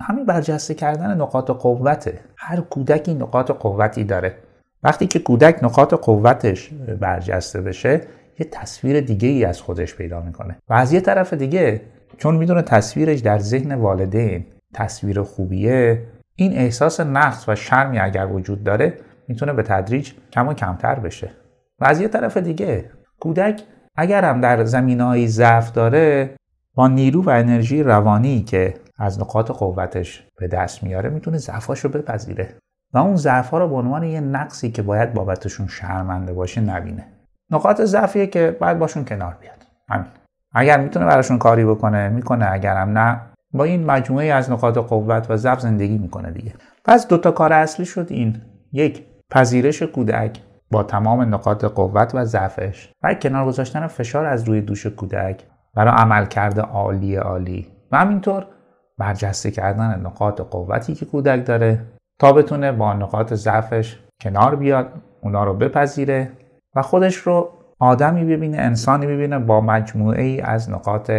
همین 0.00 0.26
برجسته 0.26 0.74
کردن 0.74 1.20
نقاط 1.20 1.50
قوته 1.50 2.20
هر 2.36 2.60
کودکی 2.60 3.14
نقاط 3.14 3.50
قوتی 3.50 4.04
داره. 4.04 4.34
وقتی 4.82 5.06
که 5.06 5.18
کودک 5.18 5.58
نقاط 5.62 5.94
قوتش 5.94 6.70
برجسته 7.00 7.60
بشه 7.60 8.00
یه 8.38 8.46
تصویر 8.52 9.00
دیگه 9.00 9.28
ای 9.28 9.44
از 9.44 9.60
خودش 9.60 9.94
پیدا 9.94 10.20
می‌کنه. 10.20 10.56
و 10.68 10.74
از 10.74 10.92
یه 10.92 11.00
طرف 11.00 11.32
دیگه 11.32 11.80
چون 12.18 12.36
می‌دونه 12.36 12.62
تصویرش 12.62 13.20
در 13.20 13.38
ذهن 13.38 13.74
والدین 13.74 14.46
تصویر 14.74 15.22
خوبیه 15.22 16.02
این 16.34 16.52
احساس 16.52 17.00
نقص 17.00 17.48
و 17.48 17.54
شرمی 17.54 17.98
اگر 17.98 18.26
وجود 18.26 18.64
داره 18.64 18.94
می‌تونه 19.28 19.52
به 19.52 19.62
تدریج 19.62 20.12
کم 20.32 20.48
و 20.48 20.54
کمتر 20.54 20.94
بشه. 20.94 21.30
و 21.80 21.84
از 21.84 22.00
یه 22.00 22.08
طرف 22.08 22.36
دیگه 22.36 22.90
کودک 23.20 23.62
اگر 23.96 24.24
هم 24.24 24.40
در 24.40 24.64
زمین 24.64 25.26
ضعف 25.26 25.72
داره 25.72 26.36
با 26.74 26.88
نیرو 26.88 27.22
و 27.22 27.30
انرژی 27.30 27.82
روانی 27.82 28.42
که 28.42 28.74
از 28.98 29.20
نقاط 29.20 29.50
قوتش 29.50 30.26
به 30.38 30.48
دست 30.48 30.82
میاره 30.82 31.10
می‌تونه 31.10 31.38
ضعفاش 31.38 31.80
رو 31.80 31.90
بپذیره. 31.90 32.54
و 32.94 32.98
اون 32.98 33.16
ضعف 33.16 33.50
رو 33.50 33.68
به 33.68 33.74
عنوان 33.74 34.04
یه 34.04 34.20
نقصی 34.20 34.70
که 34.70 34.82
باید 34.82 35.14
بابتشون 35.14 35.66
شرمنده 35.66 36.32
باشه 36.32 36.60
نبینه. 36.60 37.04
نقاط 37.50 37.80
ضعفیه 37.80 38.26
که 38.26 38.56
باید 38.60 38.78
باشون 38.78 39.04
کنار 39.04 39.36
بیاد. 39.40 39.66
همین. 39.88 40.06
اگر 40.52 40.80
می‌تونه 40.80 41.06
براشون 41.06 41.38
کاری 41.38 41.64
بکنه 41.64 42.08
می‌کنه 42.08 42.52
اگرم 42.52 42.98
نه 42.98 43.20
با 43.52 43.64
این 43.64 43.86
مجموعه 43.86 44.26
از 44.26 44.50
نقاط 44.50 44.78
قوت 44.78 45.30
و 45.30 45.36
ضعف 45.36 45.60
زندگی 45.60 45.98
می‌کنه 45.98 46.30
دیگه. 46.30 46.54
پس 46.84 47.08
دوتا 47.08 47.30
کار 47.30 47.52
اصلی 47.52 47.86
شد 47.86 48.06
این. 48.10 48.42
یک 48.72 49.04
پذیرش 49.30 49.82
کودک 49.82 50.40
با 50.70 50.82
تمام 50.82 51.34
نقاط 51.34 51.64
قوت 51.64 52.14
و 52.14 52.24
ضعفش 52.24 52.92
و 53.02 53.14
کنار 53.14 53.46
گذاشتن 53.46 53.86
فشار 53.86 54.26
از 54.26 54.48
روی 54.48 54.60
دوش 54.60 54.86
کودک 54.86 55.44
برای 55.74 55.92
عمل 55.92 56.26
کرده 56.26 56.62
عالی 56.62 57.16
عالی. 57.16 57.66
و 57.92 57.98
همینطور 57.98 58.46
برجسته 58.98 59.50
کردن 59.50 60.00
نقاط 60.00 60.40
قوتی 60.40 60.94
که 60.94 61.06
کودک 61.06 61.46
داره 61.46 61.80
تا 62.18 62.32
بتونه 62.32 62.72
با 62.72 62.94
نقاط 62.94 63.34
ضعفش 63.34 63.98
کنار 64.20 64.56
بیاد 64.56 64.92
اونا 65.22 65.44
رو 65.44 65.54
بپذیره 65.54 66.32
و 66.76 66.82
خودش 66.82 67.16
رو 67.16 67.50
آدمی 67.78 68.24
ببینه 68.24 68.58
انسانی 68.58 69.06
ببینه 69.06 69.38
با 69.38 69.60
مجموعه 69.60 70.22
ای 70.22 70.40
از 70.40 70.70
نقاط 70.70 71.10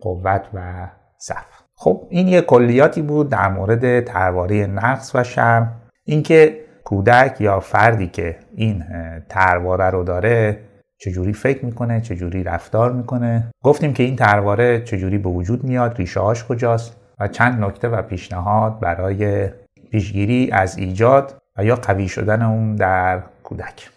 قوت 0.00 0.42
و 0.54 0.88
ضعف. 1.26 1.62
خب 1.74 2.06
این 2.10 2.28
یه 2.28 2.40
کلیاتی 2.40 3.02
بود 3.02 3.28
در 3.28 3.48
مورد 3.48 4.04
ترواره 4.04 4.66
نقص 4.66 5.14
و 5.14 5.24
شرم. 5.24 5.80
اینکه 6.04 6.60
کودک 6.84 7.40
یا 7.40 7.60
فردی 7.60 8.06
که 8.06 8.36
این 8.54 8.84
ترواره 9.28 9.90
رو 9.90 10.04
داره 10.04 10.58
چجوری 10.98 11.32
فکر 11.32 11.64
می‌کنه 11.64 12.00
چجوری 12.00 12.42
رفتار 12.42 12.92
می‌کنه؟ 12.92 13.50
گفتیم 13.64 13.92
که 13.92 14.02
این 14.02 14.16
ترواره 14.16 14.80
چجوری 14.80 15.18
به 15.18 15.28
وجود 15.28 15.64
میاد 15.64 15.96
ریشه 15.96 16.20
هاش 16.20 16.44
کجاست 16.44 16.96
و 17.20 17.28
چند 17.28 17.64
نکته 17.64 17.88
و 17.88 18.02
پیشنهاد 18.02 18.80
برای 18.80 19.48
پیشگیری 19.90 20.50
از 20.52 20.78
ایجاد 20.78 21.38
و 21.56 21.64
یا 21.64 21.76
قوی 21.76 22.08
شدن 22.08 22.42
اون 22.42 22.74
در 22.74 23.22
کودک. 23.42 23.90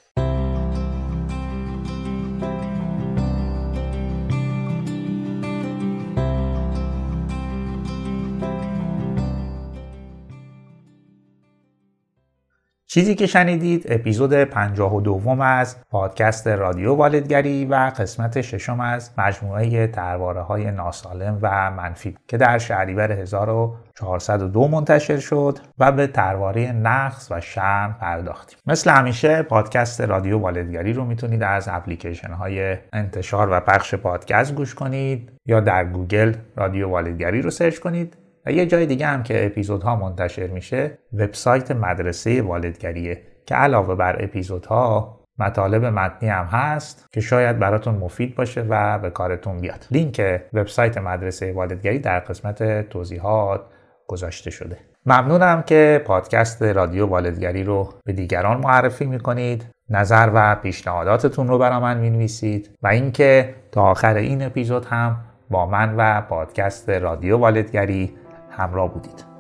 چیزی 12.94 13.16
که 13.16 13.28
شنیدید 13.28 13.86
اپیزود 13.89 14.34
52 14.34 15.41
از 15.41 15.76
پادکست 15.89 16.48
رادیو 16.48 16.94
والدگری 16.94 17.66
و 17.66 17.76
قسمت 17.76 18.41
ششم 18.41 18.80
از 18.80 19.12
مجموعه 19.18 19.88
ترواره 19.88 20.41
های 20.41 20.72
ناسالم 20.72 21.39
و 21.41 21.72
منفی 21.72 22.16
که 22.28 22.38
در 22.38 22.58
شهریور 22.58 23.12
1402 23.12 24.68
منتشر 24.68 25.18
شد 25.18 25.60
و 25.78 25.91
به 25.91 26.08
ترواره 26.08 26.72
نقص 26.72 27.32
و 27.32 27.41
شرم 27.41 27.98
پرداختیم. 28.02 28.60
مثل 28.66 28.91
همیشه 28.91 29.41
پادکست 29.41 30.02
رادیو 30.02 30.39
والدگری 30.39 30.94
رو 30.94 31.06
می‌تونید 31.06 31.44
از 31.44 31.68
اپلیکیشن 31.72 32.32
های 32.32 32.78
انتشار 32.94 33.50
و 33.52 33.60
پخش 33.60 33.96
پادکست 33.96 34.56
گوش 34.56 34.76
کنید 34.76 35.32
یا 35.46 35.60
در 35.60 35.86
گوگل 35.86 36.34
رادیو 36.56 36.89
والدگری 36.89 37.41
رو 37.41 37.50
سرچ 37.50 37.80
کنید. 37.80 38.22
و 38.46 38.52
یه 38.52 38.66
جای 38.66 38.86
دیگه 38.86 39.06
هم 39.08 39.24
که 39.24 39.46
اپیزودها 39.46 39.96
منتشر 39.96 40.48
میشه 40.48 40.98
وبسایت 41.14 41.72
مدرسه 41.72 42.41
والدگریه 42.41 43.22
که 43.46 43.56
علاوه 43.56 43.96
بر 43.96 44.24
اپیزودها 44.24 45.20
مطالب 45.39 45.86
متنی 45.86 46.30
هم 46.30 46.46
هست 46.46 47.08
که 47.12 47.22
شاید 47.22 47.60
براتون 47.60 47.96
مفید 47.96 48.36
باشه 48.36 48.66
و 48.70 49.00
به 49.00 49.10
کارتون 49.10 49.58
بیاد. 49.58 49.88
لینک 49.91 50.41
وبسایت 50.54 50.98
مدرسه 50.98 51.54
والدگری 51.54 52.00
در 52.00 52.20
قسمت 52.20 52.89
توضیحات 52.89 53.62
گذاشته 54.08 54.52
شده. 54.52 54.78
ممنونم 55.06 55.62
که 55.62 56.02
پادکست 56.06 56.64
رادیو 56.64 57.06
والدگری 57.06 57.64
رو 57.64 57.89
به 58.06 58.14
دیگران 58.14 58.58
معرفی 58.58 59.06
می‌کنید. 59.06 59.66
نظر 59.89 60.30
و 60.34 60.56
پیشنهاداتتون 60.56 61.48
رو 61.48 61.58
برا 61.58 61.80
من 61.80 61.98
می‌نویسید 61.98 62.70
و 62.84 62.88
اینکه 62.88 63.56
تا 63.72 63.82
آخر 63.82 64.16
این 64.16 64.46
اپیزود 64.46 64.86
هم 64.86 65.18
با 65.50 65.66
من 65.66 65.96
و 65.98 66.22
پادکست 66.22 66.89
رادیو 66.89 67.38
والدگری 67.38 68.14
همراه 68.58 68.93
بودید. 68.93 69.32